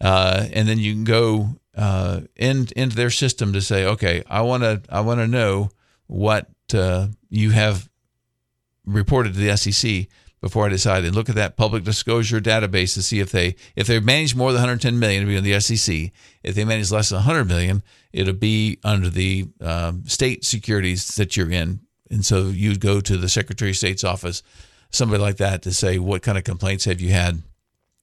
Uh, 0.00 0.46
and 0.52 0.68
then 0.68 0.78
you 0.78 0.92
can 0.92 1.04
go 1.04 1.50
uh, 1.76 2.22
in, 2.36 2.68
into 2.76 2.96
their 2.96 3.10
system 3.10 3.52
to 3.52 3.60
say, 3.60 3.84
okay, 3.86 4.22
I 4.28 4.42
want 4.42 4.62
to 4.62 4.82
I 4.88 5.00
want 5.00 5.20
to 5.20 5.26
know 5.26 5.70
what 6.06 6.48
uh, 6.72 7.08
you 7.28 7.50
have 7.50 7.88
reported 8.84 9.34
to 9.34 9.40
the 9.40 9.56
SEC 9.56 10.06
before 10.44 10.66
I 10.66 10.68
decide. 10.68 11.06
And 11.06 11.14
look 11.14 11.30
at 11.30 11.36
that 11.36 11.56
public 11.56 11.84
disclosure 11.84 12.38
database 12.38 12.92
to 12.94 13.02
see 13.02 13.18
if 13.18 13.32
they 13.32 13.56
if 13.76 13.86
they 13.86 13.98
manage 13.98 14.34
more 14.34 14.52
than 14.52 14.60
110 14.60 14.98
million, 14.98 15.22
it'll 15.22 15.32
be 15.32 15.38
on 15.38 15.42
the 15.42 15.58
SEC. 15.58 16.12
If 16.42 16.54
they 16.54 16.66
manage 16.66 16.90
less 16.92 17.08
than 17.08 17.16
100 17.16 17.46
million, 17.46 17.82
it'll 18.12 18.34
be 18.34 18.78
under 18.84 19.08
the 19.08 19.48
um, 19.62 20.04
state 20.06 20.44
securities 20.44 21.08
that 21.16 21.34
you're 21.34 21.50
in. 21.50 21.80
And 22.10 22.26
so 22.26 22.48
you'd 22.48 22.80
go 22.80 23.00
to 23.00 23.16
the 23.16 23.30
Secretary 23.30 23.70
of 23.70 23.78
State's 23.78 24.04
office, 24.04 24.42
somebody 24.90 25.22
like 25.22 25.38
that, 25.38 25.62
to 25.62 25.72
say 25.72 25.98
what 25.98 26.20
kind 26.20 26.36
of 26.36 26.44
complaints 26.44 26.84
have 26.84 27.00
you 27.00 27.10
had 27.10 27.42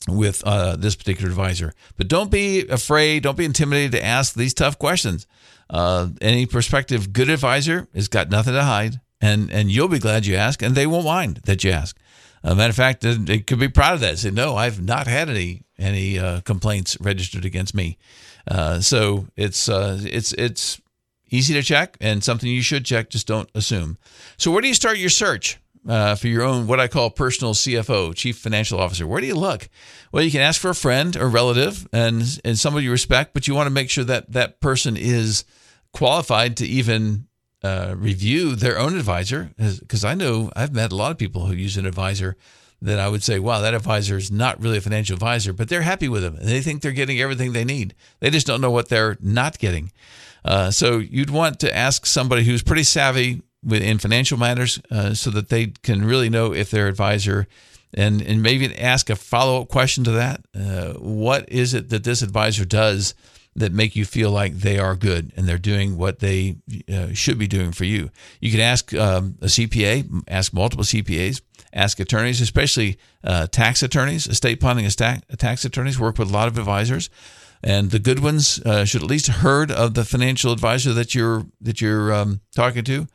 with 0.08 0.44
uh, 0.44 0.76
this 0.76 0.96
particular 0.96 1.30
advisor. 1.30 1.76
But 1.96 2.08
don't 2.08 2.32
be 2.32 2.68
afraid, 2.68 3.22
don't 3.22 3.38
be 3.38 3.46
intimidated 3.46 3.92
to 3.92 4.04
ask 4.04 4.34
these 4.34 4.56
tough 4.56 4.80
questions. 4.80 5.28
Uh, 5.70 6.08
any 6.22 6.48
prospective 6.48 7.14
good 7.14 7.30
advisor 7.30 7.88
has 7.94 8.08
got 8.08 8.32
nothing 8.32 8.54
to 8.54 8.64
hide, 8.64 9.00
and 9.22 9.52
and 9.52 9.72
you'll 9.72 9.88
be 9.88 10.00
glad 10.00 10.26
you 10.26 10.36
ask, 10.36 10.64
and 10.64 10.74
they 10.74 10.88
won't 10.88 11.06
mind 11.06 11.42
that 11.46 11.64
you 11.64 11.70
ask. 11.70 11.96
Uh, 12.44 12.56
matter 12.56 12.70
of 12.70 12.76
fact, 12.76 13.02
they 13.02 13.40
could 13.40 13.60
be 13.60 13.68
proud 13.68 13.94
of 13.94 14.00
that. 14.00 14.18
Say, 14.18 14.32
no, 14.32 14.56
I've 14.56 14.82
not 14.82 15.08
had 15.08 15.30
any 15.30 15.64
any 15.78 16.20
uh, 16.20 16.42
complaints 16.42 16.98
registered 17.00 17.46
against 17.46 17.74
me. 17.76 17.98
Uh, 18.48 18.80
so 18.80 19.28
it's 19.36 19.70
uh, 19.70 20.00
it's 20.04 20.34
it's 20.34 20.82
easy 21.30 21.54
to 21.54 21.62
check 21.62 21.98
and 22.02 22.24
something 22.24 22.50
you 22.50 22.62
should 22.62 22.86
check. 22.86 23.10
Just 23.10 23.28
don't 23.28 23.50
assume. 23.54 23.98
So 24.38 24.52
where 24.52 24.62
do 24.62 24.68
you 24.68 24.74
start 24.74 24.98
your 24.98 25.10
search? 25.10 25.60
uh, 25.88 26.16
for 26.16 26.28
your 26.28 26.44
own 26.44 26.68
what 26.68 26.80
I 26.80 26.88
call 26.88 27.10
personal 27.10 27.54
CFO, 27.54 28.16
Chief 28.16 28.38
Financial 28.38 28.80
Officer. 28.80 29.08
Where 29.08 29.22
do 29.22 29.28
you 29.28 29.36
look? 29.36 29.70
Well, 30.12 30.24
you 30.24 30.32
can 30.32 30.42
ask 30.42 30.60
for 30.60 30.70
a 30.70 30.76
friend 30.76 31.16
or 31.18 31.28
relative 31.28 31.88
and 31.92 32.40
and 32.44 32.58
somebody 32.58 32.86
you 32.86 32.92
respect, 32.92 33.34
but 33.34 33.48
you 33.48 33.56
want 33.56 33.68
to 33.68 33.74
make 33.74 33.90
sure 33.90 34.04
that 34.04 34.32
that 34.32 34.60
person 34.60 34.98
is 34.98 35.44
qualified 35.94 36.58
to 36.58 36.66
even 36.66 37.28
uh, 37.64 37.94
review 37.98 38.56
their 38.56 38.80
own 38.80 38.98
advisor. 38.98 39.52
Because 39.58 40.04
I 40.04 40.14
know 40.14 40.52
I've 40.56 40.74
met 40.74 40.92
a 40.92 40.96
lot 40.96 41.12
of 41.12 41.18
people 41.18 41.46
who 41.46 41.54
use 41.54 41.78
an 41.78 41.86
advisor 41.86 42.36
that 42.82 43.00
I 43.00 43.08
would 43.08 43.24
say, 43.24 43.38
wow, 43.38 43.60
that 43.62 43.76
advisor 43.76 44.18
is 44.18 44.32
not 44.32 44.60
really 44.60 44.78
a 44.78 44.82
financial 44.82 45.14
advisor, 45.14 45.54
but 45.54 45.70
they're 45.70 45.84
happy 45.84 46.10
with 46.10 46.24
them. 46.24 46.36
And 46.36 46.48
they 46.48 46.62
think 46.62 46.82
they're 46.82 46.92
getting 46.92 47.20
everything 47.20 47.54
they 47.54 47.64
need. 47.64 47.94
They 48.20 48.32
just 48.32 48.48
don't 48.48 48.62
know 48.62 48.72
what 48.72 48.90
they're 48.90 49.18
not 49.22 49.60
getting. 49.60 49.92
Uh, 50.44 50.72
so 50.72 50.98
you'd 50.98 51.30
want 51.30 51.60
to 51.60 51.76
ask 51.76 52.06
somebody 52.08 52.44
who's 52.44 52.64
pretty 52.64 52.84
savvy 52.84 53.44
in 53.70 54.00
financial 54.00 54.40
matters 54.40 54.82
uh, 54.90 55.14
so 55.14 55.30
that 55.30 55.50
they 55.50 55.68
can 55.84 56.04
really 56.04 56.30
know 56.30 56.54
if 56.54 56.72
their 56.72 56.88
advisor 56.88 57.48
and 57.94 58.22
and 58.22 58.42
maybe 58.42 58.76
ask 58.78 59.10
a 59.10 59.16
follow-up 59.16 59.68
question 59.68 60.04
to 60.04 60.12
that 60.12 60.42
uh, 60.56 60.94
what 60.94 61.48
is 61.50 61.74
it 61.74 61.90
that 61.90 62.04
this 62.04 62.22
advisor 62.22 62.66
does 62.66 63.14
that 63.56 63.74
make 63.74 63.96
you 63.96 64.06
feel 64.06 64.32
like 64.32 64.54
they 64.54 64.80
are 64.80 64.96
good 64.96 65.34
and 65.36 65.48
they're 65.48 65.58
doing 65.58 65.98
what 65.98 66.20
they 66.20 66.56
uh, 66.92 67.14
should 67.14 67.38
be 67.38 67.48
doing 67.48 67.72
for 67.72 67.84
you. 67.84 68.10
You 68.40 68.52
can 68.52 68.62
ask 68.62 68.94
um, 68.94 69.38
a 69.42 69.46
cpa 69.46 70.24
ask 70.28 70.54
multiple 70.54 70.86
cpas 70.86 71.42
ask 71.74 72.00
attorneys 72.00 72.40
especially 72.40 72.98
uh, 73.24 73.48
tax 73.48 73.84
attorneys 73.84 74.28
estate 74.28 74.60
planning 74.60 74.86
and 74.86 75.24
tax 75.38 75.66
attorneys 75.66 76.00
work 76.00 76.18
with 76.18 76.30
a 76.30 76.34
lot 76.34 76.48
of 76.48 76.58
advisors. 76.58 77.10
And 77.64 77.92
the 77.92 78.00
good 78.00 78.24
ones 78.24 78.60
uh, 78.66 78.86
should 78.86 79.04
at 79.04 79.10
least 79.10 79.28
heard 79.28 79.72
of 79.72 79.94
the 79.94 80.04
financial 80.04 80.52
advisor 80.52 80.94
that 80.94 81.14
you're 81.14 81.46
that 81.62 81.80
you're 81.80 82.12
um, 82.12 82.42
talking 82.56 82.84
to. 82.86 83.08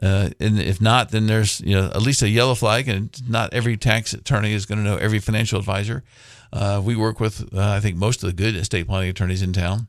Uh, 0.00 0.30
and 0.38 0.60
if 0.60 0.80
not, 0.80 1.10
then 1.10 1.26
there's 1.26 1.60
you 1.62 1.74
know 1.74 1.86
at 1.86 2.02
least 2.02 2.22
a 2.22 2.28
yellow 2.28 2.54
flag, 2.54 2.88
and 2.88 3.28
not 3.28 3.52
every 3.52 3.76
tax 3.76 4.12
attorney 4.12 4.52
is 4.52 4.66
going 4.66 4.78
to 4.78 4.84
know 4.84 4.96
every 4.96 5.18
financial 5.18 5.58
advisor. 5.58 6.04
Uh, 6.52 6.80
we 6.84 6.96
work 6.96 7.20
with 7.20 7.52
uh, 7.54 7.70
I 7.70 7.80
think 7.80 7.96
most 7.96 8.22
of 8.22 8.28
the 8.28 8.36
good 8.36 8.56
estate 8.56 8.86
planning 8.86 9.10
attorneys 9.10 9.42
in 9.42 9.52
town, 9.52 9.88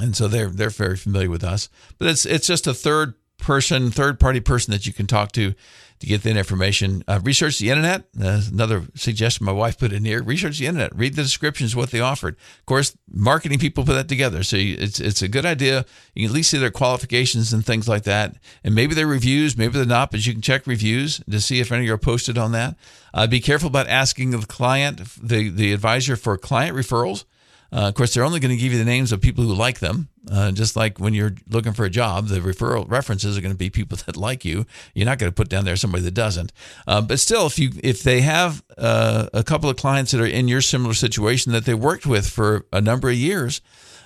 and 0.00 0.16
so 0.16 0.28
they're 0.28 0.48
they're 0.50 0.70
very 0.70 0.96
familiar 0.96 1.30
with 1.30 1.44
us. 1.44 1.68
But 1.98 2.08
it's 2.08 2.26
it's 2.26 2.46
just 2.46 2.66
a 2.66 2.74
third 2.74 3.14
person, 3.38 3.90
third 3.90 4.20
party 4.20 4.40
person 4.40 4.72
that 4.72 4.86
you 4.86 4.92
can 4.92 5.06
talk 5.06 5.32
to 5.32 5.54
to 6.00 6.06
get 6.06 6.22
that 6.22 6.36
information. 6.36 7.04
Uh, 7.06 7.20
research 7.22 7.58
the 7.58 7.70
internet. 7.70 8.04
Uh, 8.20 8.40
another 8.50 8.84
suggestion 8.94 9.44
my 9.46 9.52
wife 9.52 9.78
put 9.78 9.92
in 9.92 10.04
here. 10.04 10.22
Research 10.22 10.58
the 10.58 10.66
internet. 10.66 10.94
Read 10.96 11.14
the 11.14 11.22
descriptions, 11.22 11.76
what 11.76 11.90
they 11.90 12.00
offered. 12.00 12.36
Of 12.58 12.66
course, 12.66 12.96
marketing 13.10 13.58
people 13.58 13.84
put 13.84 13.94
that 13.94 14.08
together. 14.08 14.42
So 14.42 14.56
it's 14.58 14.98
it's 14.98 15.22
a 15.22 15.28
good 15.28 15.44
idea. 15.44 15.84
You 16.14 16.22
can 16.22 16.30
at 16.30 16.34
least 16.34 16.50
see 16.50 16.58
their 16.58 16.70
qualifications 16.70 17.52
and 17.52 17.64
things 17.64 17.86
like 17.86 18.04
that. 18.04 18.36
And 18.64 18.74
maybe 18.74 18.94
they're 18.94 19.06
reviews, 19.06 19.56
maybe 19.56 19.74
they're 19.74 19.84
not, 19.84 20.10
but 20.10 20.26
you 20.26 20.32
can 20.32 20.42
check 20.42 20.66
reviews 20.66 21.22
to 21.30 21.40
see 21.40 21.60
if 21.60 21.70
any 21.70 21.88
are 21.88 21.98
posted 21.98 22.38
on 22.38 22.52
that. 22.52 22.76
Uh, 23.12 23.26
be 23.26 23.40
careful 23.40 23.68
about 23.68 23.88
asking 23.88 24.30
the 24.30 24.38
client, 24.38 25.02
the, 25.22 25.50
the 25.50 25.72
advisor 25.72 26.16
for 26.16 26.36
client 26.38 26.76
referrals. 26.76 27.24
Uh, 27.72 27.88
of 27.88 27.94
course, 27.94 28.12
they're 28.12 28.24
only 28.24 28.40
going 28.40 28.50
to 28.50 28.56
give 28.56 28.72
you 28.72 28.78
the 28.78 28.84
names 28.84 29.12
of 29.12 29.20
people 29.20 29.44
who 29.44 29.54
like 29.54 29.78
them. 29.78 30.08
Uh, 30.30 30.50
just 30.52 30.76
like 30.76 30.98
when 30.98 31.14
you're 31.14 31.34
looking 31.48 31.72
for 31.72 31.84
a 31.84 31.90
job, 31.90 32.26
the 32.26 32.40
referral 32.40 32.88
references 32.90 33.38
are 33.38 33.40
going 33.40 33.52
to 33.52 33.58
be 33.58 33.70
people 33.70 33.96
that 34.06 34.16
like 34.28 34.44
you. 34.44 34.66
You're 34.94 35.06
not 35.06 35.18
going 35.18 35.30
to 35.30 35.34
put 35.34 35.48
down 35.48 35.64
there 35.64 35.76
somebody 35.76 36.04
that 36.04 36.14
doesn't. 36.14 36.52
Uh, 36.86 37.00
but 37.00 37.20
still, 37.20 37.46
if 37.46 37.58
you 37.58 37.70
if 37.82 38.02
they 38.02 38.20
have 38.22 38.62
uh, 38.76 39.28
a 39.32 39.44
couple 39.44 39.70
of 39.70 39.76
clients 39.76 40.12
that 40.12 40.20
are 40.20 40.26
in 40.26 40.48
your 40.48 40.60
similar 40.60 40.94
situation 40.94 41.52
that 41.52 41.64
they 41.64 41.74
worked 41.74 42.06
with 42.06 42.28
for 42.28 42.66
a 42.72 42.80
number 42.80 43.08
of 43.08 43.16
years, 43.16 43.60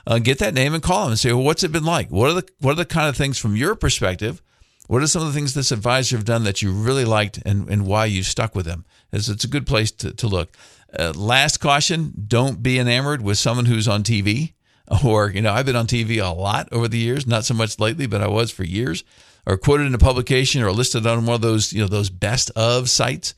uh, 0.07 0.19
get 0.19 0.39
that 0.39 0.55
name 0.55 0.75
and 0.75 0.83
call 0.83 1.05
them 1.05 1.13
and 1.13 1.19
say, 1.19 1.33
well, 1.33 1.45
what's 1.45 1.65
it 1.65 1.73
been 1.73 1.85
like? 1.85 2.11
What 2.11 2.31
are 2.31 2.35
the 2.35 2.49
what 2.61 2.73
are 2.73 2.77
the 2.77 2.85
kind 2.85 3.09
of 3.09 3.17
things 3.17 3.39
from 3.39 3.57
your 3.57 3.75
perspective? 3.75 4.43
What 4.87 5.03
are 5.03 5.07
some 5.07 5.23
of 5.23 5.29
the 5.29 5.35
things 5.35 5.55
this 5.55 5.73
advisor 5.73 6.17
have 6.17 6.27
done 6.27 6.45
that 6.45 6.61
you 6.61 6.71
really 6.71 7.07
liked 7.07 7.39
and, 7.47 7.69
and 7.71 7.87
why 7.87 8.05
you 8.05 8.23
stuck 8.23 8.55
with 8.55 8.67
them? 8.67 8.85
It's, 9.13 9.29
it's 9.29 9.45
a 9.45 9.49
good 9.49 9.67
place 9.67 9.91
to, 9.93 10.13
to 10.13 10.27
look. 10.27 10.55
Uh, 10.99 11.13
last 11.15 11.59
caution 11.59 12.13
don't 12.29 12.63
be 12.63 12.79
enamored 12.79 13.23
with 13.23 13.39
someone 13.39 13.67
who's 13.67 13.89
on 13.89 14.03
TV. 14.03 14.53
Or, 15.03 15.31
you 15.31 15.41
know, 15.41 15.51
I've 15.51 15.65
been 15.65 15.77
on 15.77 15.87
TV 15.87 16.23
a 16.23 16.29
lot 16.35 16.69
over 16.71 16.89
the 16.89 16.99
years, 16.99 17.27
not 17.27 17.47
so 17.47 17.55
much 17.55 17.79
lately, 17.81 18.07
but 18.07 18.21
I 18.21 18.29
was 18.29 18.51
for 18.51 18.65
years, 18.65 19.03
or 19.47 19.57
quoted 19.57 19.87
in 19.87 19.95
a 19.95 19.99
publication 19.99 20.63
or 20.63 20.73
listed 20.73 21.07
on 21.07 21.25
one 21.25 21.37
of 21.37 21.41
those, 21.41 21.73
you 21.73 21.81
know, 21.81 21.89
those 21.89 22.11
best 22.11 22.51
of 22.55 22.91
sites. 22.91 23.35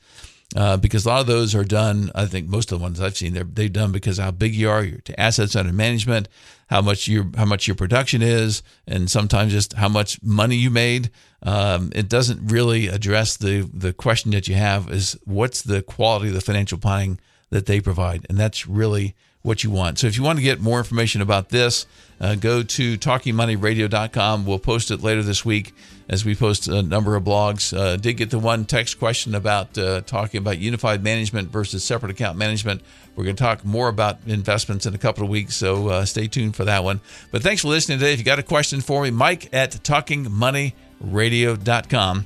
uh, 0.55 0.77
because 0.77 1.05
a 1.05 1.09
lot 1.09 1.21
of 1.21 1.27
those 1.27 1.53
are 1.55 1.63
done. 1.63 2.09
I 2.15 2.25
think 2.25 2.47
most 2.47 2.71
of 2.71 2.79
the 2.79 2.83
ones 2.83 3.01
I've 3.01 3.17
seen 3.17 3.33
they're 3.33 3.43
they've 3.43 3.71
done 3.71 3.91
because 3.91 4.17
how 4.17 4.31
big 4.31 4.55
you 4.55 4.69
are, 4.69 4.83
your 4.83 4.99
assets 5.17 5.55
under 5.55 5.73
management, 5.73 6.29
how 6.69 6.81
much 6.81 7.07
your 7.07 7.25
how 7.35 7.45
much 7.45 7.67
your 7.67 7.75
production 7.75 8.21
is, 8.21 8.63
and 8.87 9.11
sometimes 9.11 9.51
just 9.51 9.73
how 9.73 9.89
much 9.89 10.21
money 10.23 10.55
you 10.55 10.69
made. 10.69 11.11
Um, 11.43 11.91
it 11.93 12.09
doesn't 12.09 12.51
really 12.51 12.87
address 12.87 13.37
the 13.37 13.69
the 13.73 13.93
question 13.93 14.31
that 14.31 14.47
you 14.47 14.55
have 14.55 14.89
is 14.89 15.17
what's 15.25 15.61
the 15.63 15.81
quality 15.81 16.29
of 16.29 16.33
the 16.33 16.41
financial 16.41 16.77
planning 16.77 17.19
that 17.49 17.65
they 17.65 17.79
provide, 17.79 18.25
and 18.29 18.37
that's 18.37 18.67
really 18.67 19.15
what 19.47 19.63
you 19.63 19.71
want. 19.71 19.97
So 19.97 20.05
if 20.07 20.17
you 20.17 20.23
want 20.23 20.39
to 20.39 20.43
get 20.43 20.59
more 20.59 20.77
information 20.77 21.21
about 21.21 21.47
this, 21.49 21.85
uh, 22.19 22.35
go 22.35 22.63
to 22.63 22.97
talkingmoneyradio.com. 22.97 24.45
We'll 24.45 24.59
post 24.59 24.91
it 24.91 25.01
later 25.01 25.23
this 25.23 25.45
week 25.45 25.73
as 26.09 26.25
we 26.25 26.35
post 26.35 26.67
a 26.67 26.83
number 26.83 27.15
of 27.15 27.23
blogs. 27.23 27.73
Uh, 27.75 27.95
did 27.95 28.17
get 28.17 28.29
the 28.29 28.39
one 28.39 28.65
text 28.65 28.99
question 28.99 29.33
about 29.35 29.77
uh, 29.77 30.01
talking 30.01 30.39
about 30.39 30.57
unified 30.57 31.01
management 31.01 31.49
versus 31.49 31.81
separate 31.83 32.11
account 32.11 32.37
management. 32.37 32.81
We're 33.15 33.23
going 33.23 33.37
to 33.37 33.43
talk 33.43 33.63
more 33.63 33.87
about 33.87 34.19
investments 34.27 34.85
in 34.85 34.93
a 34.93 34.99
couple 34.99 35.23
of 35.23 35.29
weeks, 35.29 35.55
so 35.55 35.87
uh, 35.87 36.03
stay 36.05 36.27
tuned 36.27 36.57
for 36.57 36.65
that 36.65 36.83
one. 36.83 36.99
But 37.31 37.41
thanks 37.41 37.61
for 37.61 37.69
listening 37.69 37.99
today. 37.99 38.11
If 38.13 38.19
you 38.19 38.25
got 38.25 38.39
a 38.39 38.43
question 38.43 38.81
for 38.81 39.03
me, 39.03 39.11
Mike 39.11 39.47
at 39.53 39.71
talkingmoneyradio.com 39.71 42.25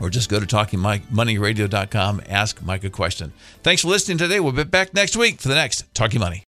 or 0.00 0.10
just 0.10 0.28
go 0.28 0.40
to 0.40 0.46
talkingmoneyradio.com, 0.46 2.22
ask 2.28 2.60
Mike 2.62 2.84
a 2.84 2.90
question. 2.90 3.32
Thanks 3.62 3.82
for 3.82 3.88
listening 3.88 4.18
today. 4.18 4.40
We'll 4.40 4.52
be 4.52 4.64
back 4.64 4.92
next 4.92 5.16
week 5.16 5.40
for 5.40 5.48
the 5.48 5.54
next 5.54 5.84
Talking 5.94 6.20
Money. 6.20 6.42